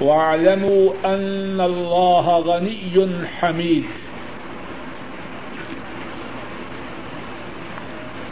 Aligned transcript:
واعلموا 0.00 1.12
ان 1.12 1.60
الله 1.60 2.38
غني 2.38 2.98
حميد. 3.42 3.82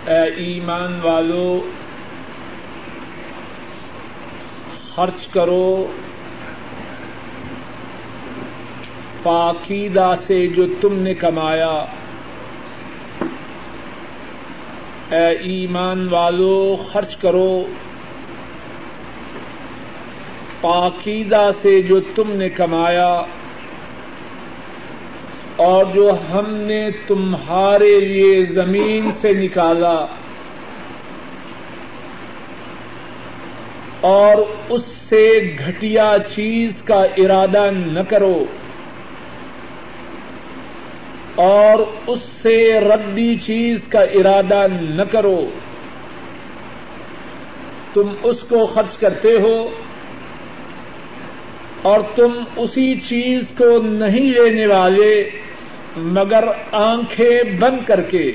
اے 0.09 0.23
ایمان 0.23 1.01
والو، 1.02 1.71
خرچ 4.95 5.29
کرو۔ 5.29 5.87
پاکیدہ 9.23 10.12
سے 10.19 10.46
جو 10.46 10.66
تم 10.80 10.98
نے 10.98 11.15
کمایا۔ 11.15 11.85
اے 15.10 15.27
ایمان 15.27 16.09
والو، 16.09 16.77
خرچ 16.93 17.16
کرو۔ 17.16 17.66
پاکیزہ 20.66 21.48
سے 21.62 21.80
جو 21.83 22.01
تم 22.15 22.30
نے 22.33 22.48
کمایا 22.51 23.11
اور 25.57 25.84
جو 25.95 26.11
ہم 26.30 26.55
نے 26.61 26.80
تمہارے 27.07 27.98
لیے 28.01 28.43
زمین 28.45 29.10
سے 29.10 29.32
نکالا 29.32 29.96
اور 34.01 34.43
اس 34.68 34.85
سے 35.09 35.24
گھٹیا 35.59 36.10
چیز 36.26 36.82
کا 36.82 37.01
ارادہ 37.16 37.65
نہ 37.71 38.02
کرو 38.09 38.37
اور 41.45 41.87
اس 42.07 42.23
سے 42.43 42.59
ردی 42.80 43.35
چیز 43.37 43.87
کا 43.88 44.01
ارادہ 44.19 44.66
نہ 44.71 45.02
کرو 45.13 45.41
تم 47.95 48.15
اس 48.23 48.45
کو 48.48 48.66
خرچ 48.66 48.96
کرتے 48.96 49.32
ہو 49.41 49.57
اور 51.87 52.01
تم 52.15 52.45
اسی 52.56 53.01
چیز 53.01 53.45
کو 53.59 53.82
نہیں 53.82 54.30
لینے 54.30 54.66
والے، 54.66 55.30
مگر 55.96 56.45
آنکھیں 56.73 57.56
بند 57.59 57.87
کر 57.87 58.01
کے۔ 58.01 58.32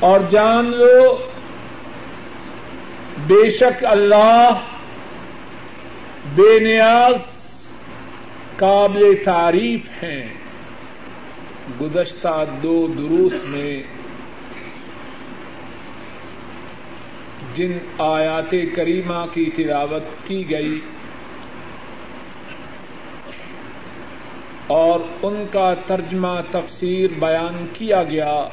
اور 0.00 0.20
جان 0.20 0.70
لو، 0.70 1.18
بے 3.26 3.48
شک 3.48 3.86
اللہ 3.86 4.50
بے 6.34 6.58
نیاز، 6.60 7.16
قابل 8.56 9.14
تعریف 9.24 10.02
ہیں۔ 10.02 10.26
گزشتہ 11.80 12.44
دو 12.62 12.86
دروس 12.86 13.32
میں 13.44 13.82
جن 17.56 17.78
آیات 17.98 18.54
کریمہ 18.76 19.24
کی 19.34 19.50
تلاوت 19.56 20.28
کی 20.28 20.50
گئی 20.50 20.80
اور 24.66 25.00
ان 25.22 25.44
کا 25.50 25.74
ترجمہ 25.74 26.40
تفسیر 26.50 27.10
بیان 27.18 27.66
کیا 27.72 28.02
گیا، 28.02 28.48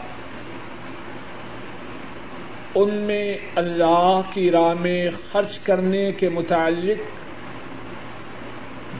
ان 2.75 2.93
میں 2.93 3.37
اللہ 3.55 4.21
کی 4.33 4.51
راہ 4.51 4.73
میں 4.81 5.09
خرچ 5.31 5.59
کرنے 5.59 6.11
کے 6.11 6.29
متعلق 6.29 7.01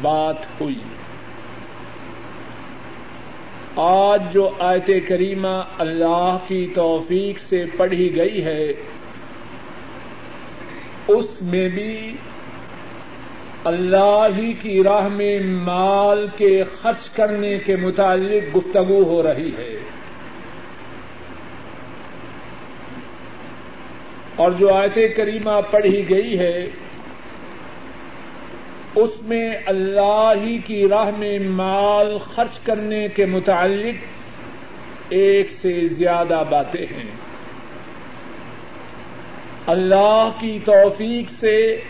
بات 0.02 0.62
ہوئی۔ 0.62 0.80
آج 3.75 4.34
جو 4.34 4.50
آیت 4.59 4.90
کریمہ 5.08 5.62
اللہ 5.78 6.38
کی 6.47 6.68
توفیق 6.75 7.40
سے 7.40 7.66
پڑھی 7.78 8.16
گئی 8.16 8.46
ہے 8.46 8.74
اس 11.08 11.41
میں 11.41 11.69
بھی 11.69 12.16
اللہ 13.64 14.28
ہی 14.38 14.53
کی 14.53 14.84
راہ 14.84 15.08
میں 15.08 15.40
مال 15.40 16.28
کے 16.38 16.64
خرچ 16.64 17.09
کرنے 17.09 17.58
کے 17.58 17.75
متعلق 17.75 18.58
گفتگو 18.58 19.03
ہو 19.03 19.24
رہی 19.24 19.50
ہے۔ 19.58 19.80
اور 24.36 24.52
جو 24.52 24.74
آیت 24.74 25.18
کریمہ 25.18 25.62
پڑھی 25.72 26.09
گئی 26.09 26.40
ہے، 26.40 26.68
اس 28.96 29.22
میں 29.22 29.58
اللہ 29.66 30.31
ہی 30.44 30.58
کی 30.58 30.90
راہ 30.90 31.12
میں 31.18 31.40
مال 31.40 32.18
خرچ 32.18 32.59
کرنے 32.59 33.08
کے 33.08 33.25
متعلق 33.25 33.96
ایک 35.09 35.52
سے 35.52 35.84
زیادہ 35.84 36.44
باتیں 36.50 36.86
ہیں۔ 36.92 37.22
اللہ 39.68 40.29
کی 40.40 40.59
توفیق 40.66 41.29
سے 41.29 41.81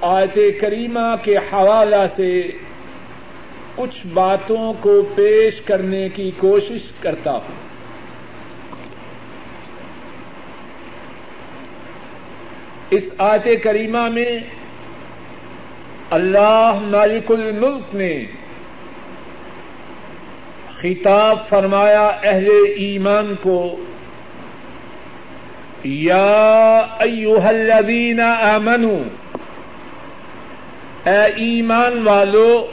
آیت 0.00 0.60
کریمہ 0.60 1.14
کے 1.22 1.36
حوالہ 1.36 2.06
سے 2.16 2.42
کچھ 3.74 4.06
باتوں 4.06 4.72
کو 4.80 5.02
پیش 5.14 5.60
کرنے 5.60 6.08
کی 6.08 6.30
کوشش 6.30 6.92
کرتا 7.00 7.32
ہوں۔ 7.32 7.66
اس 12.90 13.12
آیت 13.18 13.64
کریمہ 13.64 14.08
میں 14.08 14.38
اللہ 16.10 16.78
مالک 16.82 17.32
الملک 17.32 17.94
نے 17.94 18.24
خطاب 20.78 21.48
فرمایا 21.48 22.06
اہل 22.06 22.48
ایمان 22.76 23.34
کو 23.42 23.76
یا 25.88 26.86
ایوہ 26.98 27.42
الذین 27.42 28.20
آمنوا، 28.20 29.02
اے 31.10 31.24
ایمان 31.24 32.06
والو، 32.06 32.66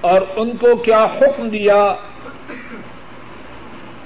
اور 0.00 0.20
ان 0.36 0.56
کو 0.56 0.76
کیا 0.76 1.04
حکم 1.04 1.48
دیا؟ 1.48 1.94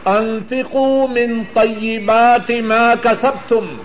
انفقوا 0.04 1.06
من 1.06 1.43
طیبات 1.54 2.50
ما 2.50 2.94
کسبتم، 3.03 3.76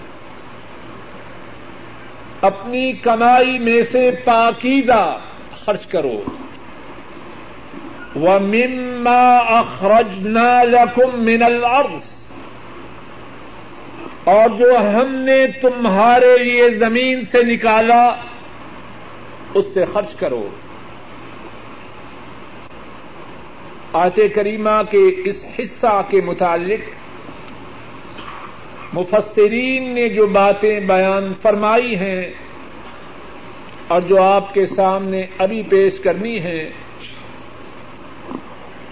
اپنی 2.42 2.92
کمائی 2.92 3.60
میں 3.60 3.82
سے 3.92 4.12
پاکیزہ 4.24 5.18
خرچ 5.66 5.86
کرو۔ 5.86 6.22
وَمِمَّا 8.16 9.62
أَخْرَجْنَا 9.62 10.64
لَكُم 10.64 11.24
مِّنَ 11.24 11.44
الْأَرْضِ 11.44 12.15
اور 14.26 14.50
جو 14.50 14.78
ہم 14.78 15.16
نے 15.16 15.48
تمہارے 15.62 16.38
لیے 16.38 16.70
زمین 16.70 17.22
سے 17.32 17.44
نکالا، 17.44 18.04
اس 19.54 19.66
سے 19.74 19.86
خرچ 19.94 20.16
کرو۔ 20.16 20.48
آت 23.94 24.20
کریمہ 24.36 24.82
کے 24.92 25.22
اس 25.26 25.46
حصہ 25.60 26.02
کے 26.10 26.22
متعلق 26.22 26.82
مفسرین 28.94 29.84
نے 29.94 30.10
جو 30.10 30.28
باتیں 30.28 30.80
بیان 30.80 31.34
فرمائی 31.42 31.96
ہیں 31.96 32.32
اور 33.88 34.02
جو 34.02 34.22
آپ 34.24 34.54
کے 34.54 34.66
سامنے 34.66 35.26
ابھی 35.38 35.64
پیش 35.64 36.00
کرنی 36.00 36.44
ہے 36.44 36.70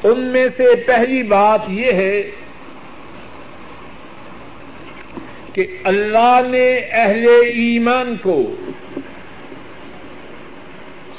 ان 0.04 0.20
میں 0.24 0.48
سے 0.58 0.76
پہلی 0.88 1.24
بات 1.24 1.60
یہ 1.70 1.92
ہے 1.92 2.32
کہ 5.54 5.68
اللہ 5.84 6.40
نے 6.50 6.80
اہل 6.92 7.28
ایمان 7.46 8.18
کو 8.22 8.56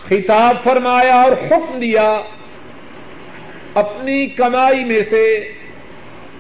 خطاب 0.05 0.65
فرمایا 0.65 1.23
اور 1.23 1.33
حکم 1.33 1.79
دیا 1.79 2.21
اپنی 3.75 4.27
کمائی 4.27 4.85
میں 4.85 5.03
سے 5.11 5.53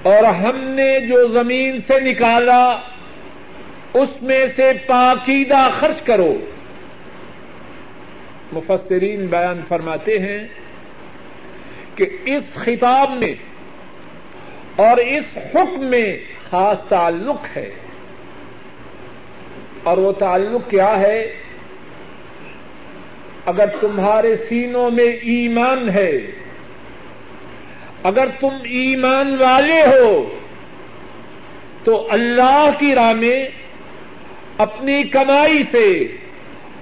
اور 0.02 0.24
ہم 0.24 0.56
نے 0.56 1.00
جو 1.00 1.26
زمین 1.28 1.76
سے 1.86 2.00
نکالا 2.00 2.78
اس 3.94 4.22
میں 4.22 4.46
سے 4.56 4.72
پاکیدہ 4.86 5.68
خرچ 5.78 6.02
کرو۔ 6.02 6.36
مفسرین 8.52 9.26
بیان 9.26 9.60
فرماتے 9.68 10.18
ہیں 10.18 10.46
کہ 11.94 12.06
اس 12.24 12.54
خطاب 12.54 13.16
میں 13.16 13.34
اور 14.76 14.96
اس 14.96 15.24
حکم 15.36 15.84
میں 15.84 16.18
خاص 16.50 16.80
تعلق 16.88 17.56
ہے۔ 17.56 17.70
اور 19.84 19.98
وہ 19.98 20.12
تعلق 20.12 20.70
کیا 20.70 21.00
ہے؟ 21.00 21.32
اگر 23.46 23.66
تمہارے 23.80 24.36
سینوں 24.36 24.90
میں 24.90 25.04
ایمان 25.04 25.88
ہے، 25.88 26.12
اگر 28.02 28.26
تم 28.40 28.54
ایمان 28.64 29.36
والے 29.40 29.82
ہو، 29.82 30.34
تو 31.84 32.06
اللہ 32.10 32.70
کی 32.78 32.94
راہ 32.94 33.12
میں 33.12 33.46
اپنی 34.58 35.02
کمائی 35.02 35.62
سے 35.70 36.06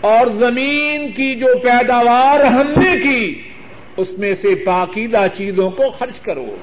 اور 0.00 0.26
زمین 0.26 1.12
کی 1.12 1.34
جو 1.34 1.46
پیداوار 1.62 2.44
ہم 2.44 2.68
نے 2.68 3.00
کی، 3.00 3.42
اس 3.96 4.18
میں 4.18 4.34
سے 4.34 4.54
پاکیدہ 4.54 5.26
چیزوں 5.34 5.70
کو 5.70 5.90
خرچ 5.90 6.20
کرو۔ 6.20 6.56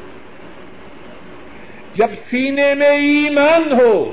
جب 1.96 2.08
سینے 2.30 2.74
میں 2.74 2.90
ایمان 2.90 3.82
ہو 3.82 4.12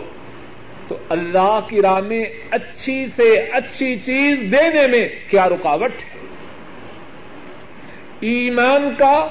تو 0.88 0.98
اللہ 1.08 1.58
کی 1.68 1.82
راہ 1.82 2.00
میں 2.00 2.24
اچھی 2.50 3.06
سے 3.06 3.38
اچھی 3.52 3.96
چیز 3.96 4.40
دینے 4.40 4.86
میں 4.86 5.08
کیا 5.30 5.48
رکاوٹ 5.48 5.90
ہے؟ 5.90 6.20
ایمان 8.20 8.94
کا 8.98 9.28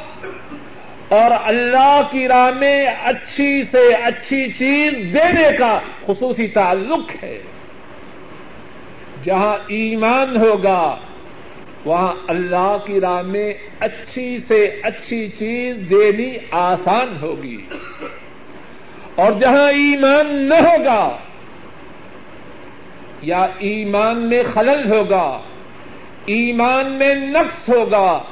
اور 1.09 1.31
اللہ 1.43 2.01
کی 2.11 2.27
راہ 2.27 2.51
میں 2.51 2.85
اچھی 3.03 3.63
سے 3.63 3.93
اچھی 3.93 4.51
چیز 4.51 4.93
دینے 4.93 5.57
کا 5.57 5.79
خصوصی 6.05 6.47
تعلق 6.47 7.23
ہے۔ 7.23 7.41
جہاں 9.23 9.57
ایمان 9.67 10.37
ہوگا، 10.37 10.97
وہاں 11.85 12.13
اللہ 12.27 12.77
کی 12.85 13.01
راہ 13.01 13.21
میں 13.21 13.53
اچھی 13.79 14.37
سے 14.37 14.79
اچھی 14.83 15.27
چیز 15.27 15.77
دینی 15.89 16.37
آسان 16.51 17.17
ہوگی۔ 17.21 17.57
اور 19.15 19.31
جہاں 19.31 19.71
ایمان 19.71 20.49
نہ 20.49 20.53
ہوگا 20.53 21.17
یا 23.25 23.45
ایمان 23.59 24.29
میں 24.29 24.43
خلل 24.53 24.91
ہوگا، 24.91 25.41
ایمان 26.25 26.91
میں 26.91 27.15
نقص 27.15 27.69
ہوگا، 27.69 28.23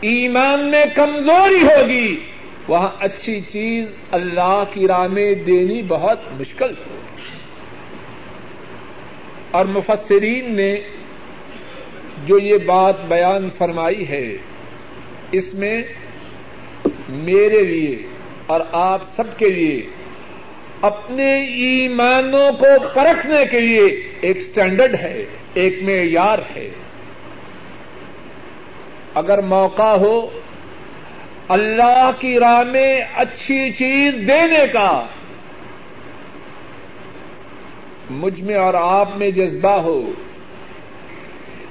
ایمان 0.00 0.70
میں 0.70 0.84
کمزوری 0.94 1.62
ہوگی، 1.62 2.20
وہاں 2.68 2.88
اچھی 3.00 3.40
چیز 3.40 3.92
اللہ 4.10 4.62
کی 4.72 4.86
راہ 4.86 5.06
میں 5.06 5.34
دینی 5.34 5.82
بہت 5.82 6.18
مشکل۔ 6.40 6.70
ہوگی 6.70 6.98
اور 9.50 9.64
مفسرین 9.64 10.56
نے 10.56 10.80
جو 12.26 12.38
یہ 12.38 12.58
بات 12.66 13.04
بیان 13.08 13.48
فرمائی 13.58 14.08
ہے، 14.08 14.36
اس 15.32 15.54
میں 15.54 15.82
میرے 17.08 17.60
لیے 17.60 18.02
اور 18.46 18.60
آپ 18.72 19.02
سب 19.16 19.38
کے 19.38 19.48
لیے 19.48 19.86
اپنے 20.80 21.44
ایمانوں 21.44 22.52
کو 22.52 22.66
پرکھنے 22.94 23.46
کے 23.50 23.60
لیے 23.60 23.84
ایک 24.20 24.36
اسٹینڈرڈ 24.36 24.94
ہے، 24.94 25.24
ایک 25.54 25.82
معیار 25.82 26.38
ہے۔ 26.56 26.70
اگر 29.14 29.42
موقع 29.42 29.96
ہو 29.96 30.40
اللہ 31.48 32.10
کی 32.18 32.38
راہ 32.40 32.62
میں 32.62 33.00
اچھی 33.16 33.72
چیز 33.72 34.14
دینے 34.14 34.66
کا، 34.72 35.06
مجھ 38.10 38.40
میں 38.40 38.54
اور 38.54 38.74
آپ 38.74 39.16
میں 39.16 39.30
جذبہ 39.30 39.80
ہو 39.80 40.12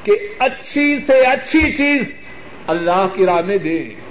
کہ 0.03 0.11
اچھی 0.39 0.97
سے 1.07 1.25
اچھی 1.25 1.71
چیز 1.71 2.11
اللہ 2.67 3.05
کی 3.15 3.25
راہ 3.25 3.41
میں 3.41 3.57
دیں۔ 3.57 4.08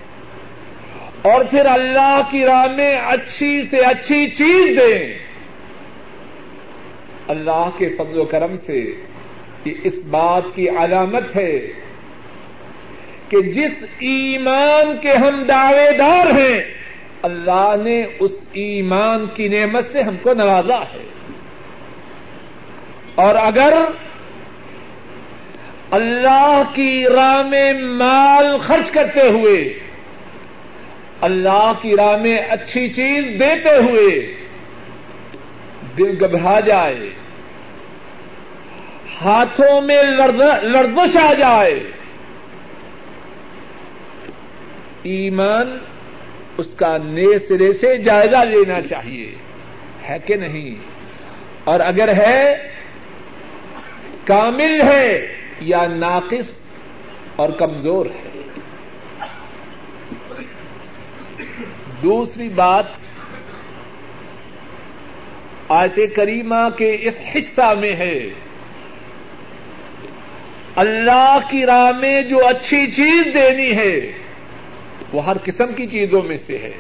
اور 1.22 1.44
پھر 1.44 1.66
اللہ 1.66 2.20
کی 2.30 2.44
راہ 2.44 2.66
میں 2.76 2.96
اچھی 3.06 3.62
سے 3.70 3.76
اچھی 3.76 4.30
چیز 4.30 4.78
دیں۔ 4.78 5.18
اللہ 7.28 7.70
کے 7.78 7.88
فضل 7.88 8.18
و 8.18 8.24
کرم 8.24 8.56
سے 8.56 8.94
یہ 9.64 9.72
اس 9.84 9.94
بات 10.10 10.42
کی 10.54 10.68
علامت 10.68 11.36
ہے 11.36 11.58
کہ 13.28 13.40
جس 13.40 13.70
ایمان 13.98 14.96
کے 15.02 15.12
ہم 15.12 15.42
دعوے 15.48 15.96
دار 15.98 16.26
ہیں، 16.26 16.60
اللہ 17.22 17.74
نے 17.84 18.02
اس 18.20 18.32
ایمان 18.52 19.26
کی 19.26 19.48
نعمت 19.48 19.84
سے 19.84 20.00
ہم 20.00 20.16
کو 20.22 20.34
نوازا 20.34 20.80
ہے۔ 20.80 21.04
اور 23.14 23.34
اگر 23.34 23.72
اللہ 25.90 26.62
کی 26.74 27.04
راہ 27.14 27.42
میں 27.42 27.72
مال 27.72 28.58
خرچ 28.58 28.90
کرتے 28.90 29.28
ہوئے 29.28 29.78
اللہ 31.20 31.72
کی 31.82 31.96
راہ 31.96 32.16
میں 32.16 32.38
اچھی 32.38 32.88
چیز 32.88 33.26
دیتے 33.26 33.76
ہوئے 33.76 34.34
دل 35.98 36.24
گھبرا 36.24 36.60
جائے، 36.60 37.10
ہاتھوں 39.20 39.80
میں 39.80 40.02
لرزش 40.62 41.16
آ 41.16 41.32
جائے۔ 41.32 41.80
ایمان 45.02 45.78
اس 46.58 46.66
کا 46.76 46.98
نئے 46.98 47.38
سرے 47.38 47.72
سے 47.72 47.96
جائزہ 47.96 48.36
لینا 48.36 48.80
چاہیے، 48.80 49.34
ہے 50.08 50.16
کہ 50.26 50.36
نہیں؟ 50.36 50.74
اور 51.64 51.80
اگر 51.80 52.08
ہے، 52.08 52.70
کامل 54.24 54.82
ہے 54.82 55.34
یا 55.60 55.86
ناقص 55.86 56.50
اور 57.36 57.48
کمزور 57.48 58.06
ہے۔ 58.06 58.27
دوسری 62.02 62.48
بات 62.48 62.84
آیت 65.68 66.16
کریمہ 66.16 66.68
کے 66.78 66.96
اس 67.00 67.14
حصہ 67.34 67.74
میں 67.80 67.92
ہے۔ 67.92 68.24
اللہ 70.76 71.38
کی 71.50 71.66
راہ 71.66 71.92
میں 71.92 72.22
جو 72.22 72.46
اچھی 72.46 72.90
چیز 72.90 73.34
دینی 73.34 73.76
ہے، 73.76 74.12
وہ 75.12 75.24
ہر 75.24 75.36
قسم 75.44 75.72
کی 75.72 75.86
چیزوں 75.86 76.22
میں 76.22 76.36
سے 76.36 76.58
ہے۔ 76.58 76.72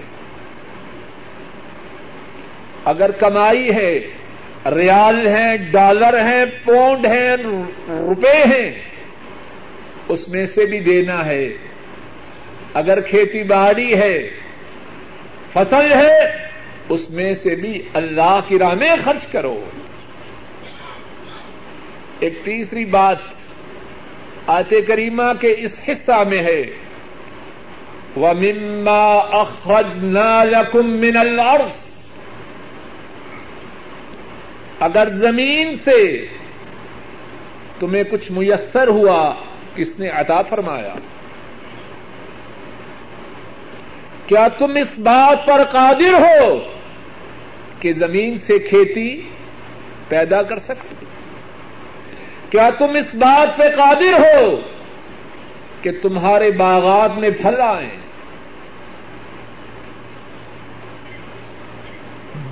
اگر 2.84 3.10
کمائی 3.10 3.74
ہے، 3.74 4.00
ریال 4.66 5.26
ہیں 5.26 5.56
ڈالر 5.56 6.20
ہیں 6.24 6.44
پونڈ 6.64 7.06
ہیں 7.06 7.36
روپے 7.88 8.42
ہیں، 8.54 8.80
اس 10.08 10.28
میں 10.28 10.44
سے 10.44 10.66
بھی 10.66 10.80
دینا 10.80 11.26
ہے۔ 11.26 11.48
اگر 12.74 13.00
کھیتی 13.00 13.42
باڑی 13.42 13.94
ہے 13.94 14.30
فصل 15.52 15.92
ہے، 15.92 16.48
اس 16.88 17.10
میں 17.10 17.32
سے 17.32 17.54
بھی 17.54 17.82
اللہ 17.94 18.40
کی 18.48 18.58
راہ 18.58 18.74
میں 18.74 18.90
خرچ 19.04 19.26
کرو۔ 19.26 19.64
ایک 22.20 22.44
تیسری 22.44 22.84
بات 22.84 23.16
آتے 24.46 24.80
کریمہ 24.80 25.32
کے 25.40 25.54
اس 25.58 25.80
حصہ 25.88 26.24
میں 26.28 26.42
ہے۔ 26.42 26.62
وہ 28.16 28.32
مما 28.32 29.14
اخرج 29.18 30.04
نالکم 30.04 30.90
من 30.90 31.16
الارض 31.16 31.88
اگر 34.80 35.08
زمین 35.10 35.76
سے 35.84 36.26
تمہیں 37.80 38.02
کچھ 38.02 38.32
میسر 38.32 38.88
ہوا 38.88 39.34
کس 39.74 39.98
نے 39.98 40.08
عطا 40.08 40.42
فرمایا۔ 40.42 40.94
کیا 44.28 44.48
تم 44.48 44.70
اس 44.70 44.98
بات 44.98 45.46
پر 45.46 45.64
قادر 45.64 46.12
ہو 46.12 46.58
کہ 47.80 47.92
زمین 47.92 48.38
سے 48.38 48.58
کھیتی 48.58 49.20
پیدا 50.08 50.42
کر 50.42 50.58
سکتے؟ 50.58 51.06
کیا 52.50 52.70
تم 52.78 52.90
اس 52.90 53.14
بات 53.14 53.56
پہ 53.56 53.62
قادر 53.76 54.12
ہو 54.18 54.60
کہ 55.82 55.90
تمہارے 56.02 56.50
باغات 56.50 57.18
میں 57.18 57.30
پھل 57.30 57.60
آئیں؟ 57.60 57.90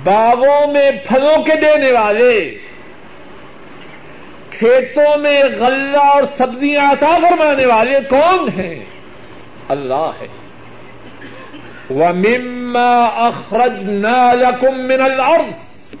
باغوں 0.03 0.73
میں 0.73 0.91
پھلوں 1.07 1.43
کے 1.43 1.55
دینے 1.55 1.91
والے، 1.91 2.57
کھیتوں 4.49 5.17
میں 5.17 5.43
غلہ 5.43 5.97
اور 5.97 6.23
سبزیاں 6.37 6.91
عطا 6.91 7.17
فرمانے 7.21 7.65
والے 7.65 7.99
کون 8.09 8.49
ہیں؟ 8.59 8.85
اللہ 9.69 10.11
ہے۔ 10.21 10.46
وَمِمَّا 11.89 13.29
أَخْرَجْنَا 13.29 14.33
لَكُم 14.33 14.77
مِّنَ 14.87 15.03
الْأَرْضِ 15.03 15.95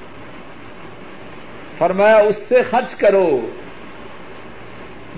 فرمایا، 1.77 2.17
اس 2.17 2.35
سے 2.49 2.63
خرچ 2.63 2.95
کرو 2.95 3.49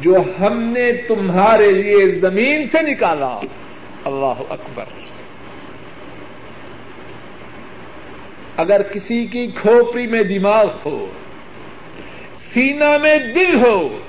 جو 0.02 0.16
ہم 0.40 0.60
نے 0.60 0.92
تمہارے 0.92 1.72
لیے 1.72 2.08
زمین 2.08 2.64
سے 2.64 2.82
نکالا۔ 2.82 3.40
اللہ 4.06 4.42
اکبر۔ 4.50 4.84
اگر 8.58 8.82
کسی 8.82 9.26
کی 9.26 9.48
کھوپڑی 9.48 10.08
میں 10.08 10.24
دماغ 10.24 10.68
ہو 10.86 11.08
سینا 12.54 12.98
میں 12.98 13.18
دل 13.18 13.66
ہو، 13.66 14.00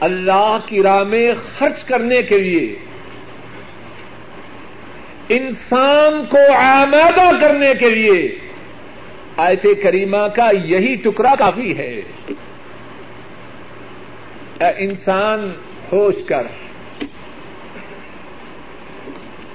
اللہ 0.00 0.58
کی 0.66 0.82
راہ 0.82 1.02
میں 1.02 1.32
خرچ 1.58 1.84
کرنے 1.84 2.22
کے 2.22 2.38
لیے 2.38 2.76
انسان 5.28 6.24
کو 6.24 6.52
آمادہ 6.56 7.40
کرنے 7.40 7.74
کے 7.74 7.90
لیے 7.90 8.38
آیت 9.36 9.66
کریمہ 9.82 10.28
کا 10.36 10.50
یہی 10.64 10.94
ٹکڑا 10.94 11.34
کافی 11.38 11.78
ہے۔ 11.78 12.00
اے 14.60 14.70
انسان، 14.76 15.52
ہوش 15.92 16.14
کر۔ 16.24 16.42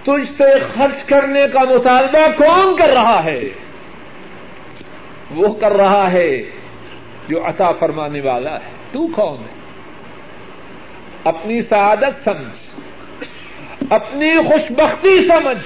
تجھ 0.04 0.32
سے 0.38 0.60
خرچ 0.60 1.04
کرنے 1.04 1.42
کا 1.54 1.60
مطالبہ 1.60 2.28
کون 2.38 2.76
کر 2.76 2.90
رہا 2.90 3.24
ہے؟ 3.24 3.40
وہ 5.32 5.54
کر 5.54 5.72
رہا 5.72 6.12
ہے 6.12 6.42
جو 7.28 7.48
عطا 7.48 7.72
فرمانے 7.72 8.22
والا 8.22 8.56
ہے۔ 8.56 8.72
تو 8.92 9.08
کون 9.08 9.38
ہے؟ 9.40 9.60
اپنی 11.24 11.62
سعادت 11.62 12.24
سمجھ۔ 12.24 12.88
اپنی 13.89 14.38
خوشبختی 14.48 15.27
سمجھ 15.27 15.65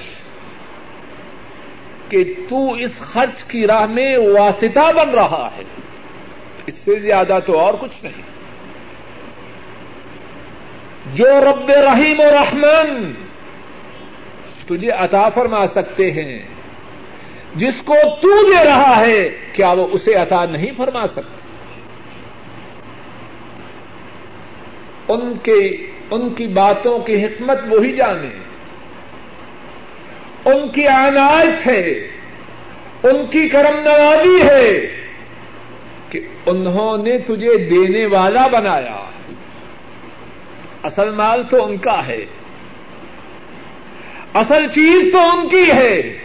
کہ 2.08 2.34
تو 2.48 2.72
اس 2.72 2.98
خرچ 2.98 3.44
کی 3.44 3.66
راہ 3.66 3.86
میں 3.86 4.16
واسطہ 4.16 4.92
بن 4.92 5.10
رہا 5.10 5.50
ہے۔ 5.56 5.62
اس 6.66 6.74
سے 6.74 6.98
زیادہ 6.98 7.38
تو 7.46 7.58
اور 7.58 7.74
کچھ 7.74 8.04
نہیں۔ 8.04 8.22
جو 11.14 11.26
رب 11.26 11.70
رحیم 11.70 12.20
و 12.20 12.24
رحمان 12.24 13.14
تجھے 14.66 14.90
عطا 14.90 15.28
فرما 15.28 15.66
سکتے 15.66 16.10
ہیں، 16.10 16.42
جس 17.54 17.74
کو 17.84 17.94
تو 18.22 18.50
دے 18.50 18.64
رہا 18.64 19.02
ہے، 19.06 19.28
کیا 19.52 19.72
وہ 19.72 19.88
اسے 19.92 20.14
عطا 20.14 20.44
نہیں 20.44 20.72
فرما 20.76 21.06
سکتے 21.06 21.44
ان 25.08 25.34
کے 25.42 25.90
ان 26.10 26.34
کی 26.34 26.46
باتوں 26.46 26.98
کی 26.98 27.24
حکمت 27.24 27.58
وہی 27.68 27.92
جانے۔ 27.96 28.30
ان 30.44 30.70
کی 30.70 30.86
عنایت 30.86 31.66
ہے۔ 31.66 31.90
ان 33.02 33.26
کی 33.26 33.48
کرم 33.48 33.80
نوازی 33.80 34.42
ہے 34.42 34.86
کہ 36.10 36.20
انہوں 36.46 36.98
نے 36.98 37.18
تجھے 37.18 37.56
دینے 37.56 38.06
والا 38.06 38.46
بنایا۔ 38.46 39.04
اصل 40.82 41.10
مال 41.10 41.42
تو 41.42 41.64
ان 41.64 41.76
کا 41.76 42.06
ہے۔ 42.06 42.24
اصل 44.34 44.66
چیز 44.68 45.12
تو 45.12 45.18
ان 45.18 45.48
کی 45.48 45.72
ہے۔ 45.72 46.18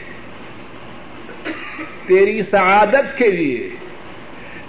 تیری 2.05 2.41
سعادت 2.41 3.17
کے 3.17 3.31
لیے، 3.31 3.69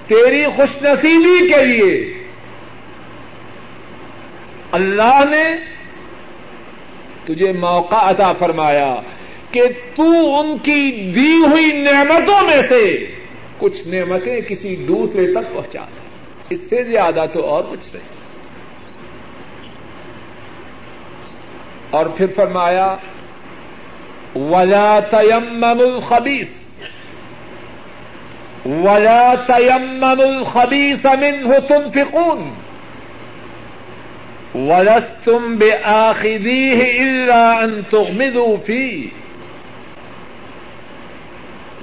تیری 0.07 0.45
خوش 0.57 0.83
نصیبی 0.83 1.49
کے 1.49 1.65
لیے۔ 1.65 2.20
اللہ 4.73 5.25
نے 5.31 5.45
تجھے 7.25 7.53
موقع 7.53 7.97
عطا 7.97 8.33
فرمایا 8.33 8.97
کہ 9.51 9.63
تو 9.97 10.39
ان 10.39 10.59
کی 10.59 11.13
دی 11.15 11.37
ہوئی 11.51 11.83
نعمتوں 11.83 12.47
میں 12.47 12.63
سے 12.69 13.07
کچھ 13.59 13.89
نعمتیں 13.89 14.41
کسی 14.41 14.77
دوسرے 14.77 15.33
تک 15.33 15.55
پہنچا 15.55 15.81
دیں 15.81 16.09
اس 16.51 16.71
سے 16.71 16.83
زیادہ 16.83 17.25
تو 17.33 17.47
اور 17.47 17.65
کچھ 17.71 17.97
نہیں۔ 17.97 18.21
اور 21.91 22.07
پھر 22.07 22.27
فرمایا، 22.37 22.97
ولا 24.35 24.99
تیم 25.01 25.65
الخبیس 25.65 26.71
ولا 28.67 29.35
تیم 29.47 30.05
الخبیس 30.05 31.05
منه 31.05 31.53
تنفقون۔ 31.69 32.55
ولستم 34.55 35.57
بآخذيه 35.57 36.81
إلا 37.03 37.65
أن 37.65 37.83
تغمضوا 37.91 38.57
فيه 38.67 39.09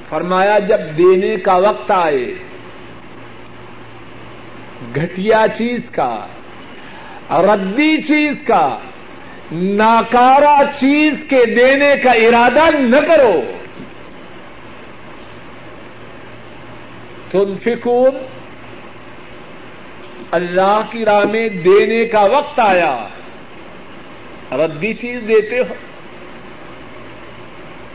فرمایا، 0.10 0.60
جب 0.60 0.98
دینے 0.98 1.36
کا 1.36 1.56
وقت 1.56 1.92
آئے 1.92 2.34
گٹیا 4.98 5.46
چیز 5.58 5.90
کا، 5.90 6.28
ردی 7.30 8.02
چیز 8.02 8.34
کا 8.48 8.78
ناکارا 9.52 10.58
چیز 10.80 11.14
کے 11.30 11.46
دینے 11.46 11.96
کا 12.04 12.12
ارادہ 12.12 12.66
نہ 12.78 13.00
کرو۔ 13.08 13.42
تنفقون 17.32 18.18
اللہ 20.32 20.82
کی 20.92 21.06
راہ 21.06 21.24
میں 21.24 21.50
دینے 21.50 22.06
کا 22.06 22.22
وقت 22.22 22.60
آیا۔ 22.60 23.08
ردی 24.52 24.94
چیز 24.94 25.22
دیتے 25.28 25.60
ہو۔ 25.60 25.74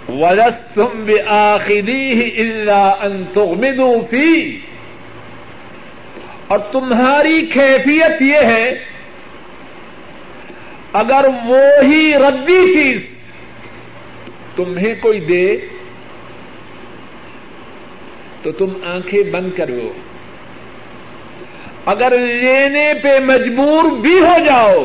ولستم 0.09 1.05
بآخذیہ 1.07 2.43
الا 2.43 2.91
ان 2.91 3.25
تغمدوا 3.33 4.07
فی 4.11 4.59
اور 6.47 6.59
تمہاری 6.59 7.47
کیفیت 7.47 8.23
یہ 8.23 8.47
ہے، 8.47 8.85
اگر 10.93 11.25
وہی 11.45 12.13
ردی 12.15 12.75
چیز 12.75 13.03
تمہیں 14.57 14.95
کوئی 15.03 15.21
دے، 15.21 15.57
تو 18.43 18.53
تم 18.53 18.69
آنکھیں 18.85 19.23
بند 19.23 19.51
کرو 19.57 19.93
اگر 21.87 22.19
لینے 22.19 22.93
پہ 23.03 23.19
مجبور 23.25 24.01
بھی 24.01 24.19
ہو 24.19 24.45
جاؤ، 24.45 24.85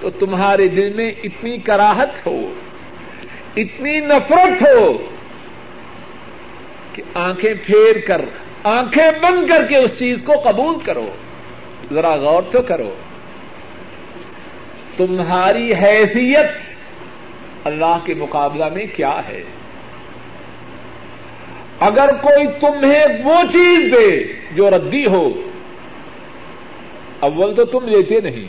تو 0.00 0.10
تمہارے 0.10 0.68
دل 0.68 0.92
میں 0.92 1.12
اتنی 1.24 1.58
کراہت 1.58 2.26
ہو، 2.26 2.52
اتنی 3.56 4.00
نفرت 4.00 4.62
ہو 4.62 4.98
کہ 6.92 7.02
آنکھیں 7.14 7.54
پھیر 7.66 7.98
کر، 8.06 8.24
آنکھیں 8.64 9.10
بند 9.22 9.46
کر 9.46 9.66
کے 9.66 9.76
اس 9.76 9.98
چیز 9.98 10.22
کو 10.26 10.32
قبول 10.44 10.74
کرو۔ 10.84 11.12
ذرا 11.92 12.14
غور 12.16 12.42
تو 12.50 12.62
کرو۔ 12.62 12.94
تمہاری 14.96 15.74
حیثیت 15.74 16.50
اللہ 17.64 17.98
کے 18.04 18.14
مقابلہ 18.14 18.64
میں 18.68 18.86
کیا 18.96 19.20
ہے؟ 19.28 19.42
اگر 21.82 22.14
کوئی 22.22 22.46
تمہیں 22.60 23.04
وہ 23.24 23.34
چیز 23.52 23.92
دے 23.92 24.32
جو 24.52 24.70
ردی 24.70 25.06
ہو، 25.06 25.28
اول 27.20 27.54
تو 27.56 27.64
تم 27.64 27.88
لیتے 27.88 28.20
نہیں۔ 28.20 28.46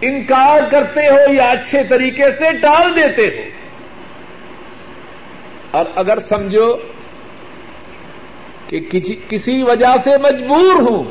انکار 0.00 0.70
کرتے 0.70 1.00
ہو 1.00 1.32
یا 1.32 1.50
اچھے 1.50 1.82
طریقے 1.88 2.30
سے 2.30 2.58
ٹال 2.58 2.96
دیتے 2.96 3.38
ہو۔ 3.38 3.42
اور 5.70 5.84
اگر 5.94 6.18
سمجھو 6.18 6.76
کہ 8.66 8.80
کسی 9.28 9.62
وجہ 9.62 9.96
سے 10.04 10.10
مجبور 10.18 10.90
ہوں، 10.90 11.04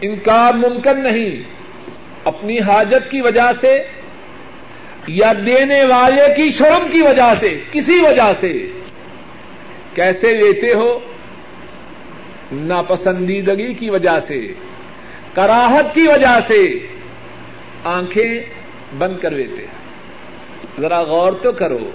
انکار 0.00 0.54
ممکن 0.54 1.02
نہیں۔ 1.02 1.42
اپنی 2.24 2.60
حاجت 2.60 3.10
کی 3.10 3.20
وجہ 3.20 3.52
سے 3.60 3.84
یا 5.06 5.32
دینے 5.46 5.84
والے 5.84 6.22
کی 6.36 6.50
شرم 6.50 6.88
کی 6.88 7.02
وجہ 7.02 7.32
سے، 7.40 7.60
کسی 7.72 8.00
وجہ 8.02 8.32
سے۔ 8.40 8.52
کیسے 9.94 10.32
لیتے 10.32 10.72
ہو؟ 10.74 10.98
ناپسندیدگی 12.52 13.74
کی 13.74 13.90
وجہ 13.90 14.18
سے، 14.18 14.52
کراہت 15.34 15.94
کی 15.94 16.02
وجہ 16.02 16.38
سے۔ 16.48 16.66
آنکھیں 17.84 18.42
بند 18.98 19.18
کر 19.18 19.30
لیتے 19.30 19.66
ذرا 20.80 21.02
غور 21.02 21.32
تو 21.32 21.52
کرو۔ 21.52 21.90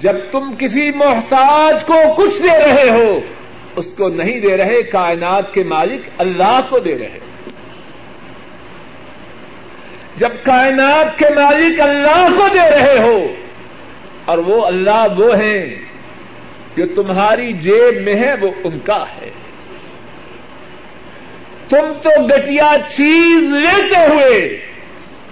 جب 0.00 0.14
تم 0.32 0.54
کسی 0.58 0.90
محتاج 0.94 1.84
کو 1.84 1.94
کچھ 2.16 2.42
دے 2.42 2.58
رہے 2.64 2.90
ہو، 2.90 3.18
اس 3.76 3.94
کو 3.94 4.08
نہیں 4.08 4.40
دے 4.40 4.56
رہے، 4.56 4.82
کائنات 4.82 5.54
کے 5.54 5.62
مالک 5.62 6.00
اللہ 6.18 6.60
کو 6.70 6.78
دے 6.78 6.98
رہے۔ 6.98 7.18
جب 10.16 10.32
کائنات 10.44 11.18
کے 11.18 11.28
مالک 11.34 11.80
اللہ 11.80 12.26
کو 12.38 12.48
دے 12.54 12.68
رہے 12.70 12.98
ہو، 12.98 13.18
اور 14.24 14.38
وہ 14.38 14.64
اللہ 14.66 15.06
وہ 15.18 15.36
ہیں 15.38 15.66
جو 16.76 16.86
تمہاری 16.94 17.52
جیب 17.60 18.00
میں 18.02 18.14
ہے، 18.14 18.32
وہ 18.40 18.50
ان 18.64 18.78
کا 18.84 19.02
ہے۔ 19.12 19.30
تم 21.68 21.92
تو 22.02 22.10
گٹیا 22.26 22.72
چیز 22.88 23.54
لیتے 23.54 24.06
ہوئے 24.08 24.38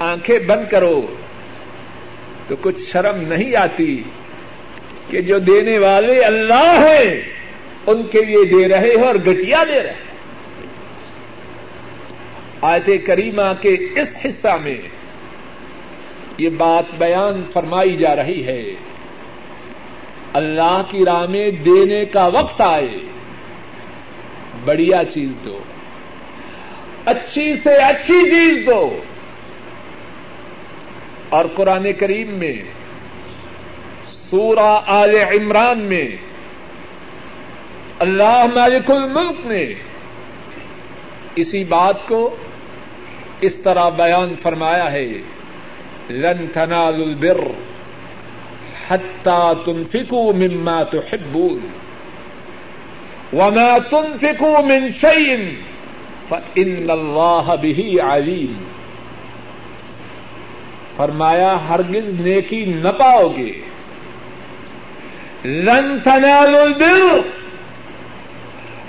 آنکھیں 0.01 0.39
بند 0.39 0.65
کرو، 0.71 1.01
تو 2.49 2.57
کچھ 2.63 2.81
شرم 2.93 3.21
نہیں 3.29 3.57
آتی 3.57 4.03
کہ 5.09 5.21
جو 5.21 5.39
دینے 5.39 5.79
والے 5.79 6.19
اللہ 6.25 6.71
ہیں، 6.87 7.09
ان 7.87 8.03
کے 8.07 8.25
لیے 8.25 8.45
دے 8.45 8.69
رہے 8.69 8.95
ہو 8.95 9.05
اور 9.05 9.15
گٹیا 9.27 9.63
دے 9.69 9.83
رہے 9.83 10.08
آیت 12.61 13.07
کریمہ 13.07 13.53
کے 13.61 13.69
اس 13.69 14.17
حصہ 14.25 14.57
میں 14.65 14.79
یہ 16.38 16.49
بات 16.49 16.85
بیان 16.99 17.43
فرمائی 17.53 17.97
جا 17.97 18.17
رہی 18.17 18.47
ہے۔ 18.47 18.65
اللہ 20.33 20.83
کی 20.91 21.05
راہ 21.05 21.27
میں 21.27 21.50
دینے 21.50 22.05
کا 22.05 22.27
وقت 22.27 22.61
آئے۔ 22.61 22.88
بڑھیا 24.65 25.05
چیز 25.05 25.37
دو۔ 25.45 25.59
اچھی 27.05 27.55
سے 27.55 27.75
اچھی 27.75 28.31
چیز 28.31 28.67
دو۔ 28.67 28.99
اور 31.29 31.45
قرآن 31.55 31.93
کریم 31.93 32.38
میں، 32.38 32.62
سورہ 34.11 34.81
آل 34.87 35.15
عمران 35.15 35.79
میں، 35.79 36.09
اللہ 37.99 38.45
مالک 38.55 38.91
الملک 38.91 39.47
نے 39.47 39.67
اسی 41.37 41.65
بات 41.65 42.07
کو 42.09 42.37
اس 43.40 43.54
طرح 43.54 43.88
بیان 43.88 44.35
فرمایا 44.42 44.92
ہے، 44.92 45.09
لن 46.11 46.47
تنالوا 46.52 47.07
البر 47.07 47.40
حتى 48.88 49.50
تنفقوا 49.66 50.33
مما 50.33 50.83
تحبون، 50.83 51.61
وما 53.33 53.78
تنفقوا 53.78 54.61
من 54.61 54.88
شيء 54.88 55.37
فإن 56.28 56.90
الله 56.90 57.54
به 57.62 58.11
عليم. 58.11 58.52
فرمایا، 60.97 61.54
ہرگز 61.68 62.21
نیکی 62.21 62.64
نہ 62.64 62.88
پاؤ 62.88 63.28
گے۔ 63.37 63.52
لن 65.45 66.00
تنالوا 66.04 66.62
البر، 66.62 67.18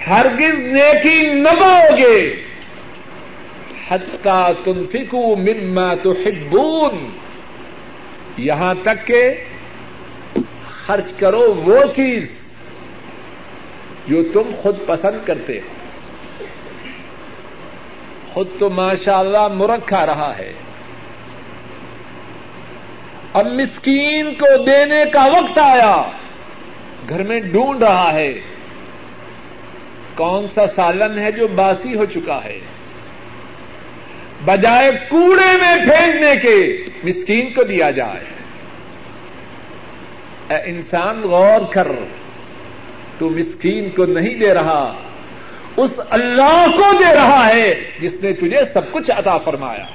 ہرگز 0.07 0.59
نیکی 0.59 1.33
نہ 1.33 1.49
پاؤ 1.59 1.97
گے۔ 1.97 2.48
حتى 3.89 4.53
تنفقوا 4.63 5.36
مما 5.36 5.96
تحبون۔ 5.96 7.10
یہاں 8.38 8.74
تک 8.84 9.08
کہ 9.08 9.31
خرچ 10.67 11.13
کرو 11.13 11.53
وہ 11.53 11.77
چیز 11.96 12.50
جو 14.08 14.24
تم 14.24 14.41
خود 14.62 14.75
پسند 14.86 15.27
کرتے 15.27 15.60
ہو۔ 15.60 15.69
خود 18.34 18.48
تو 18.60 18.69
ماشاء 18.69 19.17
اللہ 19.17 19.48
مرغ 19.48 19.79
کھا 19.86 20.05
رہا 20.05 20.38
ہے۔ 20.38 20.53
اب 23.34 23.46
مسکین 23.46 24.34
کو 24.34 24.63
دینے 24.63 25.03
کا 25.13 25.25
وقت 25.25 25.58
آیا۔ 25.58 26.03
گھر 27.10 27.24
میں 27.24 27.39
ڈھونڈ 27.39 27.84
رہا 27.84 28.13
ہے۔ 28.13 28.34
کون 30.15 30.48
سا 30.48 30.67
سالن 30.67 31.19
ہے 31.19 31.31
جو 31.31 31.48
باسی 31.48 31.96
ہو 31.96 32.05
چکا 32.05 32.43
ہے؟ 32.43 32.60
بجائے 34.46 34.91
کوڑے 35.10 35.58
میں 35.58 35.75
پھینکنے 35.75 36.36
کے 36.36 36.84
مسکین 37.03 37.53
کو 37.53 37.63
دیا 37.63 37.91
جائے۔ 37.91 38.25
اے 40.50 40.55
انسان 40.65 41.22
غور 41.22 41.74
کر، 41.74 41.88
تو 43.17 43.29
مسکین 43.29 43.89
کو 43.89 44.05
نہیں 44.05 44.36
دے 44.36 44.53
رہا، 44.53 44.93
اس 45.77 46.00
اللہ 46.10 46.65
کو 46.77 46.98
دے 47.00 47.15
رہا 47.15 47.48
ہے 47.48 47.91
جس 48.00 48.15
نے 48.24 48.34
تجھے 48.34 48.65
سب 48.74 48.91
کچھ 48.91 49.12
عطا 49.12 49.38
فرمایا۔ 49.38 49.86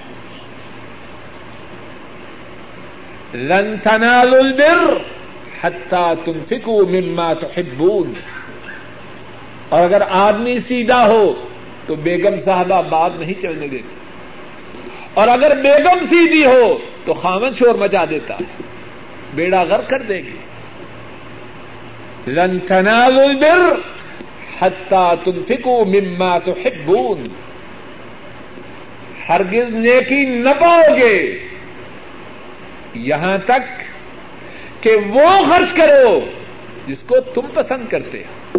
لن 3.34 3.78
تنالوا 3.78 4.38
البر 4.38 4.96
حتى 5.62 6.32
تنفقوا 6.32 6.84
مما 6.90 7.32
تحبون۔ 7.32 8.12
اور 9.68 9.80
اگر 9.80 10.02
آدمی 10.10 10.58
سیدھا 10.58 11.06
ہو، 11.06 11.48
تو 11.86 11.94
بیگم 11.94 12.40
صاحبہ 12.44 12.82
بات 12.82 13.12
نہیں 13.18 13.42
چلنے 13.42 13.68
دیتی 13.68 14.03
اور 15.14 15.28
اگر 15.28 15.56
بیگم 15.56 16.04
سیدھی 16.04 16.46
ہو 16.46 16.78
تو 17.04 17.12
خامن 17.12 17.52
شور 17.54 17.74
مچا 17.74 18.04
دیتا 18.10 18.34
ہے 18.34 18.62
بیڑا 19.34 19.62
غر 19.62 19.80
کر 19.80 20.02
دے 20.02 20.16
گی 20.16 20.36
لن 22.26 22.58
تنالوا 22.58 23.22
البر 23.22 23.78
حتى 24.60 25.14
تنفقوا 25.24 25.84
مما 25.84 26.38
تحبون۔ 26.38 27.28
ہرگز 29.28 29.74
نیکی 29.74 30.24
نہ 30.24 30.48
پاؤ 30.60 30.96
گے۔ 30.96 31.38
یہاں 32.94 33.38
تک 33.38 33.82
کہ 34.80 34.96
وہ 35.08 35.26
خرچ 35.48 35.72
کرو 35.72 36.20
جس 36.86 37.02
کو 37.02 37.20
تم 37.20 37.40
پسند 37.54 37.88
کرتے 37.90 38.18
ہو۔ 38.18 38.58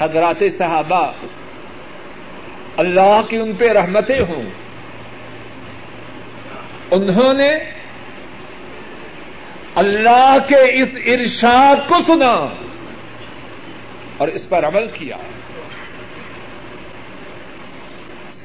حضرات 0.00 0.42
صحابہ 0.58 1.12
اللہ 2.80 3.20
کی 3.30 3.36
ان 3.36 3.52
پہ 3.52 3.68
رحمتیں 3.68 4.20
ہوں۔ 4.20 4.42
انہوں 6.90 7.32
نے 7.32 7.50
اللہ 9.74 10.36
کے 10.48 10.82
اس 10.82 10.88
ارشاد 11.06 11.76
کو 11.88 11.94
سنا 12.06 12.54
اور 14.16 14.28
اس 14.28 14.48
پر 14.48 14.64
عمل 14.66 14.88
کیا۔ 14.88 15.16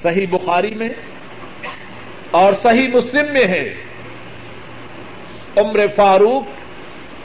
صحیح 0.01 0.27
بخاری 0.31 0.75
میں 0.75 0.89
اور 2.31 2.53
صحیح 2.53 2.87
مسلم 2.87 3.33
میں 3.33 3.47
ہے۔ 3.47 3.75
عمر 5.57 5.79
فاروق 5.95 6.43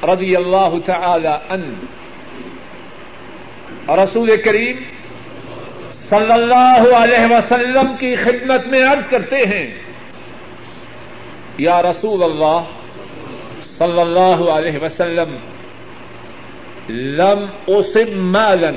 رضی 0.04 0.36
اللہ 0.36 0.70
تعالی 0.86 1.32
ان 1.50 1.74
رسول 3.88 4.42
کریم 4.42 4.76
صلی 6.10 6.32
اللہ 6.32 6.82
علیہ 6.96 7.24
وسلم 7.30 7.88
کی 7.98 8.14
خدمت 8.22 8.66
میں 8.70 8.82
عرض 8.92 9.08
کرتے 9.10 9.40
ہیں، 9.50 9.66
یا 11.66 11.80
رسول 11.82 12.22
اللہ 12.22 12.60
صلی 13.76 14.00
اللہ 14.00 14.38
علیہ 14.54 14.78
وسلم، 14.82 15.36
لم 17.18 17.44
اسم 17.76 18.10
مالا، 18.32 18.70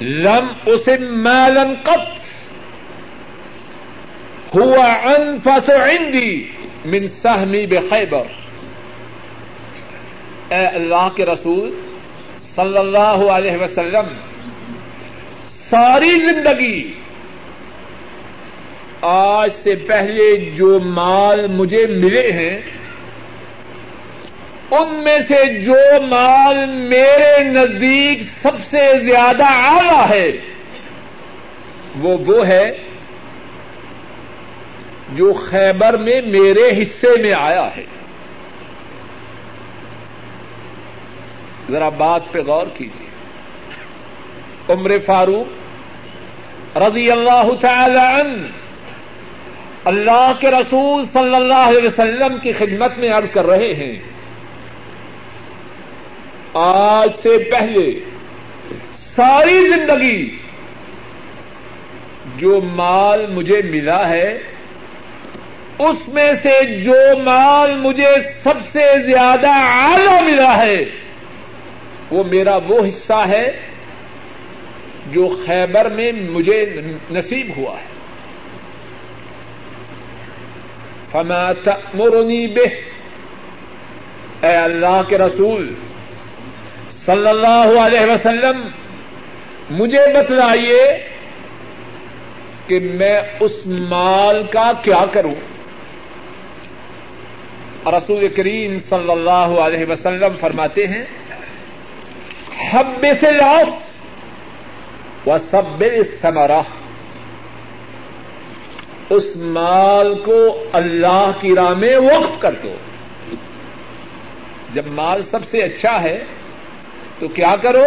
لم 0.00 0.46
اسم 0.74 1.02
مالا 1.22 1.64
قط 1.84 2.12
هو 4.56 4.74
انفس 5.14 5.70
عندي 5.70 6.32
من 6.84 7.06
سهمي 7.06 7.64
بخيبر 7.66 8.26
اے 10.50 10.64
اللہ 10.66 11.08
کے 11.16 11.24
رسول 11.26 11.66
صلی 12.54 12.78
اللہ 12.78 13.18
علیہ 13.36 13.56
وسلم 13.62 14.06
ساری 15.74 16.18
زندگی۔ 16.18 16.94
آج 19.00 19.50
سے 19.52 19.74
پہلے 19.74 20.50
جو 20.50 20.80
مال 20.80 21.46
مجھے 21.46 21.86
ملے 21.86 22.32
ہیں، 22.32 22.60
ان 24.70 25.04
میں 25.04 25.18
سے 25.28 25.60
جو 25.60 26.02
مال 26.10 26.66
میرے 26.66 27.44
نزدیک 27.44 28.22
سب 28.42 28.64
سے 28.70 28.98
زیادہ 28.98 29.44
اعلی 29.44 30.18
ہے، 30.18 30.32
وہ 31.98 32.18
وہ 32.26 32.46
ہے 32.46 32.78
جو 35.12 35.32
خیبر 35.32 35.96
میں 35.96 36.22
میرے 36.22 36.82
حصے 36.82 37.22
میں 37.22 37.32
آیا 37.32 37.76
ہے۔ 37.76 37.84
ذرا 41.70 41.88
بات 41.88 42.22
پہ 42.32 42.38
غور 42.38 42.66
کیجیے 42.76 43.14
عمر 44.68 44.98
فاروق 45.06 45.63
رضی 46.76 47.10
اللہ 47.10 47.48
تعالی 47.60 48.20
عنہ، 48.20 48.46
اللہ 49.84 50.32
کے 50.40 50.50
رسول 50.50 51.04
صلی 51.12 51.34
اللہ 51.34 51.68
علیہ 51.68 51.86
وسلم 51.86 52.38
کی 52.38 52.52
خدمت 52.52 52.98
میں 52.98 53.08
عرض 53.08 53.30
کر 53.30 53.46
رہے 53.46 53.72
ہیں۔ 53.72 53.98
آج 56.54 57.10
سے 57.22 57.38
پہلے 57.50 58.00
ساری 58.94 59.66
زندگی 59.66 60.38
جو 62.36 62.60
مال 62.60 63.26
مجھے 63.26 63.62
ملا 63.62 64.08
ہے، 64.08 64.38
اس 65.78 66.08
میں 66.08 66.32
سے 66.42 66.78
جو 66.80 67.18
مال 67.24 67.76
مجھے 67.76 68.14
سب 68.42 68.60
سے 68.72 68.98
زیادہ 68.98 69.50
اعلی 69.50 70.24
ملا 70.24 70.56
ہے، 70.56 70.84
وہ 72.10 72.24
میرا 72.24 72.56
وہ 72.56 72.86
حصہ 72.86 73.26
ہے 73.28 73.73
جو 75.14 75.28
خیبر 75.46 75.90
میں 75.90 76.12
مجھے 76.12 76.80
نصیب 77.10 77.52
ہوا 77.56 77.76
ہے۔ 77.78 77.94
فما 81.10 81.52
تأمرنی 81.52 82.46
بہ 82.46 82.68
اے 84.46 84.54
اللہ 84.56 85.02
کے 85.08 85.18
رسول، 85.18 85.74
صلی 87.06 87.28
اللہ 87.28 87.80
علیہ 87.80 88.12
وسلم، 88.12 88.68
مجھے 89.70 90.06
بتلائیے 90.14 91.08
کہ 92.66 92.80
میں 92.80 93.20
اس 93.40 93.66
مال 93.66 94.46
کا 94.46 94.72
کیا 94.82 95.04
کروں۔ 95.12 95.34
رسول 97.86 98.28
کریم 98.28 98.78
صلی 98.78 99.10
اللہ 99.10 99.58
علیہ 99.64 99.86
وسلم 99.88 100.36
فرماتے 100.40 100.86
ہیں، 100.86 101.04
حب 102.70 103.06
سے 103.20 103.30
لاس 103.30 103.83
و 105.26 105.38
سب 105.38 105.84
سمرا 106.22 106.60
اس 109.10 109.36
مال 109.36 110.22
کو 110.22 110.64
اللہ 110.72 111.30
کی 111.40 111.54
راہ 111.54 111.70
میں 111.70 111.96
وقف 111.96 112.40
کر 112.40 112.52
دو۔ 112.52 112.74
جب 114.72 114.86
مال 114.86 115.22
سب 115.22 115.38
سے 115.50 115.62
اچھا 115.62 116.02
ہے، 116.02 116.24
تو 117.18 117.28
کیا 117.28 117.56
کرو؟ 117.62 117.84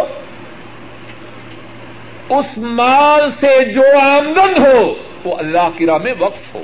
اس 2.30 2.58
مال 2.58 3.30
سے 3.40 3.72
جو 3.74 3.82
آمدن 4.02 4.66
ہو، 4.66 4.94
وہ 5.24 5.36
اللہ 5.36 5.70
کی 5.76 5.86
راہ 5.86 5.98
میں 5.98 6.14
وقف 6.20 6.56
ہو۔ 6.56 6.64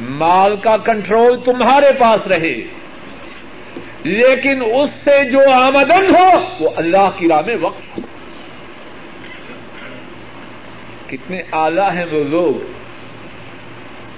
مال 0.00 0.56
کا 0.56 0.76
کنٹرول 0.76 1.40
تمہارے 1.44 1.92
پاس 1.98 2.26
رہے، 2.26 2.56
لیکن 4.02 4.62
اس 4.62 4.90
سے 5.04 5.30
جو 5.30 5.40
آمدن 5.52 6.16
ہو، 6.16 6.40
وہ 6.60 6.70
اللہ 6.76 7.10
کی 7.16 7.28
راہ 7.28 7.42
میں 7.46 7.56
وقف 7.60 7.98
ہو۔ 7.98 8.02
کتنے 11.08 11.42
آلہ 11.50 11.92
ہیں 11.94 12.04
وہ 12.04 12.24
لوگ۔ 12.24 12.72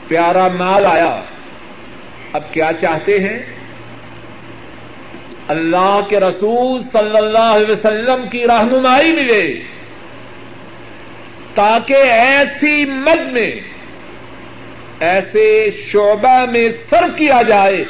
پیارا 0.09 0.49
مال 0.49 0.87
آیا۔ 0.87 1.21
اب 2.33 2.43
کیا 2.53 2.71
چاہتے 2.81 3.19
ہیں؟ 3.21 3.39
اللہ 5.49 6.01
کے 6.11 6.21
رسول 6.21 6.83
صلی 6.93 7.17
اللہ 7.17 7.39
علیہ 7.39 7.73
وسلم 7.73 8.29
کی 8.29 8.47
رہنمائی 8.47 9.13
ملے۔ 9.13 9.63
تاکہ 11.55 11.95
ایسی 11.95 12.85
مد 12.91 13.29
میں، 13.33 13.61
ایسے 15.01 15.67
شعبہ 15.71 16.45
میں 16.53 16.69
صرف 16.69 17.17
کیا 17.17 17.43
جائے 17.43 17.85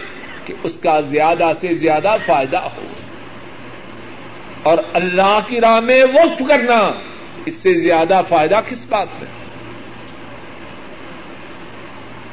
کہ 0.44 0.54
اس 0.62 0.78
کا 0.82 1.00
زیادہ 1.00 1.50
سے 1.60 1.74
زیادہ 1.74 2.16
فائدہ 2.26 2.58
ہو۔ 2.58 2.86
اور 4.62 4.78
اللہ 4.92 5.38
کی 5.46 5.60
راہ 5.60 5.80
میں 5.80 6.04
وقف 6.04 6.42
کرنا۔ 6.48 6.90
اس 7.48 7.54
سے 7.54 7.74
زیادہ 7.74 8.20
فائدہ 8.28 8.60
کس 8.66 8.86
بات 8.88 9.08
میں؟ 9.18 9.30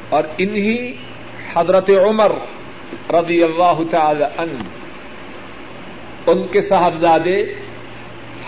اور 0.08 0.24
انہی 0.38 0.96
حضرت 1.54 1.90
عمر 1.90 2.32
رضی 3.10 3.42
اللہ 3.42 3.78
تعالی 3.90 4.24
عنہ، 4.24 4.62
ان 6.30 6.46
کے 6.46 6.62
صاحبزادے 6.62 7.54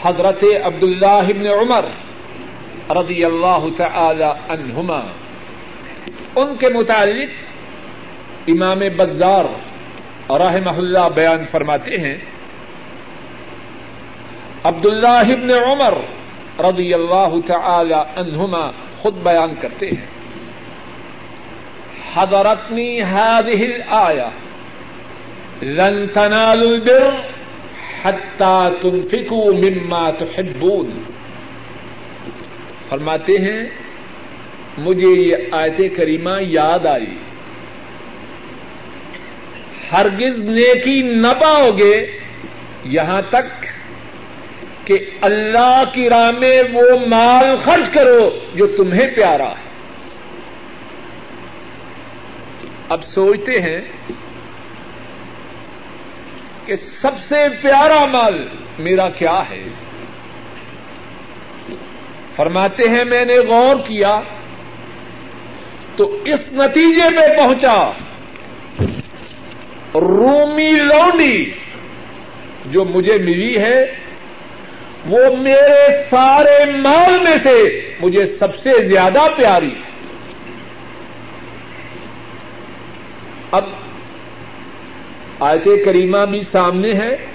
حضرت 0.03 0.45
عبد 0.65 0.83
اللہ 0.83 1.49
عمر 1.49 1.85
رضی 2.97 3.25
اللہ 3.25 3.67
تعالی 3.77 4.31
عنہما۔ 4.49 5.01
ان 6.37 6.57
کے 6.57 6.69
متعلق 6.69 7.31
امام 8.49 8.79
بزار 8.79 9.45
رحمہ 10.31 10.71
اللہ 10.71 11.09
بیان 11.15 11.45
فرماتے 11.45 11.97
ہیں 11.97 12.17
عبد 14.65 14.87
اللہ 14.87 15.53
عمر 15.67 15.99
رضی 16.61 16.95
اللہ 16.95 17.35
تعالی 17.47 17.95
عنہما 17.95 18.71
خود 19.03 19.15
بیان 19.23 19.55
کرتے 19.61 19.91
ہیں۔ 19.91 20.07
حضرتنی 22.15 23.01
هذه 23.01 23.61
الآية 23.73 24.29
لن 25.63 26.07
تنالوا 26.07 26.71
البر 26.71 27.11
حتى 28.03 28.69
تنفقوا 28.83 29.53
مما 29.53 30.11
تحبون 30.11 31.03
فرماتے 32.89 33.39
ہیں، 33.39 33.63
مجھے 34.79 35.09
یہ 35.09 35.37
آیت 35.53 35.97
کریمہ 35.97 36.31
یاد 36.41 36.87
آئی۔ 36.87 37.15
ہرگز 39.93 40.41
نیکی 40.41 41.03
نہ 41.03 41.33
پاؤ 41.41 41.71
گے، 41.79 42.21
یہاں 42.85 43.23
تک 43.23 43.58
کہ 44.89 45.11
اللہ 45.21 45.83
کی 45.93 46.09
راہ 46.09 46.31
میں 46.31 46.63
وہ 46.73 47.07
مال 47.07 47.57
خرچ 47.65 47.91
کرو 47.95 48.39
جو 48.55 48.67
تمہیں 48.67 49.07
پیارا 49.17 49.51
ہے۔ 49.51 49.69
اب 52.89 53.05
سوچتے 53.05 53.61
ہیں 53.61 53.81
کہ 56.65 56.75
سب 56.75 57.19
سے 57.19 57.37
پیارا 57.63 58.05
مال 58.07 58.49
میرا 58.79 59.09
کیا 59.09 59.41
ہے؟ 59.51 59.65
فرماتے 62.37 62.89
ہیں 62.89 63.05
میں 63.05 63.25
نے 63.25 63.39
غور 63.39 63.77
کیا 63.77 64.21
تو 65.97 66.23
اس 66.25 66.41
نتیجے 66.53 67.11
میں 67.11 67.29
پہنچا۔ 67.39 67.93
رومی 69.95 70.71
لونڈی 70.71 71.51
جو 72.67 72.85
مجھے 72.85 73.19
ملی 73.19 73.59
ہے 73.59 74.08
وہ 75.07 75.37
میرے 75.37 76.03
سارے 76.11 76.71
مال 76.71 77.23
میں 77.29 77.37
سے 77.43 77.89
مجھے 78.01 78.27
سب 78.27 78.57
سے 78.57 78.85
زیادہ 78.85 79.21
پیاری 79.37 79.71
ہے۔ 79.71 79.89
اب 83.51 83.65
آیت 85.41 85.65
کریمہ 85.85 86.27
بھی 86.31 86.43
سامنے 86.43 86.93
ہے 86.93 87.27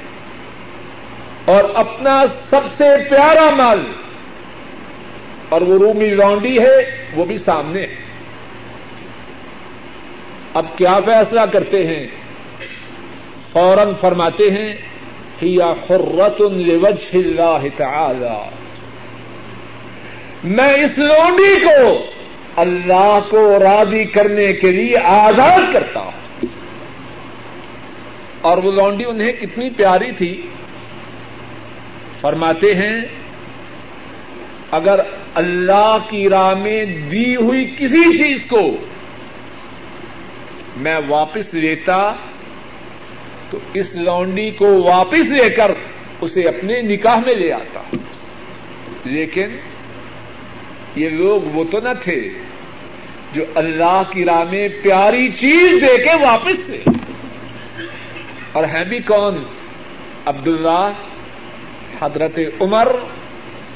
اور 1.45 1.63
اپنا 1.75 2.23
سب 2.49 2.61
سے 2.77 2.83
پیارا 3.09 3.49
مال 3.55 3.93
اور 5.49 5.61
وہ 5.61 5.77
رومی 5.79 6.09
لانڈی 6.09 6.59
ہے، 6.59 7.05
وہ 7.13 7.25
بھی 7.25 7.37
سامنے 7.37 7.81
ہے۔ 7.81 7.95
اب 10.53 10.77
کیا 10.77 10.99
فیصلہ 11.05 11.41
کرتے 11.41 11.83
ہیں؟ 11.83 12.07
فوراً 13.51 13.93
فرماتے 14.01 14.51
ہیں 14.51 14.73
یا 15.45 15.73
خرت 15.87 16.41
لوجہ 16.41 17.17
اللہ 17.17 17.67
تعالی 17.77 18.49
میں 20.43 20.73
اس 20.73 20.97
لونڈی 20.97 21.59
کو 21.65 22.05
اللہ 22.55 23.19
کو 23.29 23.59
راضی 23.59 24.03
کرنے 24.03 24.53
کے 24.53 24.71
لیے 24.71 24.97
آزاد 24.97 25.73
کرتا 25.73 25.99
ہوں. 25.99 26.45
اور 28.41 28.57
وہ 28.57 28.71
لونڈی 28.71 29.05
انہیں 29.05 29.31
کتنی 29.31 29.69
پیاری 29.69 30.11
تھی. 30.11 30.41
فرماتے 32.21 32.75
ہیں، 32.75 33.01
اگر 34.71 34.99
اللہ 35.33 35.97
کی 36.09 36.29
راہ 36.29 36.53
میں 36.53 36.85
دی 36.85 37.35
ہوئی 37.35 37.75
کسی 37.79 38.17
چیز 38.17 38.37
کو 38.49 38.77
میں 40.77 40.97
واپس 41.07 41.53
لیتا 41.53 42.13
تو 43.53 43.59
اس 43.73 43.95
لونڈی 43.95 44.51
کو 44.51 44.83
واپس 44.83 45.29
لے 45.29 45.49
کر 45.49 45.71
اسے 46.21 46.41
اپنے 46.41 46.81
نکاح 46.81 47.17
میں 47.17 47.35
لے 47.35 47.53
آتا۔ 47.53 47.95
لیکن 49.03 49.57
یہ 50.95 51.09
لوگ 51.09 51.41
وہ 51.41 51.63
تو 51.71 51.79
نہ 51.79 51.89
تھے 52.03 52.29
جو 53.33 53.43
اللہ 53.55 54.01
کی 54.11 54.25
راہ 54.25 54.43
میں 54.43 54.67
پیاری 54.83 55.31
چیز 55.31 55.71
دے 55.81 56.03
کے 56.03 56.25
واپس 56.25 56.65
سے۔ 56.65 56.83
اور 58.51 58.63
ہیں 58.63 58.85
بھی 58.85 58.99
کون؟ 58.99 59.43
عبد 60.25 60.47
اللہ 60.47 60.91
حضرت 62.01 62.39
عمر 62.61 62.87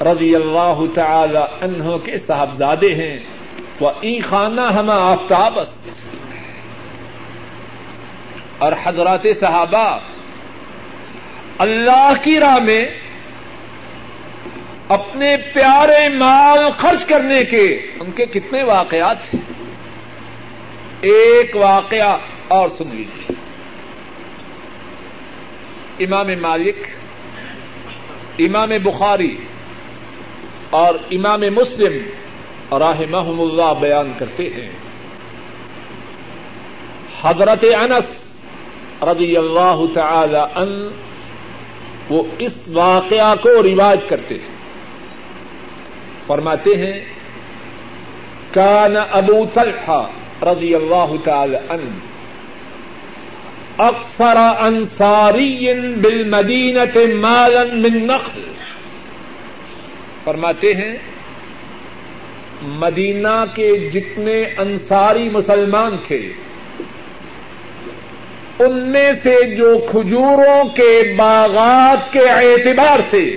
رضی 0.00 0.34
اللہ 0.34 0.80
تعالی 0.94 1.40
عنہ 1.60 1.96
کے 2.04 2.18
صاحبزادے 2.18 2.94
ہیں۔ 2.94 3.18
وہ 3.80 3.90
ای 4.00 4.20
خانہ 4.20 4.60
ہم 4.60 4.90
آفتاب 4.90 5.58
اور 8.58 8.72
حضرات 8.84 9.26
صحابہ 9.40 9.98
اللہ 11.58 12.12
کی 12.22 12.40
راہ 12.40 12.58
میں 12.58 12.82
اپنے 14.88 15.36
پیارے 15.36 16.08
مال 16.08 16.58
خرچ 16.76 17.04
کرنے 17.04 17.44
کے 17.44 17.86
ان 18.00 18.10
کے 18.10 18.26
کتنے 18.26 18.62
واقعات 18.62 19.16
تھے 19.30 19.38
ایک 21.00 21.56
واقعہ 21.56 22.16
اور 22.48 22.68
سن 22.68 22.88
لیجیے 22.92 23.34
امام 26.04 26.26
مالک، 26.42 26.76
امام 28.38 28.68
بخاری 28.82 29.36
اور 30.70 30.94
امام 31.10 31.40
مسلم 31.40 31.92
راہ 32.76 33.00
محم 33.10 33.40
اللہ 33.40 33.74
بیان 33.80 34.12
کرتے 34.18 34.42
ہیں۔ 34.42 34.70
حضرت 37.22 37.64
انس 37.78 38.17
رضی 39.02 39.36
اللہ 39.36 39.82
تعالی 39.94 40.38
ان 40.54 40.88
وہ 42.10 42.22
اس 42.38 42.58
واقعہ 42.68 43.36
کو 43.36 43.62
روایت 43.62 44.08
کرتے 44.08 44.34
ہیں۔ 44.34 44.58
فرماتے 46.26 46.70
ہیں، 46.70 47.04
کان 48.54 48.94
ابو 49.10 49.46
طلحہ 49.54 50.06
رضی 50.42 50.74
اللہ 50.74 51.14
تعالی 51.24 51.56
ان 51.56 51.98
اکثر 53.78 54.36
انصاری 54.60 55.72
بالمدینہ 55.74 56.78
مالا 57.14 57.64
من 57.72 58.06
نخل۔ 58.06 58.40
فرماتے 60.24 60.74
ہیں، 60.74 60.98
مدینہ 62.62 63.44
کے 63.56 63.90
جتنے 63.90 64.42
انصاری 64.42 65.28
مسلمان 65.28 65.96
تھے 66.06 66.32
ان 68.58 68.92
میں 68.92 69.12
سے 69.22 69.54
جو 69.56 69.78
کھجوروں 69.90 70.64
کے 70.64 71.14
باغات 71.18 72.12
کے 72.12 72.28
اعتبار 72.28 72.98
سے 73.10 73.36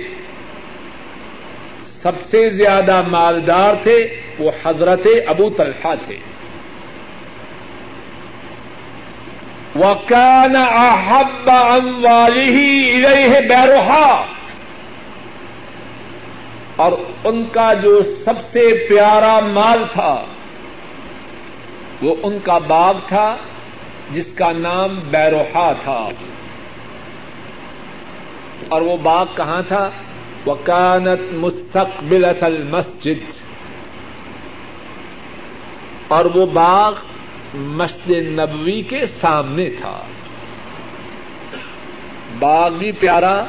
سب 1.84 2.12
سے 2.26 2.48
زیادہ 2.48 3.02
مالدار 3.06 3.74
تھے 3.82 4.16
وہ 4.38 4.50
حضرت 4.64 5.06
ابو 5.26 5.50
طلحہ 5.50 5.94
تھے۔ 6.06 6.16
وکان 9.76 10.56
احب 10.56 11.50
ام 11.50 12.04
والی 12.04 13.04
ہے 13.06 13.40
بیروہا 13.40 14.26
اور 16.76 16.92
ان 17.24 17.44
کا 17.44 17.72
جو 17.72 18.02
سب 18.02 18.44
سے 18.52 18.86
پیارا 18.88 19.40
مال 19.40 19.84
تھا 19.92 20.24
وہ 22.02 22.14
ان 22.22 22.38
کا 22.44 22.58
باغ 22.58 22.94
تھا 23.08 23.36
جس 24.12 24.32
کا 24.32 24.52
نام 24.52 25.00
بیروہا 25.10 25.72
تھا۔ 25.72 26.08
اور 28.68 28.82
وہ 28.82 28.96
باغ 28.96 29.26
کہاں 29.36 29.62
تھا؟ 29.68 29.90
وہ 30.46 30.54
کانت 30.64 31.20
مستقبل 31.32 32.24
مسجد 32.62 33.32
اور 36.08 36.24
وہ 36.24 36.46
باغ 36.46 36.94
مسجد 37.54 38.10
نبوی 38.10 38.82
کے 38.82 39.06
سامنے 39.06 39.70
تھا۔ 39.70 40.02
باغ 42.38 42.70
بھی 42.70 42.92
پیارا 42.92 43.44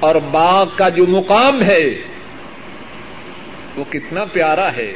اور 0.00 0.14
باغ 0.14 0.68
کا 0.76 0.88
جو 0.88 1.06
مقام 1.06 1.62
ہے، 1.62 1.84
وہ 3.76 3.84
کتنا 3.90 4.24
پیارا 4.24 4.76
ہے۔ 4.76 4.92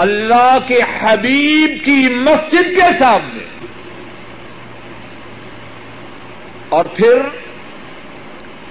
اللہ 0.00 0.58
کے 0.66 0.80
حبیب 1.00 1.84
کی 1.84 2.14
مسجد 2.14 2.76
کے 2.76 2.98
سامنے۔ 2.98 3.44
اور 6.68 6.84
پھر 6.84 7.18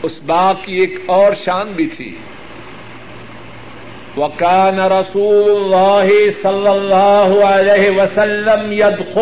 اس 0.03 0.19
باغ 0.25 0.55
کی 0.65 0.73
ایک 0.73 0.99
اور 1.05 1.31
شان 1.45 1.71
بھی 1.71 1.87
تھی۔ 1.87 2.17
وکان 4.17 4.79
رسول 4.79 5.51
اللہ 5.51 6.31
صلی 6.41 6.67
اللہ 6.67 7.45
علیہ 7.45 8.01
وسلم 8.01 8.71
ید 8.71 9.17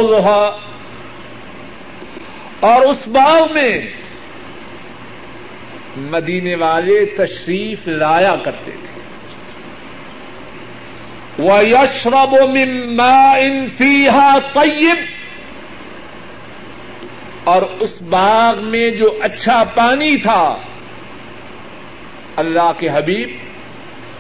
اور 2.60 2.82
اس 2.82 3.08
باغ 3.08 3.54
میں 3.54 3.94
مدینے 5.98 6.56
والے 6.56 7.06
تشریف 7.06 7.88
لایا 7.88 8.36
کرتے 8.36 8.72
تھے۔ 8.72 8.97
وہ 11.38 11.66
یشرب 11.66 12.34
و 12.34 12.48
مما 12.48 13.32
انفیحا 13.32 14.40
طیب 14.54 14.98
اور 17.44 17.62
اس 17.80 18.02
باغ 18.02 18.64
میں 18.64 18.90
جو 18.90 19.20
اچھا 19.22 19.64
پانی 19.64 20.18
تھا، 20.18 20.58
اللہ 22.36 22.72
کے 22.78 22.88
حبیب 22.94 23.30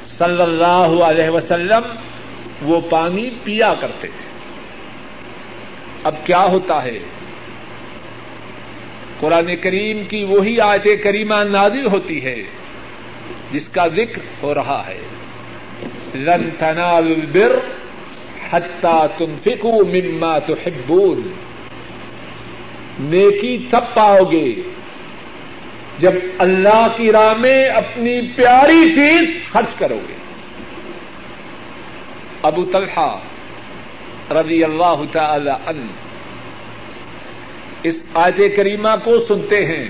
صلی 0.06 0.42
اللہ 0.42 1.04
علیہ 1.04 1.30
وسلم 1.30 1.82
وہ 2.62 2.82
پانی 2.82 3.30
پیا 3.44 3.74
کرتے 3.74 4.08
تھے۔ 4.08 4.28
اب 6.04 6.16
کیا 6.24 6.46
ہوتا 6.46 6.84
ہے؟ 6.84 7.00
قرآن 9.20 9.56
کریم 9.56 10.04
کی 10.04 10.24
وہی 10.24 10.62
آیت 10.62 10.88
کریمہ 11.04 11.44
نازل 11.44 11.86
ہوتی 11.86 12.26
ہے، 12.26 12.42
جس 13.52 13.68
کا 13.68 13.88
ذکر 13.88 14.44
ہو 14.44 14.54
رہا 14.54 14.84
ہے۔ 14.88 15.00
لن 16.15 16.50
تنالوا 16.60 17.15
البر 17.15 17.60
حتى 18.52 19.08
تنفقوا 19.17 19.84
مما 19.84 20.39
تحبون۔ 20.39 21.34
نیکی 23.00 23.67
تب 23.70 23.96
پاؤ 23.96 24.24
گے 24.24 24.54
جب 25.98 26.12
اللہ 26.38 26.88
کی 26.98 27.12
راہ 27.12 27.34
میں 27.34 27.65
اپنی 27.65 28.22
پیاری 28.22 28.93
چیز 28.93 29.52
خرچ 29.52 29.76
کرو 29.78 30.00
گے۔ 30.10 30.13
ابو 32.41 32.65
طلحہ 32.65 33.15
رضی 34.32 34.63
اللہ 34.63 35.02
تعالی 35.12 35.52
عنہ 35.65 35.91
اس 37.84 38.04
آیت 38.13 38.56
کریمہ 38.56 38.89
کو 39.04 39.20
سنتے 39.20 39.65
ہیں۔ 39.65 39.89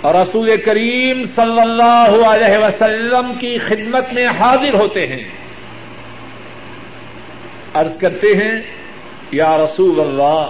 اور 0.00 0.14
رسول 0.14 0.56
کریم 0.64 1.22
صلی 1.34 1.60
اللہ 1.60 2.26
علیہ 2.26 2.58
وسلم 2.58 3.32
کی 3.40 3.58
خدمت 3.58 4.12
میں 4.12 4.26
حاضر 4.26 4.74
ہوتے 4.74 5.06
ہیں۔ 5.06 5.24
عرض 7.74 7.98
کرتے 7.98 8.26
ہیں، 8.34 8.62
یا 9.32 9.58
رسول 9.58 10.00
اللہ 10.00 10.46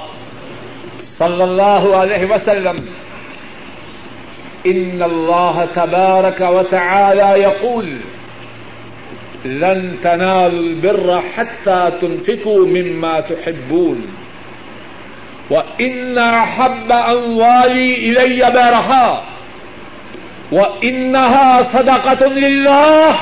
صلی 1.19 1.43
اللہ 1.43 1.95
علیہ 1.97 2.33
وسلم، 2.33 2.77
ان 4.65 5.03
اللہ 5.03 5.65
تبارک 5.75 6.43
و 6.49 6.63
تعالی 6.63 7.43
یقول، 7.43 7.97
لن 9.45 9.97
تنالوا 10.03 10.45
البر 10.45 11.21
حتى 11.37 11.89
تنفقوا 12.01 12.67
مما 12.67 13.21
تحبون 13.21 14.07
وإن 15.51 16.19
أحب 16.19 16.93
أموالي 16.93 17.95
إلي 17.95 18.41
برها 18.41 19.36
وإنها 20.53 21.63
صدقة 21.63 22.27
لله 22.27 23.15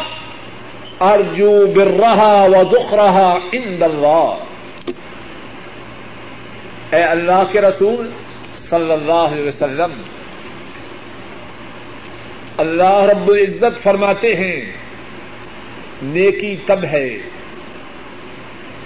أرجو 1.03 1.67
برها 1.67 2.47
وذخرها 2.47 3.39
عند 3.55 3.83
الله 3.83 4.37
اے 6.95 7.03
اللہ 7.03 7.43
کے 7.53 7.61
رسول 7.61 8.11
صلی 8.57 8.93
اللہ 8.93 9.13
علیہ 9.13 9.47
وسلم، 9.47 9.93
اللہ 12.59 12.99
رب 13.11 13.29
العزت 13.29 13.83
فرماتے 13.83 14.35
ہیں، 14.35 14.59
نیکی 16.03 16.57
تب 16.67 16.85
ہے 16.85 17.09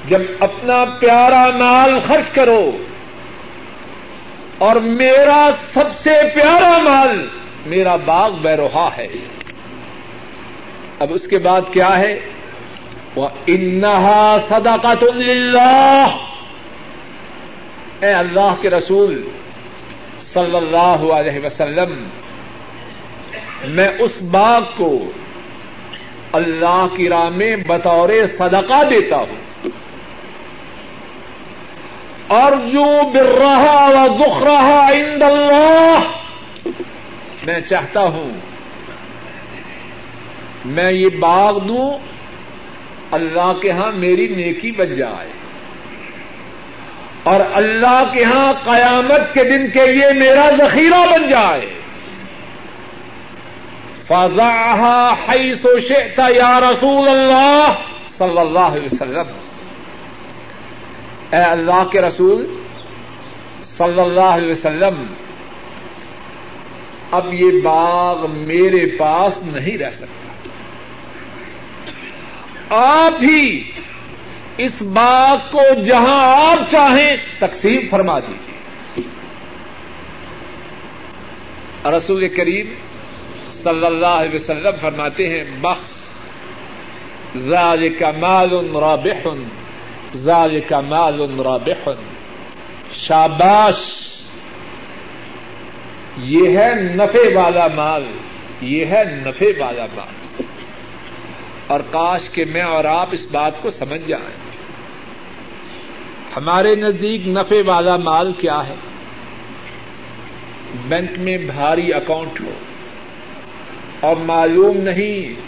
جب 0.09 0.21
اپنا 0.41 0.85
پیارا 1.01 1.45
مال 1.59 1.99
خرچ 2.07 2.31
کرو 2.35 2.65
اور 4.59 4.77
میرا 4.77 5.49
سب 5.75 5.89
سے 5.99 6.15
پیارا 6.35 6.77
مال 6.83 7.29
میرا 7.67 7.97
باغ 7.97 8.31
بیروہا 8.31 8.91
ہے۔ 8.97 9.07
اب 10.99 11.09
اس 11.11 11.27
کے 11.27 11.39
بعد 11.39 11.61
کیا 11.73 11.99
ہے؟ 11.99 12.21
وہ 13.15 13.29
انہا 13.47 14.37
صدقۃ 14.49 15.03
اللہ 15.03 16.17
اے 18.01 18.13
اللہ 18.13 18.55
کے 18.61 18.71
رسول 18.71 19.29
صلی 20.21 20.57
اللہ 20.57 21.13
علیہ 21.13 21.45
وسلم، 21.45 22.09
میں 23.65 23.89
اس 23.99 24.23
باغ 24.23 24.63
کو 24.77 25.11
اللہ 26.33 26.87
کی 26.97 27.09
راہ 27.09 27.29
میں 27.29 27.57
بطور 27.57 28.09
صدقہ 28.39 28.83
دیتا 28.91 29.17
ہوں۔ 29.17 29.69
اور 32.27 32.53
جو 32.53 32.85
بر 33.15 33.27
رہا 33.27 33.87
و 33.87 34.09
دکھ 34.09 34.43
رہا 34.43 34.87
اللہ 34.87 35.99
میں 37.49 37.61
چاہتا 37.61 38.01
ہوں۔ 38.01 38.31
میں 40.65 40.93
یہ 40.93 41.09
باغ 41.09 41.59
دوں، 41.59 41.99
اللہ 43.11 43.53
کے 43.63 43.71
ہاں 43.71 43.93
میری 43.93 44.27
نیکی 44.27 44.73
بن 44.73 44.95
جائے۔ 44.95 45.29
اور 47.23 47.41
اللہ 47.55 48.05
کے 48.15 48.25
ہاں 48.25 48.53
قیامت 48.53 49.35
کے 49.35 49.45
دن 49.45 49.71
کے 49.71 49.87
لیے 49.87 50.13
میرا 50.13 50.51
ذخیرہ 50.59 51.07
بن 51.07 51.29
جائے۔ 51.29 51.75
فضا 54.07 55.15
ہائی 55.15 55.55
سو 55.55 55.79
یا 56.19 56.61
رسول 56.61 57.09
اللہ 57.09 57.75
صلی 58.09 58.39
اللہ 58.39 58.59
علیہ 58.59 58.89
وسلم۔ 58.93 59.39
اے 61.31 61.41
اللہ 61.41 61.85
کے 61.93 62.01
رسول 62.01 62.63
صلی 63.63 64.01
اللہ 64.01 64.21
علیہ 64.21 64.51
وسلم 64.51 65.07
اب 67.11 67.35
یہ 67.35 67.61
باغ 67.63 68.31
میرے 68.31 68.97
پاس 68.97 69.41
نہیں 69.43 69.79
رہ 69.79 69.91
سکتا۔ 69.91 70.29
آپ 72.77 73.13
ہی 73.23 73.71
اس 74.59 74.83
باغ 74.83 75.39
کو 75.53 75.83
جہاں 75.87 76.49
آپ 76.51 76.71
چاہیں 76.71 77.17
تقسیم 77.39 77.81
فرما 77.91 78.21
دیجیے 78.21 78.59
رسول 81.91 82.29
کریم 82.29 82.67
صلی 83.53 83.87
اللہ 83.87 84.07
علیہ 84.07 84.35
وسلم 84.35 84.71
فرماتے 84.81 85.27
ہیں، 85.27 85.45
بخ، 85.61 85.79
ذالک 87.37 88.03
مال 88.03 88.77
رابح، 88.77 89.29
ذالک 90.17 90.73
مال 90.73 91.41
رابح۔ 91.41 91.89
شاباش۔ 92.93 94.08
یہ 96.23 96.59
ہے 96.59 96.75
نفے 96.75 97.35
والا 97.35 97.67
مال، 97.67 98.05
یہ 98.61 98.85
ہے 98.85 99.05
نفے 99.27 99.53
والا 99.59 99.87
مال۔ 99.95 100.43
اور 101.67 101.81
کاش 101.91 102.31
کہ 102.31 102.45
میں 102.45 102.61
اور 102.61 102.85
آپ 102.85 103.09
اس 103.13 103.27
بات 103.33 103.63
کو 103.63 103.71
سمجھ 103.71 104.09
جائیں۔ 104.09 104.37
ہمارے 106.37 106.75
نزدیک 106.75 107.29
نفے 107.29 107.63
والا 107.67 107.97
مال 107.97 108.33
کیا 108.33 108.69
ہے؟ 108.69 108.75
بینک 110.89 111.11
میں 111.19 111.39
بھاری 111.39 111.93
اکاؤنٹ 111.93 112.41
ہو 112.41 112.51
اور 114.01 114.17
معلوم 114.17 114.77
نہیں، 114.77 115.41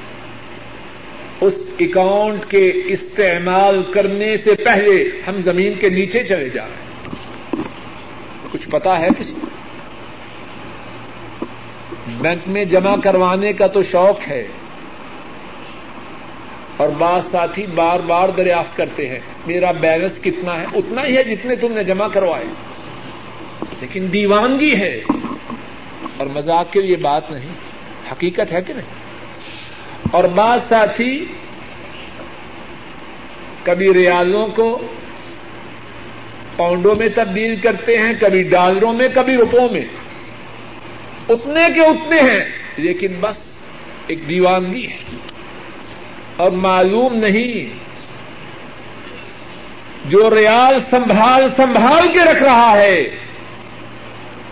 اس 1.40 1.58
اکاؤنٹ 1.80 2.50
کے 2.50 2.72
استعمال 2.84 3.82
کرنے 3.92 4.36
سے 4.36 4.54
پہلے 4.54 5.04
ہم 5.26 5.40
زمین 5.40 5.74
کے 5.74 5.88
نیچے 5.88 6.24
چلے 6.24 6.48
جا 6.48 6.64
رہے 6.64 6.74
ہیں۔ 6.74 7.10
کچھ 8.52 8.68
پتا 8.68 8.98
ہے 8.98 9.08
کسی 9.18 9.34
بینک 12.20 12.40
میں 12.46 12.64
جمع 12.64 12.96
کروانے 12.96 13.52
کا 13.52 13.66
تو 13.66 13.82
شوق 13.82 14.28
ہے 14.28 14.46
اور 16.76 16.88
بعض 16.88 17.30
ساتھی 17.30 17.66
بار 17.66 18.00
بار 18.00 18.28
دریافت 18.28 18.76
کرتے 18.76 19.08
ہیں 19.08 19.18
میرا 19.46 19.72
بیلنس 19.72 20.22
کتنا 20.22 20.60
ہے؟ 20.60 20.64
اتنا 20.74 21.06
ہی 21.06 21.16
ہے 21.16 21.24
جتنے 21.24 21.56
تم 21.56 21.72
نے 21.72 21.82
جمع 21.82 22.08
کروائے۔ 22.08 22.44
لیکن 23.80 24.06
دیوانگی 24.12 24.76
ہے۔ 24.76 25.00
اور 26.16 26.26
مذاق 26.26 26.72
کے 26.72 26.80
لیے 26.80 26.96
بات 26.96 27.30
نہیں۔ 27.30 27.50
حقیقت 28.12 28.52
ہے 28.52 28.62
کہ 28.62 28.74
نہیں؟ 28.74 28.86
اور 30.10 30.24
بعض 30.24 30.62
ساتھی 30.68 31.26
کبھی 33.62 33.94
ریالوں 33.94 34.48
کو 34.48 34.78
پاؤنڈوں 36.56 36.94
میں 36.94 37.08
تبدیل 37.14 37.60
کرتے 37.60 37.98
ہیں، 37.98 38.12
کبھی 38.20 38.42
ڈالروں 38.42 38.92
میں، 38.92 39.08
کبھی 39.14 39.36
روپوں 39.36 39.68
میں۔ 39.72 39.84
اتنے 41.32 41.74
کے 41.74 41.80
اتنے 41.80 42.20
ہیں۔ 42.20 42.44
لیکن 42.76 43.12
بس 43.20 43.38
ایک 44.06 44.28
دیوانگی 44.28 44.86
ہے۔ 44.86 44.96
اور 46.36 46.50
معلوم 46.50 47.14
نہیں 47.16 47.78
جو 50.04 50.30
ریال 50.30 50.80
سنبھال 50.90 51.48
سنبھال 51.56 52.12
کے 52.12 52.20
رکھ 52.20 52.42
رہا 52.42 52.76
ہے، 52.76 53.02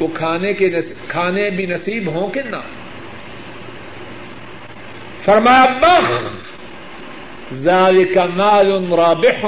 وہ 0.01 0.09
کھانے 0.15 0.53
کے 0.53 0.71
کھانے 1.09 1.51
بھی 1.51 1.67
نصیب 1.67 2.09
ہوں 2.09 2.31
کہ 2.31 2.43
نہ۔ 2.43 2.57
فرمایا، 5.25 5.67
بخ! 5.83 6.13
ذالک 7.53 8.19
مال 8.35 8.93
رابح 8.93 9.47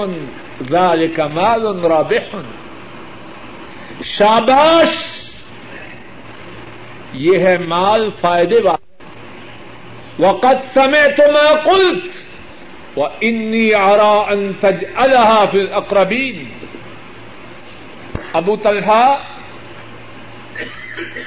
ذالک 0.71 1.21
مال 1.21 1.85
رابح۔ 1.85 2.37
شاباش! 4.05 5.20
یہ 7.13 7.39
ہے 7.39 7.59
مال 7.59 8.11
فائدے 8.21 8.57
والا۔ 8.57 9.03
وقت 10.19 10.75
سمے 10.75 11.11
تو 11.17 11.23
میں 11.33 11.63
قلت 11.65 12.13
و 12.99 13.05
انی 13.21 13.75
آرا 13.75 14.11
ان 14.11 14.53
تج 14.61 14.85
الحا 14.97 15.45
اقربین 15.73 16.45
ابو 18.33 18.57
طلحہ 18.57 19.17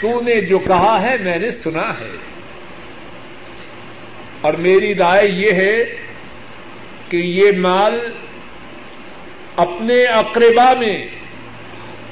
تو 0.02 0.22
نے 0.22 0.42
جو 0.42 0.60
کہا 0.60 1.02
ہے 1.02 1.18
میں 1.18 1.38
نے 1.38 1.52
سنا 1.52 1.90
ہے۔ 1.90 2.18
اور 4.42 4.54
میری 4.54 4.96
رائے 4.96 5.28
یہ 5.28 5.52
ہے 5.52 5.84
کہ 7.10 7.18
یہ 7.18 7.52
مال 7.58 8.14
اپنے 9.56 10.06
اقربا 10.06 10.74
میں، 10.74 11.06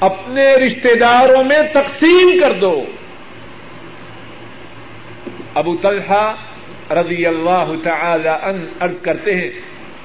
اپنے 0.00 0.54
رشتے 0.54 0.94
داروں 0.94 1.44
میں 1.44 1.62
تقسیم 1.74 2.40
کر 2.40 2.52
دو۔ 2.52 2.84
ابو 5.54 5.76
طلحہ 5.76 6.34
رضی 6.92 7.26
اللہ 7.26 7.72
تعالی 7.84 8.28
ان 8.28 8.66
عرض 8.80 9.00
کرتے 9.00 9.34
ہیں، 9.34 9.50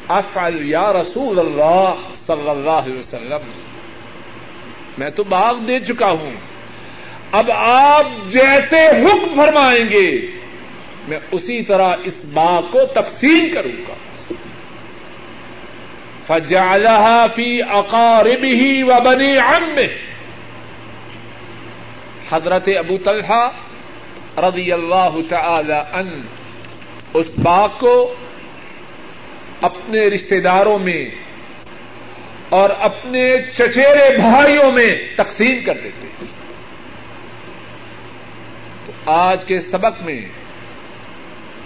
افعل 0.07 0.69
یا 0.69 0.93
رسول 0.93 1.39
اللہ 1.39 1.93
صلی 2.13 2.49
اللہ 2.49 2.69
علیہ 2.69 2.99
وسلم۔ 2.99 3.51
میں 4.97 5.09
تو 5.09 5.23
باغ 5.23 5.55
دے 5.55 5.79
چکا 5.79 6.11
ہوں۔ 6.11 6.31
اب 7.31 7.51
آپ 7.55 8.05
جیسے 8.27 8.87
حکم 8.87 9.33
فرمائیں 9.35 9.89
گے، 9.89 10.27
میں 11.07 11.19
اسی 11.31 11.63
طرح 11.63 11.95
اس 12.03 12.25
باغ 12.25 12.61
کو 12.71 12.79
تقسیم 12.85 13.53
کروں 13.53 13.81
گا۔ 13.87 13.93
فجعلها 16.27 17.25
فی 17.35 17.61
اقاربه 17.61 18.87
و 18.87 19.01
بنی 19.03 19.37
عمه 19.37 19.85
حضرت 22.31 22.69
ابو 22.79 22.97
طلحہ 22.97 23.49
رضی 24.43 24.71
اللہ 24.71 25.17
تعالی 25.29 25.73
ان 25.73 26.09
اس 27.13 27.29
باغ 27.43 27.69
کو 27.79 28.15
اپنے 29.61 30.07
رشتے 30.07 30.39
داروں 30.39 30.79
میں 30.79 31.03
اور 32.49 32.69
اپنے 32.79 33.23
چچیرے 33.57 34.17
بھائیوں 34.17 34.71
میں 34.71 34.91
تقسیم 35.15 35.63
کر 35.65 35.77
دیتے 35.83 36.07
تو 38.85 38.91
آج 39.11 39.45
کے 39.45 39.59
سبق 39.59 40.01
میں 40.01 40.21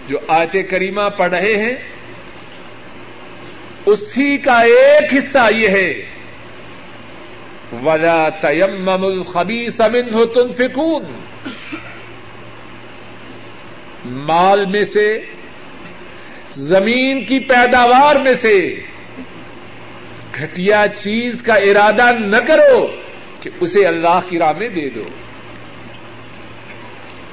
جو 0.08 0.18
آیت 0.28 0.56
کریمہ 0.70 1.10
پڑھ 1.18 1.32
رہے 1.32 1.56
ہیں، 1.58 1.76
اسی 3.86 4.38
کا 4.38 4.58
ایک 4.70 5.14
حصہ 5.14 5.46
یہ 5.54 5.70
ہے، 5.70 5.92
ولا 7.86 8.30
تیم 8.42 8.90
الخبی 8.90 9.70
سمن 9.70 10.14
ہو 10.14 10.26
مال 14.06 14.66
میں 14.66 14.84
سے، 14.84 15.20
زمین 16.52 17.24
کی 17.26 17.40
پیداوار 17.40 18.16
میں 18.16 18.34
سے 18.34 18.76
گھٹیا 20.38 20.86
چیز 21.04 21.42
کا 21.42 21.54
ارادہ 21.54 22.12
نہ 22.12 22.38
کرو 22.38 22.88
کہ 23.42 23.50
اسے 23.60 23.86
اللہ 23.86 24.20
کی 24.30 24.40
راہ 24.40 24.54
میں 24.58 24.70
دے 24.70 24.90
دو۔ 24.90 25.04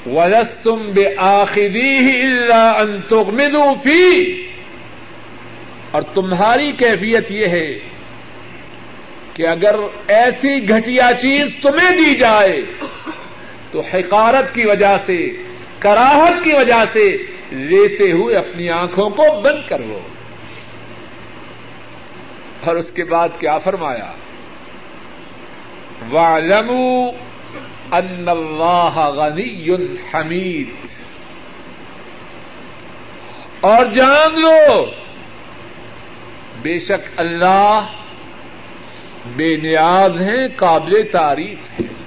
وزس 0.06 0.54
تم 0.62 0.90
بے 0.94 1.14
آخری 1.16 1.96
اللہ 2.06 2.72
انتمدو 2.78 3.74
فی 3.84 4.46
اور 5.90 6.02
تمہاری 6.02 6.72
کیفیت 6.72 7.30
یہ 7.30 7.46
ہے 7.46 7.74
کہ 9.34 9.46
اگر 9.46 9.74
ایسی 10.08 10.68
گھٹیا 10.68 11.10
چیز 11.20 11.48
تمہیں 11.62 11.96
دی 11.96 12.14
جائے 12.14 12.62
تو 13.70 13.80
حقارت 13.80 14.54
کی 14.54 14.66
وجہ 14.66 14.96
سے 15.06 15.36
کراہت 15.78 16.44
کی 16.44 16.52
وجہ 16.52 16.84
سے 16.92 17.16
لیتے 17.50 18.12
ہوئے 18.12 18.36
اپنی 18.36 18.70
آنکھوں 18.70 19.10
کو 19.10 19.40
بند 19.40 19.68
کرو 19.68 20.00
اور 22.64 22.76
اس 22.76 22.90
کے 22.90 23.04
بعد 23.04 23.28
کیا 23.38 23.58
فرمایا؟ 23.58 24.12
وَعْلَمُوا 26.12 27.12
أَنَّ 27.98 28.30
اللَّهَ 28.30 29.00
غَنِيٌّ 29.00 29.78
حَمِيدٌ۔ 30.14 30.86
اور 33.60 33.86
جان 33.86 34.40
لو، 34.40 34.84
بے 36.62 36.78
شک 36.78 37.20
اللہ 37.20 37.86
بے 39.36 39.56
نیاز 39.56 40.20
ہیں، 40.20 40.48
قابل 40.56 41.02
تعریف 41.12 41.80
ہیں۔ 41.80 41.97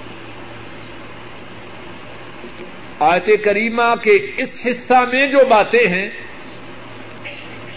آیت 3.01 3.29
کریمہ 3.43 3.95
کے 4.03 4.31
اس 4.37 4.61
حصہ 4.65 4.93
میں 4.93 5.25
جو 5.25 5.39
باتیں 5.49 5.87
ہیں، 5.87 6.09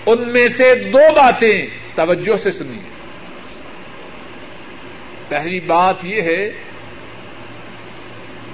ان 0.06 0.28
میں 0.28 0.48
سے 0.48 0.74
دو 0.74 0.98
باتیں 0.98 1.66
توجہ 1.94 2.36
سے 2.36 2.50
سنی 2.50 2.78
پہلی 5.28 5.60
بات 5.60 5.94
یہ 6.04 6.22
ہے، 6.22 6.50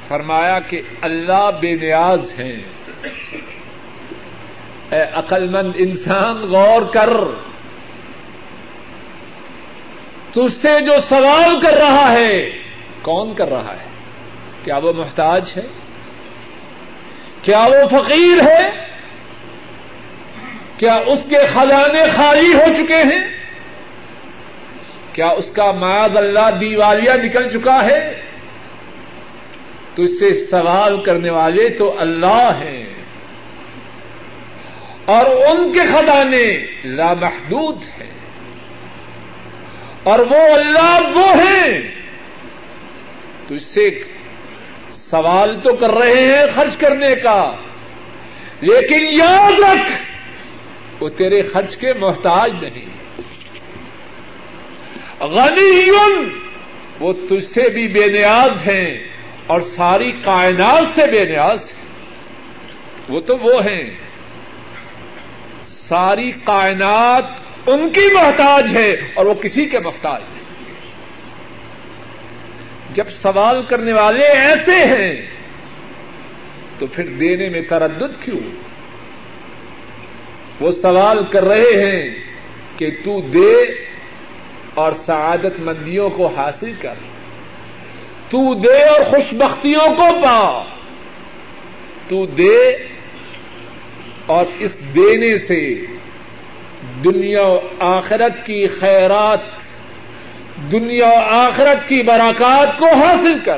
فرمایا 0.09 0.59
کہ 0.59 0.83
اللہ 1.01 1.51
بے 1.61 1.75
نیاز 1.75 2.41
ہیں۔ 2.41 2.57
اے 4.91 5.01
عقل 5.01 5.49
مند 5.49 5.73
انسان، 5.77 6.37
غور 6.37 6.83
کر۔ 6.83 7.11
تج 10.31 10.53
سے 10.63 10.85
جو 10.85 10.93
سوال 11.09 11.61
کر 11.61 11.73
رہا 11.73 12.13
ہے، 12.13 12.41
کون 13.03 13.35
کر 13.35 13.49
رہا 13.49 13.73
ہے؟ 13.73 13.89
کیا 14.65 14.77
وہ 14.77 14.93
محتاج 14.93 15.53
ہے؟ 15.57 15.67
کیا 17.43 17.61
وہ 17.61 17.89
فقیر 17.89 18.43
ہے 18.43 18.71
کیا 20.77 20.95
اس 20.95 21.19
کے 21.29 21.37
خزانے 21.39 22.05
خالی 22.17 22.55
ہو 22.55 22.85
چکے 22.85 22.97
ہیں؟ 22.97 23.41
کیا 25.13 25.29
اس 25.29 25.51
کا 25.53 25.73
معاذ 25.73 26.17
اللہ 26.17 26.51
دیوالیہ 26.61 27.13
نکل 27.23 27.49
چکا 27.49 27.85
ہے؟ 27.85 28.21
تو 29.95 30.03
اس 30.03 30.19
سے 30.19 30.47
سوال 30.47 31.03
کرنے 31.03 31.31
والے 31.31 31.69
تو 31.69 32.01
اللہ 32.01 32.51
ہیں۔ 32.61 32.87
اور 35.05 35.27
ان 35.27 35.73
کے 35.73 35.81
خزانے 35.81 36.67
لامحدود 36.85 37.83
ہیں۔ 38.01 38.11
اور 40.03 40.19
وہ 40.19 40.55
اللہ 40.55 41.01
وہ 41.15 41.33
ہیں۔ 41.37 41.91
تو 43.49 43.55
اس 43.55 43.67
سے 43.67 43.91
سوال 45.11 45.61
تو 45.61 45.75
کر 45.75 45.91
رہے 45.91 46.27
ہیں 46.27 46.45
خرچ 46.55 46.77
کرنے 46.77 47.15
کا 47.15 47.53
لیکن 48.61 49.07
یاد 49.11 49.53
رکھ، 49.61 49.93
وہ 51.03 51.09
تیرے 51.09 51.43
خرچ 51.43 51.77
کے 51.77 51.93
محتاج 51.93 52.65
نہیں۔ 52.65 52.87
غنی 55.21 55.91
وہ 57.01 57.13
تجھ 57.13 57.45
سے 57.45 57.69
بھی 57.69 57.89
بے 57.89 58.07
نیاز 58.07 58.69
ہیں 58.69 58.99
اور 59.47 59.61
ساری 59.61 60.13
کائنات 60.13 60.95
سے 60.95 61.07
بے 61.07 61.25
نیاز 61.25 61.73
ہیں۔ 61.73 61.81
وہ 63.09 63.21
تو 63.21 63.39
وہ 63.39 63.65
ہیں۔ 63.65 63.85
ساری 65.63 66.31
کائنات 66.31 67.25
ان 67.67 67.91
کی 67.91 68.15
محتاج 68.15 68.77
ہے 68.77 68.91
اور 69.15 69.27
وہ 69.27 69.35
کسی 69.35 69.67
کے 69.67 69.79
محتاج 69.79 70.23
نہیں۔ 70.31 70.40
جب 72.95 73.05
سوال 73.23 73.63
کرنے 73.69 73.93
والے 73.93 74.25
ایسے 74.25 74.75
ہیں، 74.75 75.27
تو 76.79 76.87
پھر 76.87 77.07
دینے 77.07 77.49
میں 77.49 77.61
تردد 77.61 78.25
کیوں؟ 78.25 78.51
وہ 80.61 80.71
سوال 80.71 81.31
کر 81.31 81.45
رہے 81.45 81.85
ہیں 81.85 82.15
کہ 82.77 82.91
تو 83.05 83.21
دے 83.21 83.57
اور 84.75 84.93
سعادت 84.93 85.61
مندیوں 85.61 86.11
کو 86.11 86.27
حاصل 86.27 86.73
کر۔ 86.81 86.95
تو 88.29 88.55
دے 88.55 88.83
اور 88.83 89.05
خوش 89.05 89.35
بختیوں 89.35 89.95
کو 89.97 90.05
پا۔ 90.23 90.65
تو 92.09 92.27
دے 92.27 92.69
اور 94.27 94.45
اس 94.59 94.77
دینے 94.95 95.39
سے 95.39 95.75
دنیا 97.05 97.43
و 97.43 97.61
آخرت 97.79 98.47
کی 98.47 98.67
خیرات 98.67 99.60
دنیا 100.73 101.09
و 101.09 101.19
آخرت 101.19 101.89
کی 101.89 102.03
براکات 102.03 102.79
کو 102.79 102.89
حاصل 102.89 103.41
کر۔ 103.41 103.57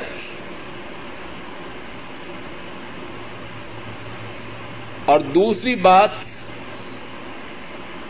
اور 5.05 5.20
دوسری 5.20 5.74
بات، 5.74 6.11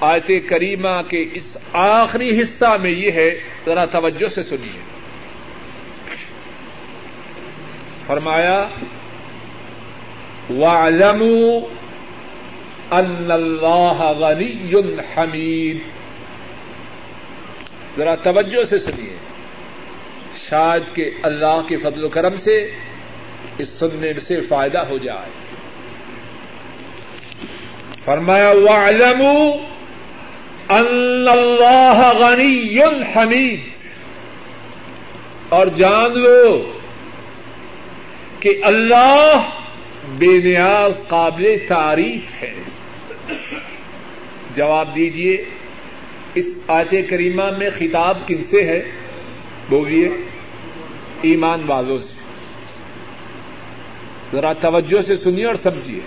آیت 0.00 0.30
کریمہ 0.48 1.02
کے 1.08 1.24
اس 1.34 1.56
آخری 1.72 2.42
حصہ 2.42 2.76
میں 2.82 2.90
یہ 2.90 3.10
ہے، 3.10 3.30
ذرا 3.66 3.84
توجہ 3.84 4.26
سے 4.26 4.42
سنیے۔ 4.42 4.80
فرمایا، 8.06 8.68
وَاعْلَمُوا 10.50 11.60
أَنَّ 13.00 13.32
اللَّهَ 13.32 14.04
غَنِيٌّ 14.04 14.82
حَمِيدٌ۔ 15.16 16.01
ذرا 17.96 18.14
توجہ 18.14 18.64
سے 18.64 18.78
سنیے۔ 18.78 19.16
شاید 20.50 20.82
کہ 20.94 21.10
اللہ 21.22 21.60
کے 21.68 21.76
فضل 21.76 22.04
و 22.04 22.08
کرم 22.08 22.36
سے 22.36 22.70
اس 23.58 23.68
سننے 23.68 24.20
سے 24.20 24.40
فائدہ 24.40 24.78
ہو 24.78 24.98
جائے۔ 24.98 25.30
فرمایا، 28.04 28.48
وَاعْلَمُوا 28.48 29.56
أَنَّ 30.80 31.30
اللَّهَ 31.30 32.14
غَنِيٌّ 32.18 33.58
اور 35.48 35.66
جان 35.66 36.18
لو 36.18 36.72
کہ 38.40 38.60
اللہ 38.62 39.50
بے 40.18 40.38
نیاز 40.40 41.02
قابل 41.08 41.56
تعریف 41.68 42.42
ہے۔ 42.42 42.54
جواب 44.56 44.94
دیجیے 44.94 45.44
اس 46.34 46.56
آیت 46.68 47.10
کریمہ 47.10 47.42
میں 47.58 47.70
خطاب 47.78 48.28
کن 48.28 48.44
سے 48.44 48.64
ہے؟ 48.64 48.82
بولیے، 49.68 50.08
ایمان 51.22 51.62
والوں 51.66 51.98
سے۔ 51.98 52.14
ذرا 54.32 54.52
توجہ 54.52 55.02
سے 55.02 55.16
سنیے 55.16 55.46
اور 55.46 55.54
سمجھیے۔ 55.54 56.00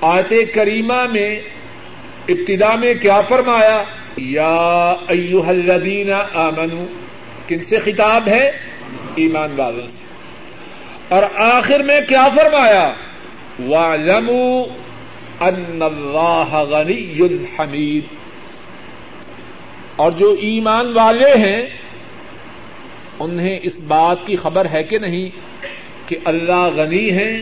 آیت 0.00 0.54
کریمہ 0.54 1.06
میں 1.12 1.40
ابتدا 2.28 2.74
میں 2.76 2.94
کیا 2.94 3.20
فرمایا؟ 3.20 3.82
یا 4.16 4.94
ایوہ 5.08 5.46
الذین 5.46 6.12
آمنو، 6.34 6.86
کن 7.48 7.64
سے 7.64 7.78
خطاب 7.78 8.28
ہے؟ 8.28 8.50
ایمان 9.14 9.48
والوں 9.56 9.86
سے۔ 9.86 10.04
اور 11.08 11.22
آخر 11.34 11.82
میں 11.82 12.00
کیا 12.00 12.28
فرمایا؟ 12.28 12.94
وَاعْلَمُوا 13.68 14.64
أَنَّ 15.48 15.84
اللَّهَ 15.84 16.56
غَنِيٌّ 16.56 17.28
حَمِيدٌ۔ 17.58 18.14
اور 19.96 20.10
جو 20.10 20.36
ایمان 20.40 20.92
والے 20.94 21.34
ہیں، 21.36 21.62
انہیں 23.18 23.58
اس 23.62 23.80
بات 23.80 24.26
کی 24.26 24.36
خبر 24.36 24.66
ہے 24.72 24.82
کہ 24.82 24.98
نہیں 24.98 25.30
کہ 26.06 26.16
اللہ 26.24 26.68
غنی 26.76 27.10
ہیں، 27.10 27.38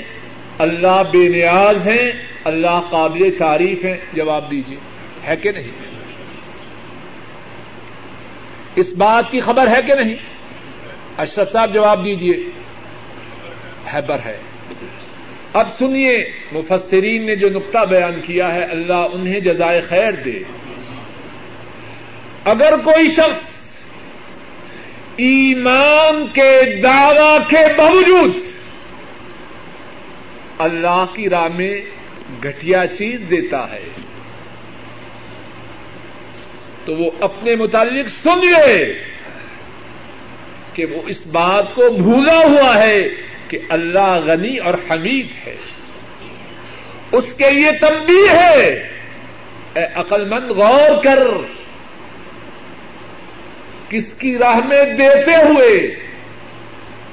اللہ 0.59 1.03
بے 1.13 1.29
نیاز 1.29 1.89
ہیں، 1.89 2.11
اللہ 2.45 2.81
قابل 2.91 3.31
تعریف 3.39 3.85
ہیں۔ 3.85 3.97
جواب 4.13 4.51
دیجیے 4.51 4.77
ہے 5.27 5.37
کہ 5.37 5.53
نہیں؟ 5.53 5.71
اس 8.77 8.93
بات 8.93 9.31
کی 9.31 9.41
خبر 9.41 9.67
ہے 9.67 9.83
کہ 9.87 9.95
نہیں؟ 9.95 10.15
اشرف 11.17 11.53
صاحب 11.53 11.75
جواب 11.75 12.05
دیجیے 12.05 12.51
حیبر 13.95 14.19
ہے۔ 14.25 14.39
اب 15.59 15.69
سنیے، 15.79 16.33
مفسرین 16.53 17.27
نے 17.27 17.37
جو 17.37 17.49
نقطہ 17.49 17.79
بیان 17.79 18.21
کیا 18.21 18.55
ہے، 18.55 18.65
اللہ 18.65 19.07
انہیں 19.13 19.41
جزائے 19.41 19.81
خیر 19.81 20.13
دے۔ 20.13 20.43
اگر 22.45 22.77
کوئی 22.85 23.09
شخص 23.09 23.59
ایمان 25.17 26.27
کے 26.27 26.81
دعوی 26.81 27.39
کے 27.51 27.75
باوجود 27.79 28.37
اللہ 30.59 31.05
کی 31.15 31.29
راہ 31.31 31.49
میں 31.49 31.75
گٹیا 32.45 32.87
چیز 32.87 33.21
دیتا 33.31 33.73
ہے، 33.73 33.89
تو 36.85 36.95
وہ 36.95 37.11
اپنے 37.21 37.57
متعلق 37.57 38.09
سن 38.09 38.39
لے 38.39 39.03
کہ 40.75 40.85
وہ 40.85 41.03
اس 41.07 41.27
بات 41.27 41.75
کو 41.75 41.91
بھولا 41.91 42.39
ہوا 42.39 42.83
ہے۔ 42.83 43.28
کہ 43.49 43.59
اللہ 43.69 44.21
غنی 44.27 44.57
اور 44.57 44.75
حمید 44.75 45.47
ہے۔ 45.47 45.57
اس 47.13 47.35
کے 47.35 47.51
لیے 47.51 47.73
تمبی 47.81 48.29
ہے۔ 48.29 48.89
اے 49.75 49.85
عقل 49.95 50.29
مند 50.29 50.51
غور 50.51 51.03
کر۔ 51.05 51.23
کس 53.89 54.15
کی 54.15 54.39
راہ 54.39 54.57
میں 54.57 54.85
دیتے 54.85 55.35
ہوئے 55.35 55.97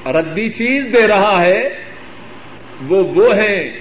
ردی 0.05 0.49
چیز 0.49 0.87
دے 0.93 1.07
رہا 1.07 1.41
ہے، 1.43 1.69
وہ 2.87 3.03
وہ 3.03 3.35
ہیں 3.35 3.79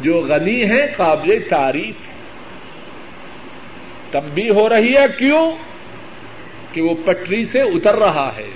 جو 0.00 0.20
غنی 0.20 0.70
ہے 0.70 0.92
قابل 0.96 1.38
تعریف۔ 1.48 1.94
تمبی 4.12 4.50
ہو 4.50 4.68
رہی 4.68 4.96
ہے 4.96 5.04
کیوں؟ 5.18 5.50
کہ 6.72 6.82
وہ 6.82 6.94
پٹری 7.04 7.44
سے 7.44 7.60
اتر 7.60 7.94
رہا 7.94 8.30
ہے۔ 8.36 8.50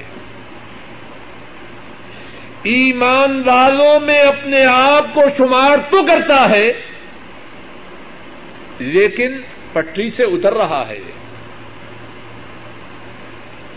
ایمان 2.62 3.42
والوں 3.46 4.00
میں 4.00 4.20
اپنے 4.20 4.64
آپ 4.64 5.14
کو 5.14 5.22
شمار 5.38 5.78
تو 5.90 6.06
کرتا 6.06 6.50
ہے، 6.50 6.72
لیکن 8.78 9.40
پٹری 9.72 10.10
سے 10.10 10.22
اتر 10.22 10.52
رہا 10.52 10.84
ہے۔ 10.88 10.98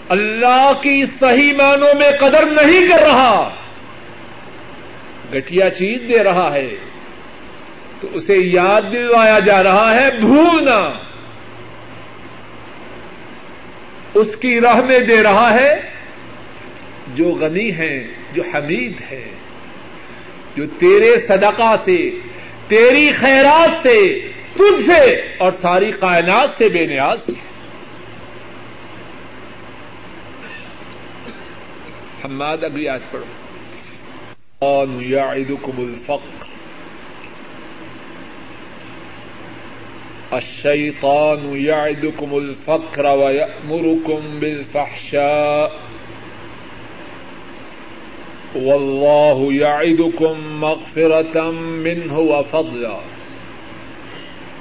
اللہ 0.10 0.72
کی 0.84 1.04
صحیح 1.20 1.54
معنوں 1.54 2.00
میں 2.00 2.12
قدر 2.20 2.46
نہیں 2.46 2.88
کر 2.88 3.04
رہا 3.04 3.56
گٹیا 5.34 5.70
چیز 5.70 6.02
دے 6.10 6.24
رہا 6.24 6.54
ہے۔ 6.54 6.76
تو 8.02 8.08
اسے 8.14 8.38
یاد 8.38 8.82
دلوایا 8.92 9.40
جا 9.40 9.64
رہا 9.64 9.96
ہے، 9.96 10.12
بھولنا۔ 10.12 10.90
اس 14.14 14.36
کی 14.36 14.62
راہ 14.62 14.82
میں 14.82 15.00
دے 15.00 15.24
رہا 15.24 15.54
ہے 15.54 15.82
جو 17.08 17.26
غنی 17.26 17.76
ہے 17.76 18.23
جو 18.34 18.44
حمید 18.54 19.02
ہے، 19.12 19.30
جو 20.56 20.66
تیرے 20.66 21.18
صدقہ 21.18 21.76
سے، 21.86 22.10
تیری 22.68 23.12
خیرات 23.12 23.84
سے 23.84 24.20
تجھ 24.54 24.86
سے 24.86 25.16
اور 25.38 25.52
ساری 25.52 25.92
کائنات 25.92 26.50
سے 26.58 26.70
بے 26.70 26.86
نیاز 26.86 27.30
ہے۔ 27.30 27.54
حماد، 32.26 32.58
اگلی 32.64 32.88
آج 32.88 33.02
پڑھو۔ 33.12 33.26
یعدکم 35.02 35.72
الفقر 35.78 36.46
الشیطان 40.32 41.58
یعدکم 41.58 42.36
الفقر 42.36 43.06
ویأمرکم 43.06 44.40
بالفحشاء۔ 44.40 45.93
واللہ 48.56 49.54
یعدکم 49.54 50.60
مغفرة 50.60 51.50
منه 51.58 52.16
وفضلا. 52.16 53.00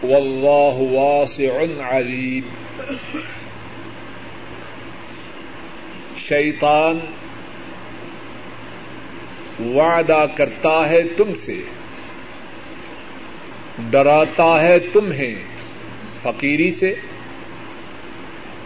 واللہ 0.03 0.99
واسع 0.99 1.65
علیم 1.91 2.43
شیطان 6.17 6.99
وعدہ 9.75 10.25
کرتا 10.35 10.91
ہے 10.91 11.03
تم 11.17 11.35
سے، 11.35 11.63
ڈراتا 13.91 14.61
ہے 14.61 14.79
تمہیں 14.79 15.35
فقیری 16.23 16.71
سے، 16.71 16.95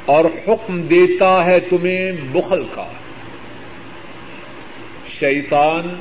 اور 0.05 0.24
حکم 0.24 0.83
دیتا 0.83 1.45
ہے 1.45 1.61
تمہیں 1.61 2.12
بخل 2.33 2.64
کا۔ 2.74 2.87
شیطان 5.20 5.94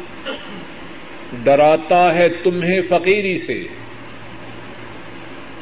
ڈراتا 1.43 2.15
ہے 2.15 2.27
تمہیں 2.29 2.81
فقیری 2.81 3.37
سے 3.37 3.63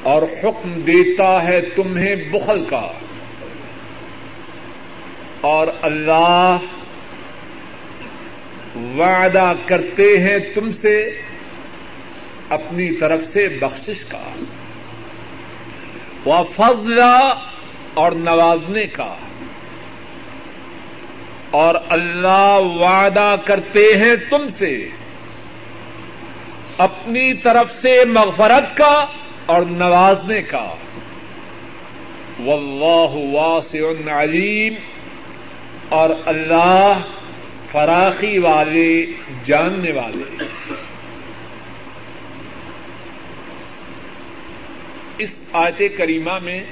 اور 0.04 0.22
حکم 0.22 0.82
دیتا 0.82 1.44
ہے 1.44 1.62
تمہیں 1.62 2.16
بخل 2.16 2.66
کا 2.66 2.88
اور 5.42 5.68
اللہ 5.82 6.58
وعدہ 8.76 9.54
کرتے 9.66 10.18
ہیں 10.18 10.38
تم 10.56 10.72
سے 10.72 10.98
اپنی 12.50 12.96
طرف 12.96 13.24
سے 13.24 13.48
بخشش 13.50 14.06
کا 14.06 14.24
وہ 16.26 16.44
اور 17.94 18.12
نوازنے 18.12 18.88
کا 18.88 19.16
اور 21.54 21.76
اللہ 21.90 22.60
وعدہ 22.62 23.36
کرتے 23.46 23.98
ہیں 23.98 24.16
تم 24.30 24.50
سے 24.50 24.90
اپنی 26.78 27.34
طرف 27.34 27.72
سے 27.72 28.06
مغفرت 28.06 28.78
کا 28.78 29.06
اور 29.46 29.62
نوازنے 29.62 30.42
کا۔ 30.42 30.76
واللہ 32.40 33.36
واسع 33.36 34.14
علیم۔ 34.22 34.74
اور 35.90 36.10
اللہ 36.26 37.02
فراخی 37.72 38.38
والے، 38.38 39.06
جاننے 39.46 39.92
والے۔ 39.92 40.44
اس 45.18 45.40
آیت 45.54 45.98
کریمہ 45.98 46.40
میں 46.40 46.64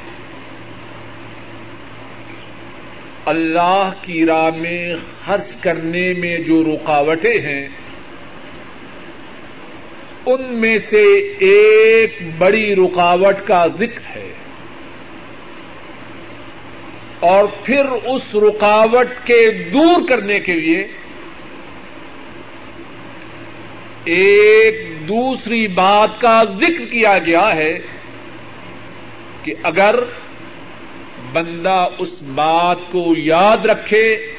اللہ 3.25 3.91
کی 4.01 4.25
راہ 4.25 4.49
میں 4.57 4.95
خرچ 5.25 5.55
کرنے 5.61 6.13
میں 6.13 6.37
جو 6.37 6.63
رکاوٹیں 6.63 7.39
ہیں، 7.41 7.67
ان 10.25 10.43
میں 10.55 10.77
سے 10.77 11.03
ایک 11.39 12.19
بڑی 12.37 12.75
رکاوٹ 12.75 13.47
کا 13.47 13.67
ذکر 13.67 14.17
ہے۔ 14.17 14.33
اور 17.19 17.47
پھر 17.63 17.85
اس 17.85 18.35
رکاوٹ 18.35 19.27
کے 19.27 19.49
دور 19.73 20.07
کرنے 20.09 20.39
کے 20.39 20.53
لیے 20.53 20.87
ایک 24.05 24.87
دوسری 25.07 25.67
بات 25.67 26.21
کا 26.21 26.43
ذکر 26.43 26.85
کیا 26.85 27.17
گیا 27.17 27.55
ہے 27.55 27.79
کہ 29.43 29.53
اگر 29.63 29.95
بندہ 31.31 31.87
اس 31.99 32.21
بات 32.21 32.77
کو 32.91 33.13
یاد 33.17 33.65
رکھے 33.65 34.33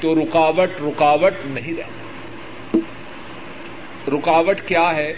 تو 0.00 0.14
رکاوٹ 0.14 0.70
رکاوٹ 0.80 1.32
نہیں 1.44 1.74
رہتا۔ 1.76 2.78
رکاوٹ 4.08 4.60
کیا 4.60 4.96
ہے؟ 4.96 5.12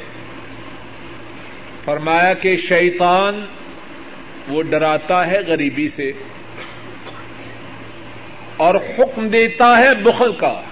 فرمایا 1.84 2.34
کہ 2.34 2.56
شیطان 2.56 3.46
وہ 4.48 4.62
ڈراتا 4.62 5.26
ہے 5.26 5.38
غریبی 5.46 5.88
سے 5.88 6.12
اور 8.56 8.74
حکم 8.74 9.28
دیتا 9.28 9.78
ہے 9.78 9.94
بخل 9.94 10.32
کا۔ 10.32 10.62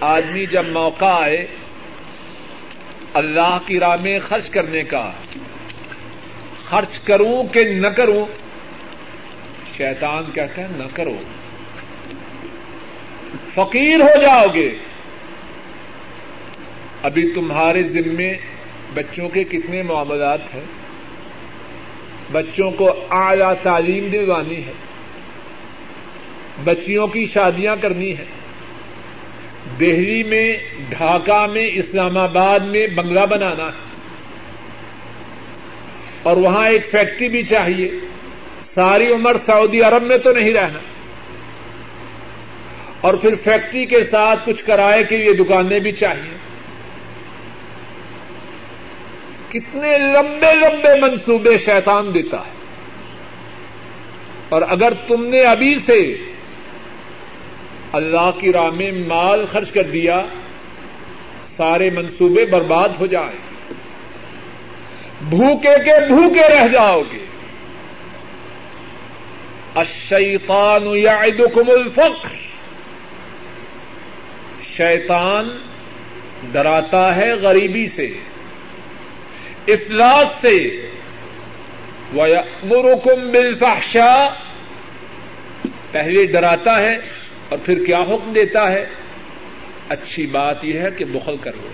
آدمی 0.00 0.46
جب 0.46 0.64
موقع 0.68 1.22
آئے 1.22 1.46
اللہ 3.14 3.58
کی 3.66 3.80
راہ 3.80 3.96
میں 4.02 4.18
خرچ 4.18 4.50
کرنے 4.50 4.82
کا 4.82 5.10
خرچ 6.74 6.98
کروں 6.98 7.54
کہ 7.54 7.64
نہ 7.64 7.86
کروں؟ 7.86 8.26
شیطان 9.76 10.24
کہتا 10.34 10.62
ہے 10.62 10.66
نہ 10.76 10.84
کرو۔ 10.94 11.16
فقیر 13.54 14.00
ہو 14.00 14.20
جاؤ 14.20 14.46
گے۔ 14.54 14.72
ابھی 17.02 17.30
تمہارے 17.30 17.82
ذمے 17.82 18.34
بچوں 18.94 19.28
کے 19.28 19.44
کتنے 19.44 19.82
معاملات 19.82 20.54
ہیں؟ 20.54 20.64
بچوں 22.32 22.70
کو 22.70 23.04
اعلی 23.10 23.54
تعلیم 23.62 24.08
دلوانی 24.08 24.64
ہے۔ 24.64 24.72
بچیوں 26.64 27.06
کی 27.06 27.26
شادیاں 27.26 27.76
کرنی 27.76 28.18
ہے 28.18 28.24
دہلی 29.80 30.22
میں، 30.22 30.56
ڈھاکہ 30.90 31.46
میں، 31.52 31.68
اسلام 31.72 32.18
آباد 32.18 32.60
میں 32.60 32.86
بنگلہ 32.86 33.26
بنانا 33.30 33.64
ہے۔ 33.64 33.93
اور 36.24 36.36
وہاں 36.36 36.68
ایک 36.68 36.86
فیکٹری 36.90 37.28
بھی 37.28 37.42
چاہیے۔ 37.42 37.90
ساری 38.62 39.12
عمر 39.12 39.36
سعودی 39.46 39.80
عرب 39.82 40.02
میں 40.02 40.18
تو 40.18 40.32
نہیں 40.32 40.52
رہنا۔ 40.52 40.78
اور 43.00 43.14
پھر 43.14 43.34
فیکٹری 43.34 43.86
کے 43.86 44.04
ساتھ 44.04 44.46
کچھ 44.46 44.64
کرائے 44.64 45.04
کے 45.04 45.16
لیے 45.16 45.32
دکانیں 45.32 45.80
بھی 45.80 45.92
چاہیے۔ 45.92 46.36
کتنے 49.48 49.98
لمبے 49.98 50.54
لمبے 50.54 51.00
منصوبے 51.00 51.58
شیطان 51.58 52.14
دیتا 52.14 52.36
ہے۔ 52.36 52.54
اور 54.48 54.62
اگر 54.68 54.92
تم 55.08 55.24
نے 55.24 55.40
ابھی 55.40 55.78
سے 55.78 56.16
اللہ 57.92 58.30
کی 58.40 58.52
راہ 58.52 58.70
میں 58.70 58.92
مال 58.92 59.44
خرچ 59.52 59.72
کر 59.72 59.82
دیا، 59.82 60.26
سارے 61.44 61.90
منصوبے 61.90 62.46
برباد 62.46 62.88
ہو 63.00 63.06
جائیں۔ 63.06 63.53
بھوکے 65.28 65.84
کے 65.84 66.06
بھوکے 66.06 66.48
رہ 66.48 66.68
جاؤ 66.68 67.02
گے۔ 67.02 67.24
الشیطان 69.74 70.86
یعدکم 70.86 71.70
الفقر۔ 71.70 72.28
شیطان 74.62 75.58
ڈراتا 76.52 77.16
ہے 77.16 77.32
غریبی 77.32 77.86
سے۔ 77.86 78.14
افلاس 79.68 80.28
سے۔ 80.40 80.86
وَيَأْمُرُكُمْ 82.16 83.30
بِالْفَحْشَاءِ۔ 83.30 84.30
پہلے 85.92 86.26
ڈراتا 86.26 86.80
ہے 86.80 86.96
اور 87.48 87.58
پھر 87.64 87.84
کیا 87.84 87.98
حکم 87.98 88.32
دیتا 88.32 88.72
ہے؟ 88.72 88.86
اچھی 89.88 90.26
بات 90.26 90.64
یہ 90.64 90.78
ہے 90.78 90.90
کہ 90.90 91.04
بخل 91.04 91.36
کر 91.36 91.52
لو 91.52 91.68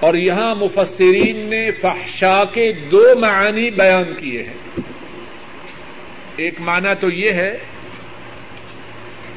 اور 0.00 0.14
یہاں 0.14 0.54
مفسرین 0.54 1.36
نے 1.36 1.70
فحشا 1.72 2.44
کے 2.44 2.72
دو 2.72 3.04
معانی 3.20 3.70
بیان 3.70 4.14
کیے 4.18 4.42
ہیں۔ 4.42 4.80
ایک 6.36 6.60
معنی 6.60 6.88
تو 7.00 7.10
یہ 7.10 7.32
ہے، 7.32 7.58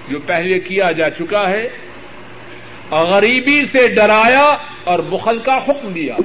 جو 0.09 0.19
پہلے 0.25 0.59
کیا 0.59 0.91
جا 0.91 1.09
چکا 1.09 1.49
ہے، 1.49 1.69
غریبی 2.89 3.65
سے 3.65 3.87
ڈرایا 3.87 4.57
اور 4.83 4.99
بخل 4.99 5.39
کا 5.39 5.57
حکم 5.57 5.93
دیا۔ 5.93 6.15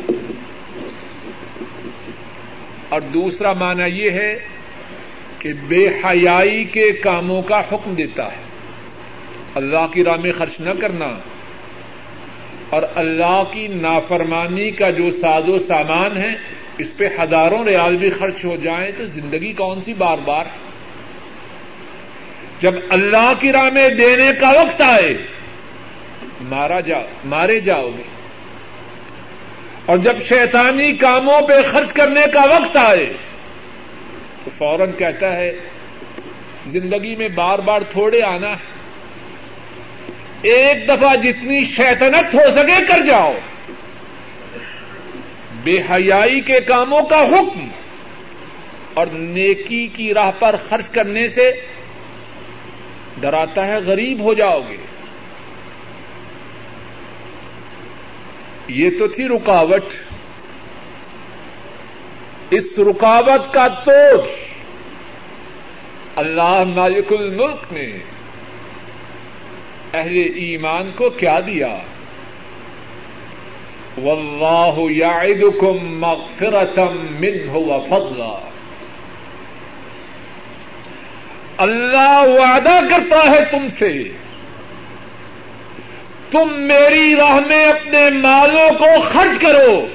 اور 2.89 3.01
دوسرا 3.01 3.53
معنی 3.53 4.05
یہ 4.05 4.11
ہے 4.11 4.39
کہ 5.39 5.53
بے 5.69 5.89
حیائی 6.05 6.65
کے 6.65 6.93
کاموں 6.93 7.43
کا 7.43 7.61
حکم 7.61 7.95
دیتا 7.95 8.33
ہے۔ 8.33 8.43
اللہ 9.55 9.87
کی 9.93 10.05
راہ 10.05 10.17
میں 10.17 10.33
خرچ 10.33 10.61
نہ 10.61 10.71
کرنا۔ 10.81 11.19
اور 12.71 12.83
اللہ 12.95 13.43
کی 13.53 13.67
نافرمانی 13.67 14.71
کا 14.71 14.91
جو 14.91 15.11
ساز 15.11 15.49
و 15.49 15.59
سامان 15.59 16.17
ہے، 16.17 16.35
اس 16.79 16.97
پہ 16.97 17.09
ہزاروں 17.23 17.65
ریال 17.65 17.97
بھی 17.97 18.11
خرچ 18.11 18.45
ہو 18.45 18.57
جائیں 18.57 18.93
تو 18.99 19.05
زندگی 19.05 19.53
کون 19.53 19.83
سی 19.83 19.93
بار 19.93 20.19
بار؟ 20.19 20.45
جب 22.61 22.73
اللہ 22.89 23.33
کی 23.41 23.53
راہ 23.53 23.71
میں 23.73 23.89
دینے 23.89 24.31
کا 24.41 24.51
وقت 24.51 24.81
آئے، 24.81 25.27
مارا 26.41 26.81
جا 26.81 26.99
مارے 27.25 27.61
جاؤ 27.61 27.91
گے۔ 27.99 28.03
اور 29.87 29.99
جب 29.99 30.17
شیطانی 30.25 30.93
کاموں 30.93 31.41
پہ 31.41 31.63
خرچ 31.63 31.93
کرنے 31.93 32.23
کا 32.33 32.45
وقت 32.45 32.77
آئے، 32.77 33.13
تو 34.45 34.51
فوراً 34.59 34.91
کہتا 34.99 35.37
ہے، 35.37 35.53
زندگی 36.67 37.17
میں 37.17 37.29
بار 37.29 37.59
بار 37.59 37.81
تھوڑے 37.81 38.23
آنا۔ 38.23 38.49
ہے 38.49 38.78
ایک 40.43 40.89
دفعہ 40.89 41.17
جتنی 41.17 41.65
شیطنت 41.65 42.35
ہو 42.35 42.51
سکے 42.51 42.85
کر 42.85 43.05
جاؤ۔ 43.05 43.33
بے 45.63 45.79
حیائی 45.91 46.41
کے 46.41 46.61
کاموں 46.61 47.03
کا 47.03 47.19
حکم۔ 47.19 47.69
اور 48.95 49.07
نیکی 49.07 49.87
کی 49.87 50.15
راہ 50.15 50.31
پر 50.39 50.55
خرچ 50.69 50.89
کرنے 50.89 51.29
سے 51.29 51.53
ڈراتا 53.21 53.67
ہے، 53.67 53.77
غریب 53.77 54.21
ہو 54.21 54.35
جاؤ 54.35 54.61
گے۔ 54.69 54.77
یہ 58.69 58.91
تو 58.99 59.07
تھی 59.07 59.29
رکاوٹ۔ 59.29 59.85
اس 62.51 62.79
رکاوٹ 62.79 63.55
کا 63.55 63.69
توڑ 63.69 64.25
اللہ 66.17 66.65
مالک 66.65 67.13
الملک 67.19 67.73
نے 67.73 67.99
اہل 69.95 70.17
ایمان 70.37 70.91
کو 70.97 71.11
کیا 71.11 71.41
دیا؟ 71.41 71.79
واللہ 74.03 74.93
یعدکم 74.93 76.01
مغفرتا 76.01 76.85
منہ 77.21 77.51
وفضلا 77.51 78.39
اللہ 81.57 82.25
وعدہ 82.25 82.81
کرتا 82.91 83.31
ہے 83.31 83.45
تم 83.45 83.69
سے۔ 83.79 84.03
تم 86.31 86.53
میری 86.55 87.17
راہ 87.17 87.41
میں 87.47 87.67
اپنے 87.67 88.11
مالوں 88.11 88.79
کو 88.79 89.01
خرچ 89.03 89.41
کرو۔ 89.41 89.87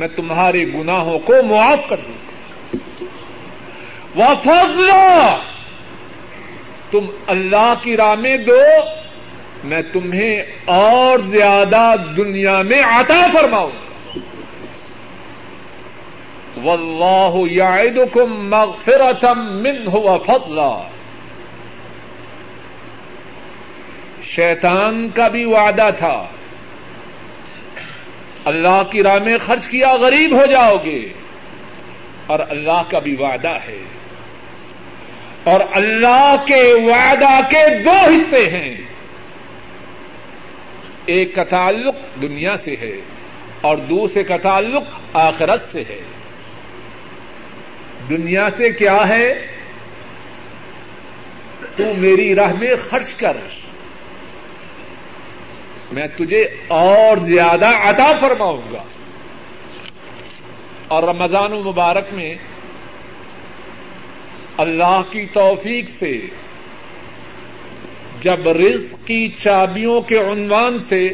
میں 0.00 0.08
تمہارے 0.08 0.66
گناہوں 0.66 1.18
کو 1.18 1.42
معاف 1.42 1.88
کر 1.88 1.96
دوں۔ 1.96 2.20
وفضلا 4.16 5.36
تم 6.90 7.06
اللہ 7.26 7.74
کی 7.82 7.96
راہ 7.96 8.14
میں 8.14 8.36
دو۔ 8.36 8.60
میں 9.64 9.82
تمہیں 9.82 10.42
اور 10.64 11.18
زیادہ 11.18 11.94
دنیا 12.16 12.62
میں 12.62 12.82
عطا 12.82 13.26
فرماؤں۔ 13.32 13.70
واللہ 16.64 17.52
یعدکم 17.52 18.50
مغفرتا 18.50 19.32
منہ 19.32 19.88
وفضلا 19.88 20.82
شیطان 24.22 25.08
کا 25.08 25.28
بھی 25.28 25.44
وعدہ 25.44 25.90
تھا۔ 25.98 26.26
اللہ 28.44 28.82
کی 28.92 29.02
راہ 29.02 29.18
میں 29.24 29.38
خرچ 29.46 29.68
کیا 29.68 29.96
غریب 29.96 30.40
ہو 30.40 30.46
جاؤ 30.46 30.76
گے۔ 30.84 31.08
اور 32.26 32.38
اللہ 32.48 32.82
کا 32.90 32.98
بھی 32.98 33.14
وعدہ 33.14 33.58
ہے۔ 33.68 33.82
اور 35.44 35.60
اللہ 35.72 36.34
کے 36.46 36.74
وعدہ 36.74 37.40
کے 37.50 37.82
دو 37.82 37.90
حصے 37.90 38.48
ہیں۔ 38.48 38.89
ایک 41.10 41.34
کا 41.34 41.44
تعلق 41.44 41.94
دنیا 42.22 42.56
سے 42.56 42.74
ہے 42.80 42.96
اور 43.60 43.76
دوسرے 43.76 44.22
کا 44.22 44.36
تعلق 44.36 44.82
آخرت 45.12 45.64
سے 45.72 45.82
ہے۔ 45.88 46.00
دنیا 48.10 48.50
سے 48.50 48.70
کیا 48.70 49.08
ہے؟ 49.08 49.46
تو 51.76 51.82
میری 51.96 52.34
راہ 52.34 52.52
میں 52.52 52.70
خرچ 52.90 53.14
کر۔ 53.14 53.36
میں 55.92 56.06
تجھے 56.16 56.42
اور 56.68 57.16
زیادہ 57.16 57.66
عطا 57.66 58.12
فرماؤں 58.20 58.60
گا۔ 58.72 58.84
اور 60.88 61.02
رمضان 61.02 61.52
المبارک 61.52 62.06
میں 62.12 62.34
اللہ 64.56 65.00
کی 65.10 65.26
توفیق 65.26 65.88
سے 65.88 66.20
جب 68.22 68.48
رزق 68.48 69.06
کی 69.06 69.28
چابیوں 69.28 70.00
کے 70.00 70.18
عنوان 70.18 70.78
سے 70.78 71.08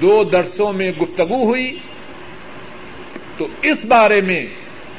دو 0.00 0.24
درسوں 0.24 0.72
میں 0.72 0.90
گفتگو 0.90 1.44
ہوئی، 1.44 1.78
تو 3.36 3.46
اس 3.62 3.84
بارے 3.84 4.20
میں 4.20 4.46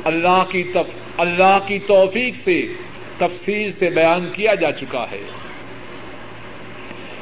اللہ 0.03 0.43
کی 0.51 0.63
تف... 0.63 0.89
اللہ 1.18 1.57
کی 1.68 1.80
توفیق 1.80 2.36
سے 2.36 2.68
تفصیل 3.18 3.72
سے 3.72 3.89
بیان 3.89 4.30
کیا 4.34 4.53
جا 4.53 4.72
چکا 4.72 5.03
ہے 5.11 5.22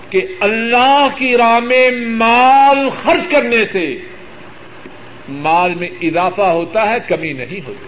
کہ 0.10 0.26
اللہ 0.40 1.08
کی 1.16 1.38
راہ 1.38 1.60
میں 1.60 1.92
مال 1.92 2.90
خرچ 2.90 3.32
کرنے 3.32 3.66
سے 3.66 3.86
مال 5.30 5.76
میں 5.76 5.90
اضافہ 6.02 6.42
ہوتا 6.42 6.90
ہے، 6.90 6.98
کمی 7.08 7.34
نہیں 7.34 7.68
ہوتی۔ 7.68 7.88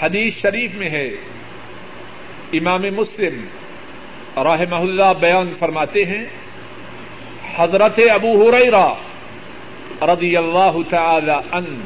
حدیث 0.00 0.34
شریف 0.34 0.74
میں 0.74 0.90
ہے 0.90 1.08
امام 2.52 2.82
مسلم 2.82 3.44
رحمہ 4.36 4.76
اللہ 4.76 5.12
بیان 5.20 5.52
فرماتے 5.58 6.04
ہیں، 6.04 6.24
حضرت 7.56 8.00
ابو 8.14 8.32
ہریرا 8.40 8.88
رضی 10.02 10.36
اللہ 10.36 10.76
تعالی 10.90 11.38
ان 11.52 11.80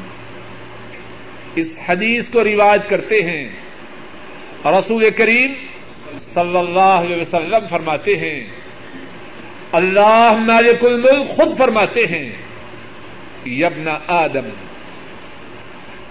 اس 1.55 1.77
حدیث 1.87 2.29
کو 2.29 2.43
روایت 2.43 2.89
کرتے 2.89 3.21
ہیں۔ 3.21 3.47
رسول 4.65 5.09
کریم 5.09 5.53
صلی 6.33 6.57
اللہ 6.57 6.95
علیہ 7.03 7.21
وسلم 7.21 7.67
فرماتے 7.69 8.17
ہیں، 8.17 8.39
اللہ 9.71 10.37
مالک 10.47 10.83
الملک 10.85 11.29
خود 11.29 11.57
فرماتے 11.57 12.05
ہیں 12.05 12.29
یبنا 13.45 13.97
آدم 14.07 14.49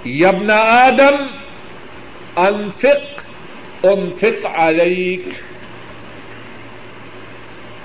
یبنا 0.04 0.57
آدم، 0.57 1.16
انفق 2.36 3.25
انفق 3.91 4.47
علیک۔ 4.47 5.28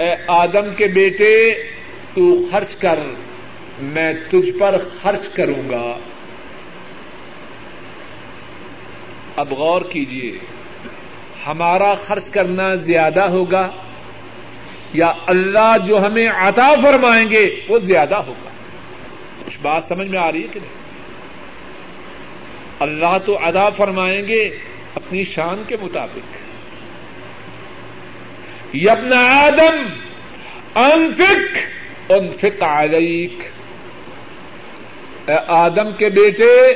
اے 0.02 0.16
آدم 0.28 0.74
کے 0.78 0.88
بیٹے، 0.88 1.54
تو 2.14 2.46
خرچ 2.52 2.76
کر، 2.76 3.00
میں 3.80 4.14
تجھ 4.30 4.60
پر 4.60 4.78
خرچ 5.02 5.30
کروں 5.30 5.70
گا۔ 5.70 6.00
اب 9.36 9.52
غور 9.52 9.82
کیجیے 9.82 10.32
ہمارا 11.48 11.94
خرچ 11.94 12.30
کرنا 12.30 12.76
زیادہ 12.76 13.24
ہوگا 13.24 13.70
یا 14.94 15.14
اللہ 15.28 15.76
جو 15.88 16.06
ہمیں 16.06 16.28
عطا 16.28 16.70
فرمائیں 16.82 17.30
گے، 17.30 17.62
وہ 17.70 17.80
زیادہ 17.80 18.16
ہوگا؟ 18.16 18.50
کچھ 19.46 19.58
بات 19.62 19.84
سمجھ 19.84 20.08
میں 20.08 20.20
آ 20.20 20.32
رہی 20.32 20.42
ہے 20.44 20.48
کہ 20.48 20.60
نہیں؟ 20.60 20.82
اللہ 22.80 23.18
تو 23.26 23.38
ادا 23.38 23.70
فرمائیں 23.70 24.28
گے 24.28 24.58
اپنی 24.96 25.24
شان 25.24 25.64
کے 25.68 25.76
مطابق۔ 25.82 26.36
یبن 28.74 29.14
آدم 29.14 29.88
انفک 30.76 31.58
انفق 32.12 32.64
علیک۔ 32.64 33.34
اے 35.30 35.36
آدم 35.48 35.94
کے 35.98 36.10
بیٹے، 36.10 36.74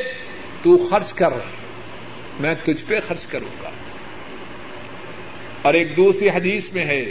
تو 0.63 0.87
خرچ 0.89 1.13
کر، 1.13 1.29
میں 2.39 2.55
تجھ 2.63 2.85
پہ 2.87 2.99
خرچ 2.99 3.25
کروں 3.25 3.63
گا۔ 3.63 3.69
اور 5.61 5.73
ایک 5.73 5.97
دوسری 5.97 6.29
حدیث 6.29 6.73
میں 6.73 6.85
ہے، 6.85 7.01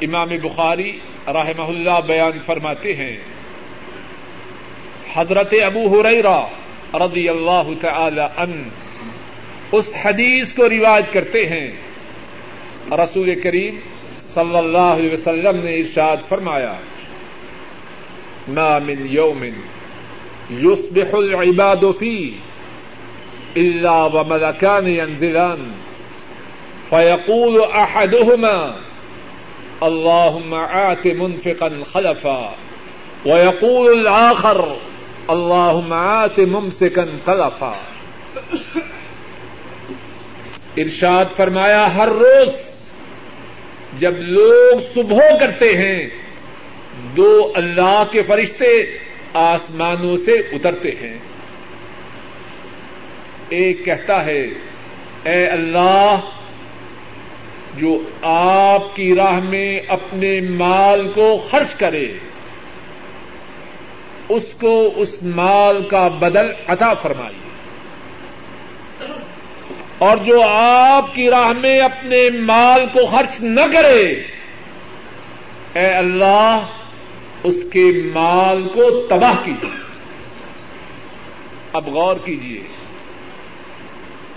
امام 0.00 0.28
بخاری 0.42 1.00
رحمہ 1.26 1.62
اللہ 1.62 2.00
بیان 2.06 2.40
فرماتے 2.46 2.94
ہیں، 2.94 3.16
حضرت 5.14 5.54
ابو 5.64 6.00
ہریرا 6.00 6.46
رضی 6.94 7.28
اللہ 7.28 7.62
تعالی 7.80 8.20
ان 8.20 8.68
اس 9.72 9.84
حدیث 10.02 10.52
کو 10.52 10.68
رواج 10.68 11.04
کرتے 11.12 11.46
ہیں۔ 11.46 11.70
رسول 12.92 13.40
کریم 13.40 13.76
صلی 14.16 14.56
اللہ 14.56 14.92
علیہ 14.98 15.12
وسلم 15.12 15.56
نے 15.64 15.74
ارشاد 15.74 16.16
فرمایا، 16.28 16.72
ما 18.48 18.78
من 18.78 19.06
یوم 19.06 19.44
يصبح 20.50 21.10
العباد 21.12 21.84
فيه 21.98 22.30
الا 23.56 24.04
وملكان 24.04 24.86
ينزلان 24.86 25.72
فيقول 26.88 27.60
احدهما، 27.72 28.80
اللهم 29.80 30.54
آت 30.54 31.06
منفقا 31.06 31.68
خلفا 31.92 32.54
ويقول 33.26 33.98
الاخر 33.98 34.64
اللهم 35.28 35.92
آت 35.92 36.40
ممسكا 36.40 37.04
تلفا 37.24 37.74
ارشاد 40.76 41.24
فرمایا، 41.36 41.94
ہر 41.94 42.08
روز 42.08 42.84
جب 43.98 44.14
لوگ 44.18 44.78
صبح 44.94 45.18
کرتے 45.40 45.76
ہیں، 45.76 46.08
دو 47.16 47.52
اللہ 47.54 48.04
کے 48.12 48.22
فرشتے 48.22 48.98
آسمانوں 49.34 50.16
سے 50.16 50.32
اترتے 50.32 50.90
ہیں۔ 50.90 51.18
ایک 53.48 53.84
کہتا 53.84 54.26
ہے، 54.26 54.40
اے 55.24 55.46
اللہ، 55.46 56.20
جو 57.74 58.02
آپ 58.22 58.96
کی 58.96 59.16
راہ 59.16 59.40
میں 59.40 59.80
اپنے 59.88 60.40
مال 60.40 61.12
کو 61.12 61.36
خرچ 61.50 61.74
کرے، 61.74 62.12
اس 64.28 64.54
کو 64.60 64.92
اس 64.96 65.22
مال 65.22 65.84
کا 65.88 66.08
بدل 66.08 66.46
عطا 66.68 66.94
فرمائیے۔ 66.94 67.55
اور 69.98 70.16
جو 70.16 70.42
آپ 70.58 71.14
کی 71.14 71.30
راہ 71.30 71.52
میں 71.52 71.80
اپنے 71.80 72.30
مال 72.30 72.86
کو 72.92 73.06
خرچ 73.06 73.40
نہ 73.40 73.60
کرے، 73.72 74.06
اے 75.74 75.86
اللہ، 75.86 76.66
اس 77.42 77.54
کے 77.72 78.10
مال 78.14 78.68
کو 78.68 79.06
تباہ 79.06 79.44
کیجیے۔ 79.44 79.70
اب 81.72 81.88
غور 81.88 82.16
کیجیے۔ 82.24 82.62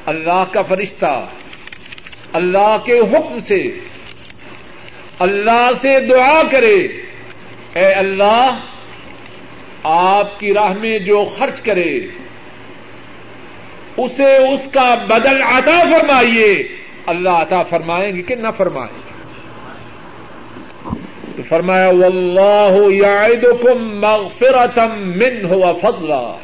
اللہ 0.06 0.44
کا 0.52 0.62
فرشتہ، 0.62 1.26
اللہ 2.34 2.76
کے 2.86 3.00
حکم 3.00 3.40
سے، 3.40 3.62
اللہ 5.20 5.70
سے 5.82 6.00
دعا 6.00 6.42
کرے۔ 6.52 6.76
اے 7.74 7.86
اللہ، 7.86 8.60
آپ 9.84 10.40
کی 10.40 10.54
راہ 10.54 10.74
میں 10.74 11.00
جو 11.00 11.26
خرچ 11.38 11.62
کرے 11.62 12.00
اسے 14.04 14.38
اس 14.38 14.72
کا 14.72 14.96
بدل 15.10 15.42
عطا 15.42 15.84
فرمائیے۔ 15.84 16.68
اللہ 17.06 17.30
عطا 17.30 17.64
فرمائیں 17.64 18.16
گے 18.16 18.22
کہ 18.22 18.36
نہ 18.36 18.48
فرمائیں 18.58 18.96
گے 18.96 19.10
تو 21.36 21.44
فرمایا، 21.50 21.88
واللہ 21.88 22.94
یعدکم 22.94 24.02
مغفرتا 24.02 24.88
منہ 24.88 25.52
وفضلا 25.52 26.38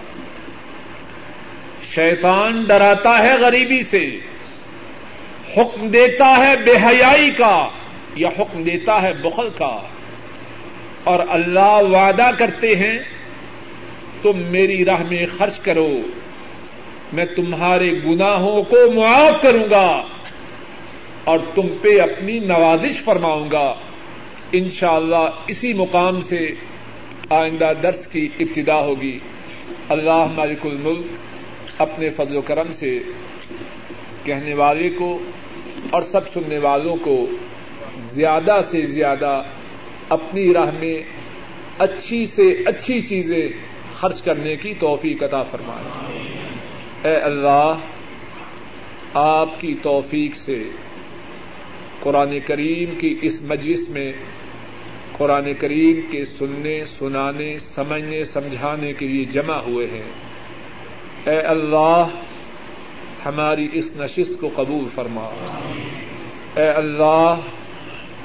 شیطان 1.96 2.64
ڈراتا 2.68 3.24
ہے 3.24 3.34
غریبی 3.34 3.84
سے۔ 3.84 4.06
حکم 5.58 5.88
دیتا 5.88 6.38
ہے 6.38 6.58
بے 6.58 6.72
حیائی 6.72 7.32
کا 7.32 7.68
یا 8.16 8.30
حکم 8.40 8.64
دیتا 8.64 9.02
ہے 9.02 9.14
بخل 9.14 9.50
کا۔ 9.58 9.80
اور 11.04 11.20
اللہ 11.30 11.80
وعدہ 11.82 12.30
کرتے 12.40 12.76
ہیں، 12.76 13.00
تم 14.22 14.38
میری 14.38 14.86
راہ 14.86 15.04
میں 15.04 15.26
خرچ 15.38 15.60
کرو۔ 15.60 16.02
میں 17.16 17.26
تمہارے 17.26 17.92
گناہوں 17.92 18.64
کو 18.64 18.92
معاف 18.92 19.42
کروں 19.42 19.66
گا 19.72 20.04
اور 21.24 21.38
تم 21.56 21.68
پہ 21.82 22.00
اپنی 22.00 22.40
نوازش 22.40 23.04
فرماؤں 23.04 23.52
گا۔ 23.52 23.76
انشاءاللہ 24.52 25.16
اللہ 25.16 25.44
اسی 25.48 25.74
مقام 25.74 26.22
سے 26.22 26.48
آئندہ 27.30 27.72
درس 27.84 28.08
کی 28.08 28.30
ابتدا 28.40 28.80
ہوگی۔ 28.80 29.20
اللہ 29.90 30.26
مالک 30.36 30.66
الملک 30.66 31.06
اپنے 31.78 32.10
فضل 32.10 32.38
و 32.38 32.42
کرم 32.42 32.74
سے 32.74 33.00
کہنے 34.24 34.54
والے 34.54 34.90
کو 34.90 35.20
اور 35.90 36.02
سب 36.02 36.28
سننے 36.34 36.58
والوں 36.58 36.96
کو 36.96 37.28
زیادہ 38.10 38.60
سے 38.72 38.82
زیادہ 38.82 39.44
اپنی 40.10 40.54
راہ 40.54 40.72
میں 40.80 41.04
اچھی 41.78 42.26
سے 42.26 42.52
اچھی 42.66 43.00
چیزیں 43.00 43.50
خرچ 43.94 44.22
کرنے 44.22 44.56
کی 44.56 44.74
توفیق 44.74 45.24
عطا 45.24 45.42
فرمائے۔ 45.42 46.45
اے 47.06 47.16
اللہ، 47.16 47.74
آپ 49.14 49.62
کی 49.62 49.76
توفیق 49.82 50.36
سے 50.36 50.64
قرآن 52.00 52.40
کریم 52.40 53.00
کی 53.00 53.20
اس 53.22 53.42
مجلس 53.42 53.90
میں 53.90 54.12
قرآن 55.12 55.54
کریم 55.54 56.02
کے 56.12 56.26
سننے، 56.26 56.86
سنانے، 56.86 57.60
سمجھنے، 57.60 58.24
سمجھانے 58.24 58.94
کے 58.94 59.08
لیے 59.08 59.26
جمع 59.26 59.56
ہوئے 59.56 59.88
ہیں۔ 59.88 60.12
اے 61.26 61.40
اللہ، 61.40 62.04
ہماری 63.26 63.68
اس 63.74 63.92
نشست 63.96 64.42
کو 64.42 64.50
قبول 64.56 64.88
فرما۔ 64.88 65.30
اے 66.56 66.70
اللہ، 66.70 67.36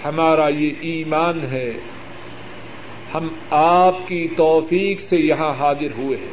ہمارا 0.04 0.48
یہ 0.48 0.70
ایمان 0.80 1.40
ہے۔ 1.40 1.72
ہم 3.14 3.28
آپ 3.50 4.08
کی 4.08 4.28
توفیق 4.36 5.00
سے 5.00 5.16
یہاں 5.18 5.52
حاضر 5.52 5.98
ہوئے 5.98 6.16
ہیں۔ 6.16 6.32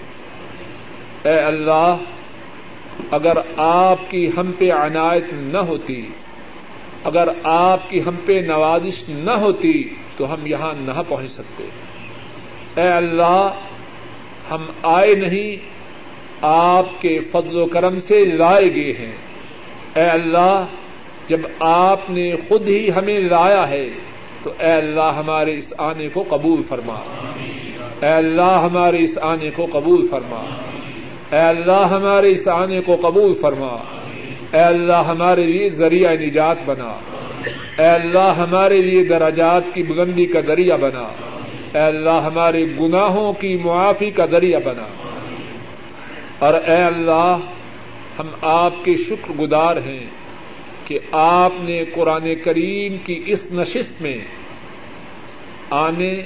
اے 1.23 1.39
اللہ 1.39 1.95
اگر 3.11 3.33
آپ 3.57 4.11
کی 4.11 4.27
ہم 4.37 4.51
پہ 4.51 4.71
عنایت 4.71 5.23
نہ 5.33 5.57
ہوتی، 5.57 6.07
اگر 7.03 7.27
آپ 7.43 7.89
کی 7.89 7.99
ہم 8.05 8.15
پہ 8.25 8.41
نوازش 8.47 9.09
نہ 9.09 9.31
ہوتی، 9.31 9.89
تو 10.17 10.33
ہم 10.33 10.47
یہاں 10.47 10.73
نہ 10.77 11.01
پہنچ 11.07 11.31
سکتے۔ 11.31 11.63
اے 12.81 12.87
اللہ، 12.87 13.49
ہم 14.51 14.65
آئے 14.83 15.15
نہیں، 15.15 15.55
آپ 16.41 17.01
کے 17.01 17.19
فضل 17.19 17.57
و 17.57 17.65
کرم 17.65 17.99
سے 17.99 18.25
لائے 18.25 18.75
گئے 18.75 18.91
ہیں۔ 18.99 19.15
اے 19.95 20.05
اللہ، 20.05 20.65
جب 21.27 21.39
آپ 21.59 22.09
نے 22.09 22.35
خود 22.47 22.67
ہی 22.67 22.89
ہمیں 22.95 23.19
لایا 23.19 23.69
ہے، 23.69 23.89
تو 24.43 24.53
اے 24.59 24.71
اللہ، 24.71 25.13
ہمارے 25.17 25.57
اس 25.57 25.73
آنے 25.77 26.09
کو 26.09 26.23
قبول 26.29 26.63
فرما۔ 26.63 26.99
اے 28.01 28.13
اللہ، 28.13 28.67
ہمارے 28.71 29.03
اس 29.03 29.17
آنے 29.21 29.51
کو 29.51 29.67
قبول 29.71 30.07
فرما۔ 30.07 30.66
اے 31.31 31.39
اللہ 31.39 31.87
ہمارے 31.89 32.31
اس 32.31 32.47
آنے 32.47 32.81
کو 32.81 32.95
قبول 32.95 33.33
فرما۔ 33.41 33.75
اے 34.53 34.59
اللہ 34.59 35.03
ہمارے 35.07 35.43
لیے 35.43 35.69
ذریعہ 35.69 36.11
نجات 36.11 36.57
بنا۔ 36.65 36.99
اے 37.77 37.87
اللہ 37.87 38.33
ہمارے 38.37 38.81
لیے 38.81 39.05
دراجات 39.05 39.63
کی 39.73 39.83
بلندی 39.83 40.25
کا 40.25 40.41
ذریعہ 40.41 40.77
بنا۔ 40.77 41.07
اے 41.73 41.79
اللہ 41.79 42.09
ہمارے 42.09 42.65
گناہوں 42.79 43.33
کی 43.33 43.57
معافی 43.63 44.09
کا 44.09 44.25
ذریعہ 44.25 44.59
بنا۔ 44.65 44.85
اور 46.39 46.53
اے 46.53 46.83
اللہ 46.83 47.37
ہم 48.19 48.27
آپ 48.41 48.73
کے 48.83 48.95
شکر 48.95 49.31
گزار 49.39 49.77
ہیں 49.77 50.05
کہ 50.85 50.99
آپ 51.11 51.51
نے 51.59 51.85
قرآن 51.85 52.35
کریم 52.45 52.97
کی 52.97 53.23
اس 53.25 53.47
نشست 53.51 54.01
میں 54.01 54.17
آنے، 55.69 56.21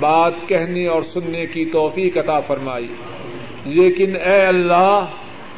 بات 0.00 0.32
کہنے 0.48 0.86
اور 0.86 1.02
سننے 1.02 1.46
کی 1.46 1.64
توفیق 1.64 2.18
عطا 2.18 2.40
فرمائی۔ 2.40 2.88
لیکن 3.64 4.16
اے 4.16 4.40
اللہ، 4.40 5.00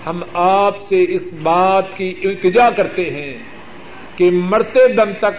ہم 0.07 0.21
آپ 0.35 0.77
سے 0.77 1.13
اس 1.13 1.33
بات 1.43 1.85
کی 1.97 2.15
التجا 2.25 2.71
کرتے 2.71 3.03
ہیں 3.03 3.39
کہ 4.17 4.31
مرتے 4.31 4.89
دم 4.89 5.13
تک 5.19 5.37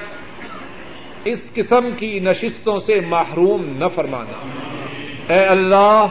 اس 1.26 1.54
قسم 1.54 1.90
کی 1.98 2.20
نشستوں 2.20 2.80
سے 2.80 3.00
محروم 3.08 3.66
نہ 3.66 3.88
فرمانا۔ 3.88 4.48
اے 5.34 5.46
اللہ، 5.46 6.06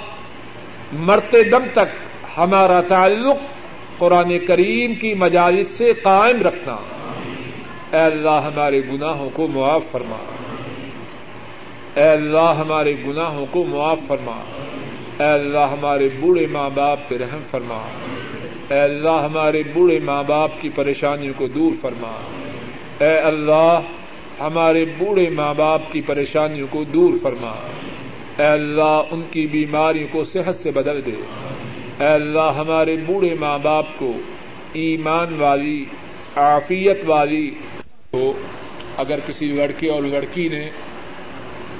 مرتے 0.93 1.43
دم 1.43 1.65
تک 1.73 2.07
ہمارا 2.39 2.81
تعلق 2.81 3.37
قرآن 3.99 4.39
کریم 4.39 4.95
کی 4.95 5.15
مجالس 5.15 5.69
سے 5.69 5.93
قائم 5.93 6.43
رکھنا۔ 6.43 6.77
اے 7.93 8.03
اللہ، 8.03 8.51
ہمارے 8.55 8.81
گناہوں 8.81 9.31
کو 9.33 9.47
معاف 9.47 9.85
فرما۔ 9.91 10.17
اے 11.95 12.09
اللہ، 12.09 12.55
ہمارے 12.59 12.93
گناہوں 13.07 13.47
کو 13.51 13.65
معاف 13.65 14.01
فرما۔ 14.07 14.37
اے 15.21 15.27
اللہ 15.27 15.59
ہمارے 15.59 16.09
بوڑھے 16.21 16.47
ماں 16.47 16.71
باپ 16.75 17.09
پہ 17.09 17.17
رحم 17.17 17.39
فرما۔ 17.51 17.89
اے 18.71 18.81
اللہ 18.81 19.11
ہمارے 19.11 19.63
بوڑھے 19.75 19.99
ماں 19.99 20.23
باپ 20.23 20.51
کی 20.61 20.69
پریشانیوں 20.69 21.35
کو 21.37 21.47
دور 21.47 21.73
فرما۔ 21.81 22.13
اے 23.01 23.19
اللہ 23.19 23.81
ہمارے 24.41 24.85
بوڑھے 24.85 25.31
ماں 25.31 25.55
باپ 25.55 25.93
کی 25.93 26.01
پریشانیوں 26.01 26.67
کو 26.71 26.85
دور 26.85 27.13
فرما۔ 27.23 27.55
اے 28.39 28.47
اللہ 28.47 29.03
ان 29.11 29.23
کی 29.31 29.47
بیماریوں 29.47 30.09
کو 30.13 30.25
صحت 30.25 30.55
سے 30.55 30.71
بدل 30.71 31.07
دے۔ 31.07 31.15
اے 32.01 32.07
اللہ 32.07 32.53
ہمارے 32.57 32.97
بوڑھے 33.07 33.35
ماں 33.41 33.59
باپ 33.59 33.87
کو 33.99 34.13
ایمان 34.73 35.35
والی، 35.39 35.85
عافیت 36.37 37.01
والی۔ 37.07 37.51
ہو 38.15 38.33
اگر 38.97 39.19
کسی 39.27 39.47
لڑکے 39.47 39.91
اور 39.91 40.03
لڑکی 40.03 40.49
نے 40.49 40.71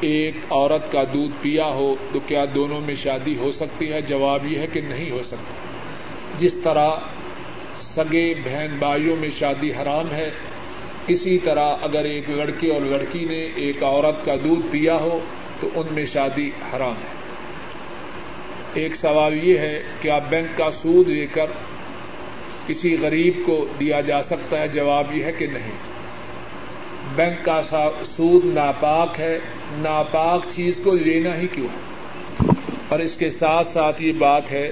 ایک 0.01 0.35
عورت 0.51 0.93
کا 0.93 1.03
دودھ 1.05 1.35
پیا 1.43 1.67
ہو 1.67 1.95
تو 2.13 2.21
کیا 2.27 2.45
دونوں 2.55 2.81
میں 2.81 2.95
شادی 2.95 3.37
ہو 3.37 3.53
سکتی 3.53 3.93
ہے؟ 3.93 4.01
جواب 4.01 4.53
یہ 4.53 4.59
ہے 4.59 4.67
کہ 4.67 4.81
نہیں 4.81 5.11
ہو 5.11 5.23
سکتی۔ 5.23 5.55
جس 6.39 6.55
طرح 6.55 6.91
سگے 7.81 8.35
بہن 8.45 8.77
بھائیوں 8.79 9.17
میں 9.17 9.29
شادی 9.29 9.71
حرام 9.71 10.13
ہے، 10.13 10.31
اسی 11.07 11.39
طرح 11.39 11.75
اگر 11.83 12.05
ایک 12.05 12.31
لڑکے 12.31 12.73
اور 12.73 12.81
لڑکی 12.81 13.25
نے 13.25 13.49
ایک 13.55 13.83
عورت 13.83 14.25
کا 14.25 14.35
دودھ 14.37 14.67
پیا 14.71 14.97
ہو 14.97 15.21
تو 15.61 15.69
ان 15.75 15.87
میں 15.91 16.05
شادی 16.05 16.51
حرام 16.73 16.95
ہے۔ 16.95 17.17
ایک 18.75 18.95
سوال 18.95 19.45
یہ 19.45 19.59
ہے 19.59 19.83
کہ 20.01 20.09
آپ 20.09 20.23
بینک 20.29 20.59
کا 20.59 20.71
سود 20.71 21.09
لے 21.09 21.27
کر 21.27 21.47
کسی 22.67 22.97
غریب 23.01 23.35
کو 23.47 23.67
دیا 23.81 24.01
جا 24.01 24.23
سکتا 24.23 24.59
ہے؟ 24.59 24.69
جواب 24.69 25.17
یہ 25.17 25.25
ہے 25.25 25.33
کہ 25.33 25.47
نہیں۔ 25.47 25.97
بینک 27.15 27.45
کا 27.45 27.63
سود 28.05 28.45
ناپاک 28.45 29.21
ہے 29.21 29.39
ناپاک 29.73 30.43
چیز 30.55 30.81
کو 30.85 30.95
لینا 30.95 31.39
ہی 31.39 31.47
کیوں 31.47 31.69
ہے؟ 31.69 31.97
اور 32.89 32.99
اس 32.99 33.17
کے 33.17 33.31
ساتھ 33.31 33.67
ساتھ 33.67 34.03
یہ 34.03 34.13
بات 34.13 34.53
ہے 34.53 34.71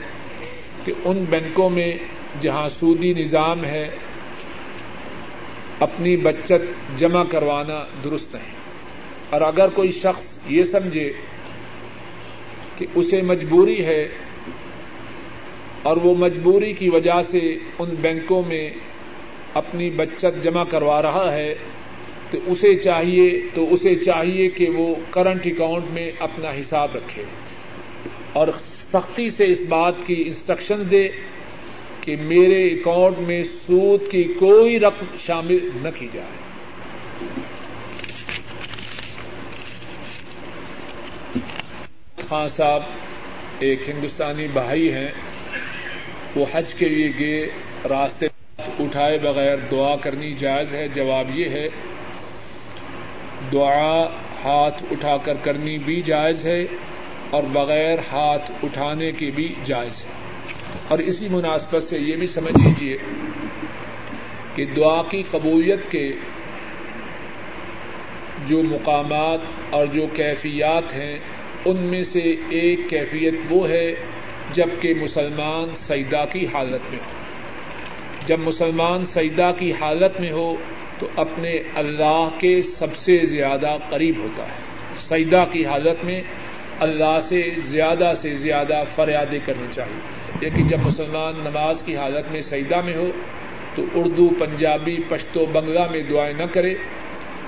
کہ 0.85 0.93
ان 1.05 1.25
بینکوں 1.31 1.71
میں 1.71 1.93
جہاں 2.41 2.69
سودی 2.69 3.13
نظام 3.13 3.65
ہے، 3.65 3.89
اپنی 5.81 6.17
بچت 6.17 6.99
جمع 6.99 7.25
کروانا 7.25 7.85
درست 8.05 8.35
نہیں۔ 8.35 8.55
اور 9.31 9.41
اگر 9.41 9.69
کوئی 9.69 9.93
شخص 9.93 10.39
یہ 10.49 10.63
سمجھے 10.63 11.13
کہ 12.79 12.87
اسے 12.95 13.23
مجبوری 13.23 13.87
ہے 13.87 14.09
اور 15.83 15.97
وہ 15.97 16.15
مجبوری 16.15 16.73
کی 16.73 16.89
وجہ 16.89 17.23
سے 17.23 17.59
ان 17.79 17.95
بینکوں 18.01 18.43
میں 18.47 18.71
اپنی 19.55 19.91
بچت 19.91 20.43
جمع 20.43 20.65
کروا 20.65 21.03
رہا 21.03 21.33
ہے 21.33 21.55
تو 22.35 22.53
اسے 22.53 22.77
چاہیے، 22.77 23.41
تو 23.55 23.75
اسے 23.75 23.95
چاہیے 23.95 24.49
کہ 24.49 24.69
وہ 24.69 24.95
کرنٹ 25.11 25.41
اکاؤنٹ 25.45 25.85
میں 25.91 26.11
اپنا 26.19 26.49
حساب 26.49 26.97
رکھے۔ 26.97 27.23
اور 28.33 28.49
سختی 28.93 29.31
سے 29.31 29.45
اس 29.47 29.61
بات 29.69 29.95
کی 30.07 30.25
انسٹرکشن 30.27 30.91
دے 30.91 31.09
کہ 32.01 32.17
میرے 32.17 32.67
اکاؤنٹ 32.67 33.19
میں 33.19 33.43
سود 33.43 34.11
کی 34.11 34.25
کوئی 34.25 34.81
رقم 34.81 35.05
شامل 35.27 35.71
نہ 35.83 35.89
کی 35.99 36.09
جائے۔ 36.13 36.45
خان 42.29 42.49
صاحب 42.49 42.83
ایک 43.59 43.89
ہندوستانی 43.89 44.47
بھائی 44.53 44.93
ہیں، 44.93 45.11
وہ 46.37 46.45
حج 46.53 46.75
کے 46.75 46.89
لیے 46.89 47.13
گئے، 47.19 47.47
راستے 47.89 48.27
اٹھائے 48.59 49.19
بغیر 49.19 49.57
دعا 49.71 49.97
کرنی 49.97 50.35
جائز 50.35 50.75
ہے، 50.75 50.89
جواب 50.89 51.27
یہ 51.35 51.49
ہے 51.49 51.69
دعا 53.53 54.07
ہاتھ 54.45 54.83
اٹھا 54.91 55.17
کر 55.17 55.35
کرنی 55.35 55.79
بھی 55.79 56.03
جائز 56.03 56.47
ہے 56.47 56.65
اور 57.31 57.43
بغیر 57.53 57.99
ہاتھ 57.99 58.53
اٹھانے 58.63 59.13
کی 59.13 59.31
بھی 59.31 59.55
جائز 59.65 60.05
ہے۔ 60.05 60.11
اور 60.89 60.99
اسی 60.99 61.29
مناسبت 61.29 61.83
سے 61.83 61.99
یہ 61.99 62.17
بھی 62.17 62.27
سمجھ 62.27 62.59
لیجیے 62.63 62.97
کہ 64.55 64.65
دعا 64.65 65.03
کی 65.03 65.23
قبولیت 65.23 65.91
کے 65.91 66.13
جو 68.47 68.63
مقامات 68.63 69.39
اور 69.71 69.87
جو 69.87 70.07
کیفیات 70.07 70.95
ہیں، 70.95 71.19
ان 71.65 71.77
میں 71.77 72.03
سے 72.03 72.35
ایک 72.49 72.81
کیفیت 72.91 73.35
وہ 73.51 73.69
ہے 73.69 73.95
جبکہ 74.55 74.95
مسلمان 74.95 75.75
سیدا 75.75 76.25
کی 76.25 76.47
حالت 76.47 76.93
میں 76.93 77.01
ہو۔ 77.07 77.11
جب 78.27 78.39
مسلمان 78.39 79.05
سیدا 79.05 79.53
کی 79.53 79.73
حالت 79.73 80.21
میں 80.21 80.33
ہو 80.33 80.55
تو 81.05 81.21
اپنے 81.21 81.59
اللہ 81.75 82.29
کے 82.39 82.63
سب 82.63 82.97
سے 82.97 83.27
زیادہ 83.27 83.77
قریب 83.91 84.15
ہوتا 84.19 84.43
ہے۔ 84.43 84.63
سیدا 85.09 85.45
کی 85.45 85.67
حالت 85.67 86.05
میں 86.05 86.21
اللہ 86.81 87.19
سے 87.23 87.43
زیادہ 87.57 88.13
سے 88.17 88.33
زیادہ 88.33 88.83
فریادیں 88.95 89.39
کرنی 89.47 89.67
چاہیے۔ 89.75 90.01
لیکن 90.41 90.67
جب 90.69 90.79
مسلمان 90.85 91.35
نماز 91.45 91.83
کی 91.83 91.97
حالت 91.97 92.33
میں 92.33 92.41
سیدا 92.41 92.81
میں 92.81 92.95
ہو 92.95 93.07
تو 93.75 93.83
اردو، 93.95 94.29
پنجابی، 94.39 94.97
پشتو، 95.09 95.47
بنگلہ 95.47 95.91
میں 95.91 96.03
دعائیں 96.03 96.35
نہ 96.35 96.45
کرے۔ 96.53 96.75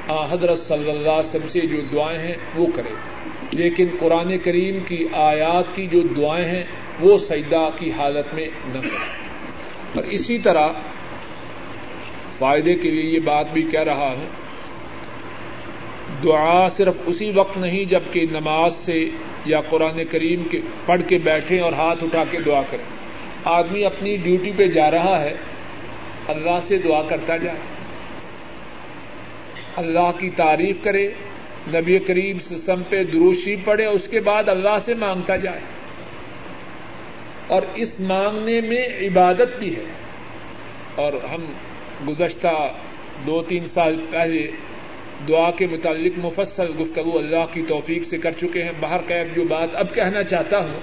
آ، 0.09 0.25
حضرت 0.33 0.59
صلی 0.59 0.91
اللہ 0.91 1.11
علیہ 1.11 1.19
وسلم 1.19 1.49
سے 1.49 1.61
جو 1.61 1.81
دعائیں 1.93 2.19
ہیں 2.19 2.35
وہ 2.55 2.67
کرے۔ 2.75 2.95
لیکن 3.51 3.87
قرآن 4.01 4.39
کریم 4.39 4.81
کی 4.81 5.05
آیات 5.13 5.77
کی 5.77 5.87
جو 5.87 6.01
دعائیں 6.01 6.47
ہیں 6.47 6.63
وہ 7.01 7.19
سجدہ 7.19 7.69
کی 7.79 7.93
حالت 7.93 8.35
میں 8.35 8.49
نہ 8.67 8.81
کرے۔ 8.81 9.27
اور 9.95 10.05
اسی 10.05 10.39
طرح 10.39 10.69
فائدے 12.39 12.75
کے 12.75 12.91
لیے 12.91 13.15
یہ 13.15 13.21
بات 13.25 13.53
بھی 13.53 13.63
کہہ 13.63 13.83
رہا 13.83 14.15
ہوں 14.19 14.47
دعا 16.25 16.69
صرف 16.69 16.95
اسی 17.07 17.31
وقت 17.35 17.59
نہیں 17.59 17.85
جبکہ 17.85 18.27
نماز 18.31 18.77
سے 18.77 19.09
یا 19.45 19.61
قرآن 19.61 20.05
کریم 20.11 20.43
کے 20.51 20.61
پڑھ 20.87 21.03
کے 21.09 21.19
بیٹھے 21.19 21.61
اور 21.61 21.73
ہاتھ 21.73 22.05
اٹھا 22.05 22.25
کے 22.31 22.41
دعا 22.41 22.61
کریں۔ 22.71 22.85
آدمی 23.45 23.85
اپنی 23.85 24.17
ڈیوٹی 24.17 24.53
پہ 24.57 24.67
جا 24.67 24.91
رہا 24.91 25.23
ہے، 25.23 25.35
اللہ 26.29 26.61
سے 26.63 26.79
دعا 26.79 27.03
کرتا 27.03 27.37
جائے۔ 27.37 27.59
اللہ 29.77 30.11
کی 30.19 30.31
تعریف 30.31 30.83
کرے، 30.83 31.09
نبی 31.69 31.99
کریم 31.99 32.39
سسم 32.39 32.83
پہ 32.89 33.05
دروشی 33.05 33.57
پڑے 33.57 33.87
اس 33.87 34.09
کے 34.09 34.21
بعد 34.21 34.49
اللہ 34.49 34.79
سے 34.85 34.95
مانگتا 34.95 35.37
جائے۔ 35.37 35.61
اور 37.47 37.63
اس 37.75 38.01
مانگنے 38.01 38.61
میں 38.61 38.89
عبادت 39.01 39.59
بھی 39.59 39.77
ہے۔ 39.77 39.85
اور 40.95 41.13
ہم 41.13 41.45
گزشتہ 42.09 42.73
دو 43.27 43.43
تین 43.43 43.65
سال 43.65 44.07
پہلے 44.11 44.51
دعا 45.29 45.51
کے 45.51 45.67
متعلق 45.67 46.19
مفصل 46.19 46.67
گفتگو 46.81 47.19
اللہ 47.19 47.45
کی 47.53 47.63
توفیق 47.69 48.05
سے 48.05 48.19
کر 48.19 48.31
چکے 48.31 48.63
ہیں۔ 48.65 48.73
باہر 48.81 49.01
قید 49.07 49.37
جو 49.37 49.45
بات 49.45 49.69
اب 49.73 49.95
کہنا 49.95 50.23
چاہتا 50.23 50.59
ہوں، 50.59 50.81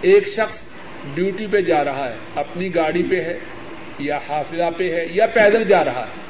ایک 0.00 0.28
شخص 0.28 0.66
ڈیوٹی 1.14 1.46
پہ 1.46 1.60
جا 1.60 1.84
رہا 1.84 2.10
ہے، 2.10 2.16
اپنی 2.34 2.74
گاڑی 2.74 3.02
پہ 3.02 3.20
ہے 3.20 3.38
یا 3.98 4.18
حافظہ 4.28 4.70
پہ 4.76 4.94
ہے 4.94 5.06
یا 5.10 5.26
پیدل 5.26 5.64
جا 5.64 5.84
رہا 5.84 6.06
ہے۔ 6.06 6.26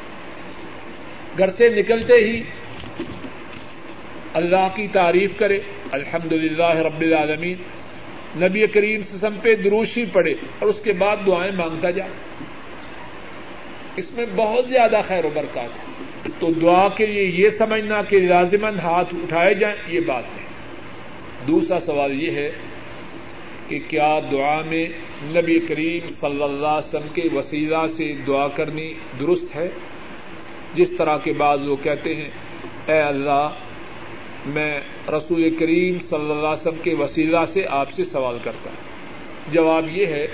گھر 1.39 1.49
سے 1.49 1.69
نکلتے 1.69 2.15
ہی 2.15 2.43
اللہ 4.35 4.69
کی 4.75 4.87
تعریف 4.87 5.39
کرے 5.39 5.59
الحمد 5.93 6.33
للہ 6.33 6.77
رب 6.77 7.01
العالمین۔ 7.01 7.57
نبی 8.43 8.67
کریم 8.67 9.01
سسم 9.01 9.35
پہ 9.43 9.55
دروشی 9.55 10.05
پڑے 10.05 10.33
اور 10.33 10.69
اس 10.69 10.81
کے 10.81 10.93
بعد 10.93 11.17
دعائیں 11.27 11.53
مانگتا 11.53 11.91
جائے۔ 11.91 12.11
اس 13.97 14.13
میں 14.13 14.27
بہت 14.37 14.69
زیادہ 14.69 15.01
خیر 15.09 15.25
و 15.25 15.31
برکات 15.35 15.79
ہے۔ 15.79 15.97
تو 16.39 16.53
دعا 16.53 16.89
کے 16.89 17.07
لیے 17.07 17.25
یہ 17.25 17.49
سمجھنا 17.49 18.03
کہ 18.03 18.21
لازمن 18.21 18.79
ہاتھ 18.79 19.15
اٹھائے 19.15 19.55
جائیں، 19.55 19.77
یہ 19.89 20.01
بات 20.01 20.25
ہے۔ 20.25 20.47
دوسرا 21.47 21.81
سوال 21.81 22.23
یہ 22.23 22.31
ہے 22.31 22.51
کہ 23.69 23.79
کیا 23.89 24.21
دعا 24.33 24.61
میں 24.61 24.89
نبی 25.23 25.59
کریم 25.59 26.09
صلی 26.09 26.43
اللہ 26.43 26.67
علیہ 26.67 26.89
وسلم 26.89 27.09
کے 27.15 27.23
وسیلہ 27.33 27.87
سے 27.87 28.13
دعا 28.27 28.49
کرنی 28.49 28.95
درست 29.21 29.57
ہے؟ 29.57 29.69
جس 30.75 30.91
طرح 30.99 31.19
کے 31.19 31.33
بعض 31.33 31.69
وہ 31.69 31.77
کہتے 31.77 32.15
ہیں، 32.15 32.29
اے 32.87 33.01
اللہ، 33.01 33.49
میں 34.47 34.81
رسول 35.09 35.57
کریم 35.59 35.99
صلی 35.99 36.31
اللہ 36.31 36.33
علیہ 36.33 36.69
وسلم 36.69 36.83
کے 36.83 36.95
وسیلہ 36.95 37.45
سے 37.47 37.61
آپ 37.69 37.91
سے 37.91 38.05
سوال 38.05 38.39
کرتا 38.45 38.71
ہوں۔ 38.71 38.97
جواب 39.53 39.97
یہ 39.97 40.07
ہے، 40.07 40.27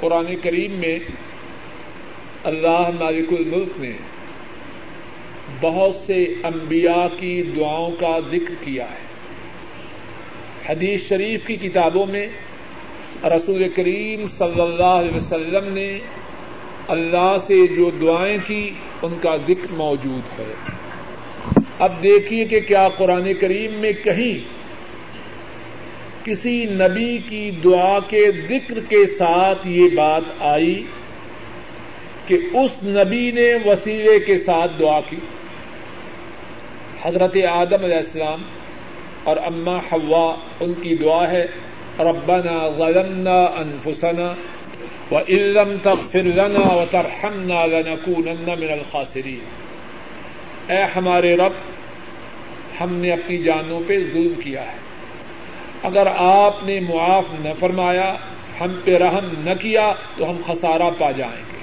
قرآن 0.00 0.34
کریم 0.42 0.72
میں 0.72 0.98
اللہ 2.44 2.90
مالک 3.00 3.32
الملک 3.32 3.80
نے 3.80 3.92
بہت 5.60 5.94
سے 5.94 6.24
انبیاء 6.24 7.16
کی 7.18 7.42
دعاؤں 7.42 7.90
کا 7.90 8.18
ذکر 8.30 8.54
کیا 8.64 8.84
ہے۔ 8.84 9.04
حدیث 10.68 11.08
شریف 11.08 11.46
کی 11.46 11.56
کتابوں 11.56 12.06
میں 12.06 12.26
رسول 13.24 13.68
کریم 13.76 14.28
صلی 14.28 14.60
اللہ 14.60 14.94
علیہ 15.00 15.16
وسلم 15.16 15.72
نے 15.72 15.98
اللہ 16.88 17.36
سے 17.46 17.66
جو 17.66 17.90
دعائیں 17.90 18.38
کی، 18.46 18.70
ان 19.02 19.14
کا 19.20 19.36
ذکر 19.36 19.72
موجود 19.72 20.40
ہے۔ 20.40 20.54
اب 21.78 22.02
دیکھیے 22.02 22.44
کہ 22.44 22.60
کیا 22.60 22.88
قرآن 22.88 23.34
کریم 23.34 23.72
میں 23.72 23.92
کہیں 23.92 24.38
کسی 26.24 26.64
نبی 26.64 27.18
کی 27.18 27.50
دعا 27.50 27.98
کے 27.98 28.32
ذکر 28.48 28.80
کے 28.88 29.06
ساتھ 29.06 29.68
یہ 29.68 29.88
بات 29.96 30.22
آئی۔ 30.40 30.84
کہ 32.26 32.38
اس 32.52 32.70
نبی 32.82 33.30
نے 33.30 33.54
وسیلے 33.66 34.18
کے 34.18 34.38
ساتھ 34.38 34.72
دعا 34.80 35.00
کی۔ 35.00 35.16
حضرت 37.02 37.36
آدم 37.50 37.84
علیہ 37.84 37.96
السلام 37.96 38.42
اور 39.24 39.36
اما 39.36 39.76
حوا، 39.76 40.34
ان 40.60 40.74
کی 40.74 40.96
دعا 40.96 41.30
ہے، 41.30 41.46
ربنا 41.98 42.68
ظلمنا 42.78 43.44
انفسنا 43.44 44.34
و 45.10 45.18
علم 45.28 45.76
تغفر 45.82 46.22
لنا 46.22 46.74
و 46.74 46.84
ترحمنا 46.90 47.66
لنکونن 47.66 48.44
من 48.46 48.72
الخاسرین۔ 48.72 49.40
اے 50.72 50.82
ہمارے 50.96 51.36
رب، 51.36 51.52
ہم 52.80 52.94
نے 52.94 53.12
اپنی 53.12 53.38
جانوں 53.38 53.80
پہ 53.86 53.98
ظلم 54.12 54.40
کیا 54.40 54.72
ہے۔ 54.72 54.76
اگر 55.82 56.06
آپ 56.16 56.64
نے 56.64 56.80
معاف 56.80 57.24
نہ 57.40 57.48
فرمایا، 57.58 58.14
ہم 58.60 58.74
پہ 58.84 58.96
رحم 58.96 59.28
نہ 59.38 59.54
کیا، 59.54 59.92
تو 60.16 60.30
ہم 60.30 60.36
خسارہ 60.46 60.90
پا 60.90 61.10
جائیں 61.10 61.42
گے۔ 61.52 61.53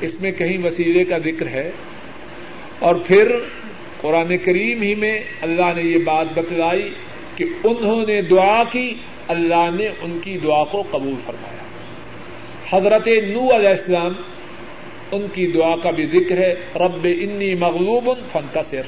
اس 0.00 0.20
میں 0.20 0.32
کہیں 0.32 0.58
وسیلے 0.64 1.04
کا 1.04 1.18
ذکر 1.18 1.46
ہے 1.46 1.70
اور 2.78 2.94
پھر 2.94 3.36
قرآن 4.00 4.38
کریم 4.38 4.82
ہی 4.82 4.94
میں 4.94 5.20
اللہ 5.40 5.72
نے 5.76 5.82
یہ 5.82 5.98
بات 5.98 6.26
بتلائی 6.34 6.94
کہ 7.36 7.44
انہوں 7.64 8.06
نے 8.06 8.22
دعا 8.22 8.62
کی، 8.72 8.94
اللہ 9.28 9.70
نے 9.74 9.88
ان 10.02 10.18
کی 10.24 10.38
دعا 10.38 10.64
کو 10.64 10.82
قبول 10.90 11.14
فرمایا۔ 11.26 11.60
حضرت 12.70 13.06
نو 13.06 13.56
علیہ 13.56 13.68
السلام 13.68 14.12
ان 15.12 15.26
کی 15.34 15.46
دعا 15.46 15.76
کا 15.82 15.90
بھی 15.90 16.06
ذکر 16.06 16.38
ہے، 16.38 16.54
رب 16.74 17.04
انی 17.04 17.54
مغلوب 17.54 18.10
فنتصر 18.32 18.82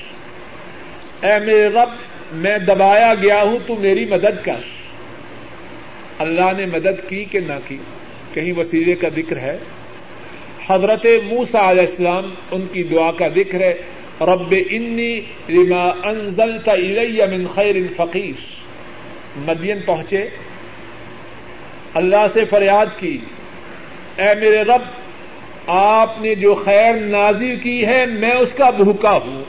اے 1.27 1.39
میرے 1.39 1.69
رب، 1.69 1.89
میں 2.33 2.59
دبایا 2.59 3.15
گیا 3.15 3.43
ہوں، 3.43 3.59
تو 3.67 3.77
میری 3.77 4.05
مدد 4.05 4.45
کر۔ 4.45 4.61
اللہ 6.19 6.53
نے 6.57 6.67
مدد 6.67 7.09
کی 7.09 7.25
کہ 7.25 7.41
نہ 7.41 7.59
کی، 7.69 7.79
کہیں 8.33 8.53
وسیلے 8.53 8.95
کا 8.95 9.09
ذکر 9.09 9.37
ہے۔ 9.37 9.59
حضرت 10.67 11.07
موسا 11.25 11.71
علیہ 11.71 11.87
السلام 11.89 12.35
ان 12.51 12.67
کی 12.73 12.83
دعا 12.83 13.13
کا 13.13 13.29
ذکر 13.29 13.61
ہے، 13.61 13.75
رب 14.21 14.55
انی 14.71 15.21
لما 15.49 16.09
انزلت 16.09 16.69
الی 16.69 17.37
من 17.37 17.47
خیر 17.55 17.77
فقیر۔ 17.97 18.41
مدین 19.37 19.79
پہنچے، 19.87 20.29
اللہ 21.95 22.27
سے 22.35 22.45
فریاد 22.45 22.87
کی، 22.99 23.19
اے 24.17 24.35
میرے 24.35 24.63
رب، 24.63 24.83
آپ 25.67 26.21
نے 26.21 26.35
جو 26.35 26.55
خیر 26.55 26.95
نازل 26.95 27.57
کی 27.57 27.87
ہے، 27.87 28.07
میں 28.07 28.33
اس 28.33 28.53
کا 28.53 28.71
بھوکا 28.71 29.11
ہوں۔ 29.11 29.45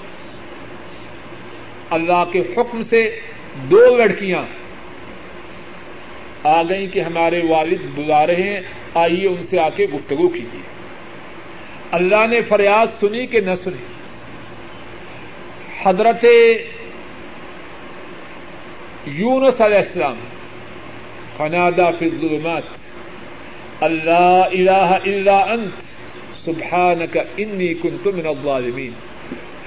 اللہ 1.90 2.24
کے 2.32 2.40
حکم 2.40 2.82
سے 2.82 3.20
دو 3.72 3.96
لڑکیاں 3.98 4.44
آ 6.44 6.62
گئی 6.64 6.88
کہ 6.88 7.00
ہمارے 7.00 7.42
والد 7.50 7.86
بلا 7.96 8.28
رہے 8.28 8.44
ہیں، 8.44 8.62
آئیے 8.94 9.28
ان 9.28 9.44
سے 9.44 9.60
آ 9.60 9.70
کے 9.70 9.86
گفتگو 9.94 10.28
کیجیے۔ 10.28 10.83
اللہ 11.94 12.28
نے 12.30 12.42
فریاد 12.42 12.88
سنی 13.00 13.26
کہ 13.28 13.40
نہ 13.42 13.56
سنی؟ 13.64 13.84
حضرت 15.84 16.26
یونس 19.06 19.62
علیہ 19.62 19.78
السلام 19.78 20.20
فنادا 21.38 21.92
فی 21.92 22.06
الظلمات، 22.06 22.64
اللہ 23.82 24.44
الہ 24.52 24.92
الا 25.06 25.38
انت، 25.38 25.82
سبحانک 26.46 27.18
انی 27.38 27.74
کنت 27.74 28.08
من 28.08 28.28
الظالمین، 28.28 28.94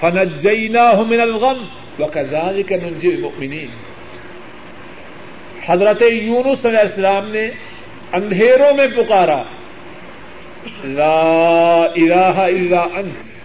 فنجیناہ 0.00 1.00
من 1.00 1.20
الغم، 1.20 1.64
وکذالک 1.98 2.72
ننجی 2.72 3.08
المؤمنین۔ 3.08 3.68
حضرت 5.66 6.02
یونس 6.02 6.66
علیہ 6.66 6.78
السلام 6.78 7.28
نے 7.28 7.46
اندھیروں 8.12 8.76
میں 8.76 8.86
پکارا 8.96 9.42
لا 10.84 11.84
الہ 11.96 12.38
الا 12.38 12.80
انت۔ 12.80 13.36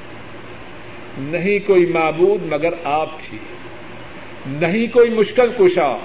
نہیں 1.17 1.67
کوئی 1.67 1.85
معبود 1.85 2.53
مگر 2.53 2.69
آپ 2.83 3.19
تھی 3.19 3.37
نہیں 4.45 4.87
کوئی 4.87 5.09
مشکل 5.09 5.49
کشا۔ 5.57 5.97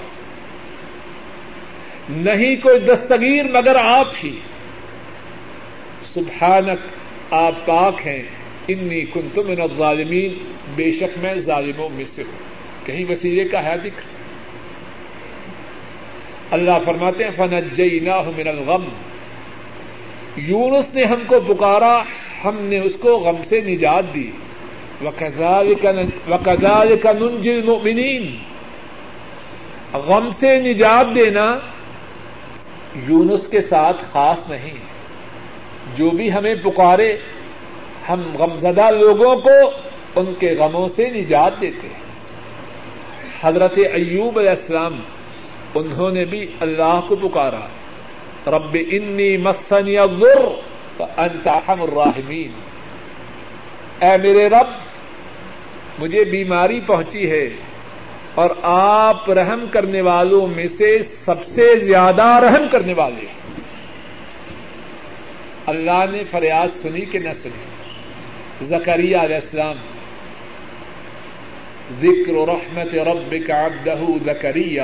نہیں 2.09 2.55
کوئی 2.55 2.79
دستگیر 2.79 3.45
مگر 3.51 3.75
آپ 3.75 4.07
ہی۔ 4.23 4.39
سبحانک، 6.13 6.79
آپ 7.33 7.65
پاک 7.65 8.07
ہیں۔ 8.07 8.21
انی 8.67 9.05
کنت 9.05 9.39
من 9.39 9.61
الظالمین۔ 9.61 10.33
بے 10.75 10.91
شک 10.91 11.17
میں 11.17 11.33
ظالموں 11.33 11.89
میں 11.89 12.05
سے 12.05 12.23
ہوں۔ 12.23 12.39
کہیں 12.85 13.05
وسیلے 13.09 13.45
کا 13.45 13.63
ہے 13.63 13.77
دکھ 13.77 14.05
اللہ 16.51 16.79
فرماتے 16.85 17.23
ہیں 17.23 17.31
فنجیناہ 17.31 18.29
من 18.37 18.47
الغم۔ 18.47 18.83
یونس 20.37 20.95
نے 20.95 21.03
ہم 21.03 21.23
کو 21.27 21.39
پکارا، 21.39 22.03
ہم 22.45 22.57
نے 22.59 22.79
اس 22.79 22.95
کو 22.95 23.17
غم 23.17 23.43
سے 23.43 23.61
نجات 23.61 24.03
دی۔ 24.13 24.31
وکدال 26.27 26.97
کا 26.97 27.11
ننجل 27.11 27.51
المؤمنین 27.51 28.37
غم 29.93 30.29
سے 30.31 30.59
نجات 30.59 31.15
دینا 31.15 31.59
یونس 33.09 33.47
کے 33.47 33.61
ساتھ 33.61 33.97
خاص 34.01 34.49
نہیں۔ 34.49 34.73
جو 35.95 36.09
بھی 36.09 36.33
ہمیں 36.33 36.55
پکارے، 36.55 37.17
ہم 38.09 38.21
غمزدہ 38.39 38.91
لوگوں 38.91 39.35
کو 39.35 39.71
ان 40.15 40.33
کے 40.39 40.55
غموں 40.59 40.87
سے 40.87 41.09
نجات 41.09 41.53
دیتے 41.61 41.87
ہیں۔ 41.87 42.07
حضرت 43.41 43.79
ایوب 43.93 44.39
علیہ 44.39 44.49
السلام، 44.49 44.99
انہوں 45.75 46.11
نے 46.11 46.25
بھی 46.25 46.47
اللہ 46.59 46.99
کو 47.07 47.15
پکارا۔ 47.15 47.67
رب 48.47 48.77
انی 48.91 49.37
مسنی 49.37 49.97
الضر 49.97 50.47
انت 51.17 51.47
ارحم 51.47 51.81
الراحمین 51.81 52.51
اے 53.99 54.17
میرے 54.23 54.49
رب، 54.49 54.67
مجھے 55.99 56.25
بیماری 56.25 56.79
پہنچی 56.79 57.31
ہے 57.31 57.47
اور 58.35 58.49
آپ 58.61 59.29
رحم 59.29 59.65
کرنے 59.71 60.01
والوں 60.01 60.47
میں 60.47 60.67
سے 60.67 61.03
سب 61.03 61.45
سے 61.45 61.75
زیادہ 61.75 62.23
رحم 62.23 62.69
کرنے 62.71 62.93
والے 62.93 63.25
ہیں۔ 63.25 63.61
اللہ 65.65 66.05
نے 66.11 66.23
فریاد 66.23 66.67
سنی 66.81 67.05
کہ 67.05 67.19
نہ 67.19 67.33
سنی؟ 67.43 67.65
زکریہ 68.65 69.17
علیہ 69.17 69.35
السلام، 69.35 69.75
ذکر 72.01 72.33
رحمت 72.33 72.95
رب 72.95 73.35
کا 73.47 73.65
ابدہ 73.65 73.95
زکریہ 74.25 74.81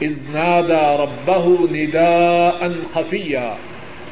ازنادا 0.00 0.96
ربہ 0.96 1.48
ندا 1.70 2.48
ان 2.48 2.80
خفیہ 2.92 3.54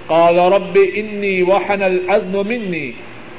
قال 0.07 0.39
رب 0.39 0.79
انی 0.95 1.43
وحن 1.43 1.83
الازم 1.83 2.37
منی 2.49 2.93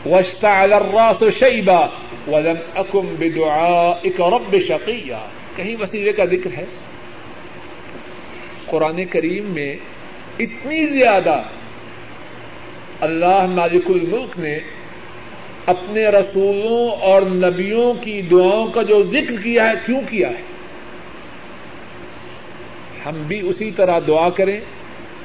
واشتعل 0.06 0.74
الراس 0.74 1.24
شیبا 1.40 1.86
ولم 2.28 2.58
اکم 2.76 3.16
بدعائک 3.20 4.22
رب 4.22 4.58
شقیہ 4.68 5.16
کہیں 5.56 5.76
وسیلے 5.80 6.12
کا 6.12 6.26
ذکر 6.26 6.50
ہے؟ 6.58 6.66
قرآن 8.66 9.06
کریم 9.06 9.46
میں 9.46 9.76
اتنی 10.40 10.86
زیادہ 10.86 11.44
اللہ 13.02 13.46
مالک 13.46 13.84
الملک 13.88 14.40
نے 14.40 14.60
اپنے 15.66 16.06
رسولوں 16.06 16.90
اور 17.02 17.22
نبیوں 17.22 17.94
کی 17.94 18.22
دعاؤں 18.22 18.68
کا 18.68 18.82
جو 18.82 19.04
ذکر 19.04 19.42
کیا 19.44 19.70
ہے، 19.70 19.74
کیوں 19.86 20.02
کیا 20.10 20.30
ہے؟ 20.30 20.57
ہم 23.10 23.24
بھی 23.28 23.50
اسی 23.50 23.72
طرح 23.72 24.00
دعا 24.08 24.30
کریں، 24.30 24.60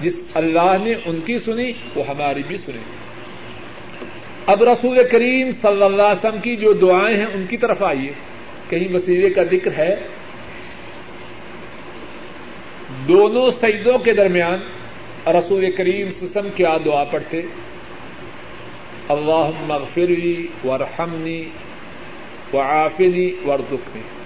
جس 0.00 0.22
اللہ 0.34 0.74
نے 0.84 0.94
ان 1.04 1.20
کی 1.20 1.38
سنی، 1.38 1.72
وہ 1.94 2.06
ہماری 2.08 2.42
بھی 2.42 2.56
سنی 2.56 2.78
اب 4.46 4.62
رسول 4.62 5.08
کریم 5.08 5.50
صلی 5.50 5.82
اللہ 5.82 6.02
علیہ 6.02 6.26
وسلم 6.26 6.40
کی 6.42 6.56
جو 6.56 6.72
دعائیں 6.72 7.16
ہیں، 7.16 7.26
ان 7.26 7.44
کی 7.50 7.56
طرف 7.56 7.82
آئیے۔ 7.82 8.12
کہیں 8.68 8.94
وسیلے 8.94 9.30
کا 9.30 9.42
ذکر 9.44 9.70
ہے۔ 9.78 9.94
دونوں 13.08 13.50
سجدوں 13.50 13.98
کے 13.98 14.12
درمیان 14.12 14.60
رسول 15.26 15.70
کریم 15.70 16.10
سسم 16.10 16.48
کیا 16.56 16.76
دعا 16.84 17.04
پڑھتے؟ 17.04 17.40
اللہ 19.08 19.50
مغفری 19.60 20.46
ورحمنی، 20.64 21.44
وعافنی 22.52 23.32
وردکنی 23.46 24.21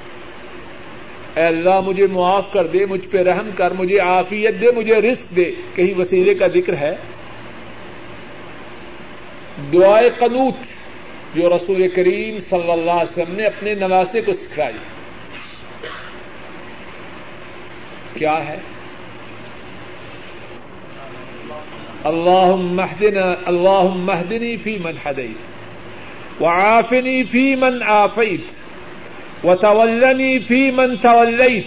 اے 1.36 1.44
اللہ 1.44 1.80
مجھے 1.80 2.06
معاف 2.06 2.52
کر 2.52 2.66
دے، 2.66 2.86
مجھ 2.86 3.08
پہ 3.08 3.18
رحم 3.18 3.50
کر، 3.56 3.70
مجھے 3.70 3.98
عافیت 3.98 4.60
دے، 4.60 4.66
مجھے 4.76 4.94
رزق 4.94 5.36
دے۔ 5.36 5.50
کہیں 5.74 5.94
وسیلے 5.98 6.34
کا 6.34 6.46
ذکر 6.46 6.76
ہے؟ 6.76 6.96
دعائے 9.72 10.10
قنوت 10.10 10.54
جو 11.34 11.56
رسول 11.56 11.88
کریم 11.88 12.38
صلی 12.38 12.72
اللہ 12.72 12.90
علیہ 12.90 13.12
وسلم 13.12 13.34
نے 13.34 13.44
اپنے 13.44 13.74
نواسے 13.74 14.20
کو 14.20 14.32
سکھائی۔ 14.32 14.78
کیا 18.14 18.48
ہے؟ 18.48 18.58
اللہ 22.04 22.54
مہدن 22.56 23.18
اللہ 23.46 23.82
مہدنی 23.82 24.56
فی 24.56 24.76
من 24.78 24.94
ہدیت، 25.06 26.42
وعافنی 26.42 27.24
فی 27.24 27.56
من 27.56 27.82
آفیت۔ 27.86 28.55
وتولني 29.44 30.38
فی 30.38 30.70
من 30.70 30.96
توليت 30.96 31.66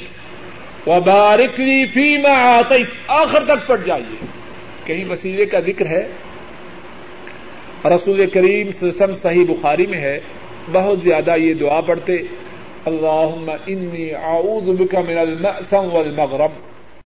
وبارك 0.88 1.60
لي 1.60 1.86
فيما 1.88 2.58
اعطيت 2.58 2.88
آخر 3.08 3.44
تک 3.44 3.68
پڑ 3.68 3.78
جائیے۔ 3.86 4.26
کہیں 4.86 5.10
وسیلے 5.10 5.46
کا 5.46 5.60
ذکر 5.60 5.86
ہے۔ 5.86 6.08
رسول 7.86 8.26
کریم 8.26 8.72
سسم 8.72 9.16
صحیح 9.16 9.46
بخاری 9.50 9.86
میں 9.88 9.98
ہے۔ 9.98 10.20
بہت 10.72 11.02
زیادہ 11.02 11.36
یہ 11.38 11.54
دعا 11.54 11.82
پڑھتے۔ 11.82 12.14
اللہ 12.86 13.52
انی 13.68 14.14
اعوذ 14.14 14.80
بک 14.80 14.96
من 14.96 15.18
المأثم 15.18 15.94
والمغرب 15.94 16.69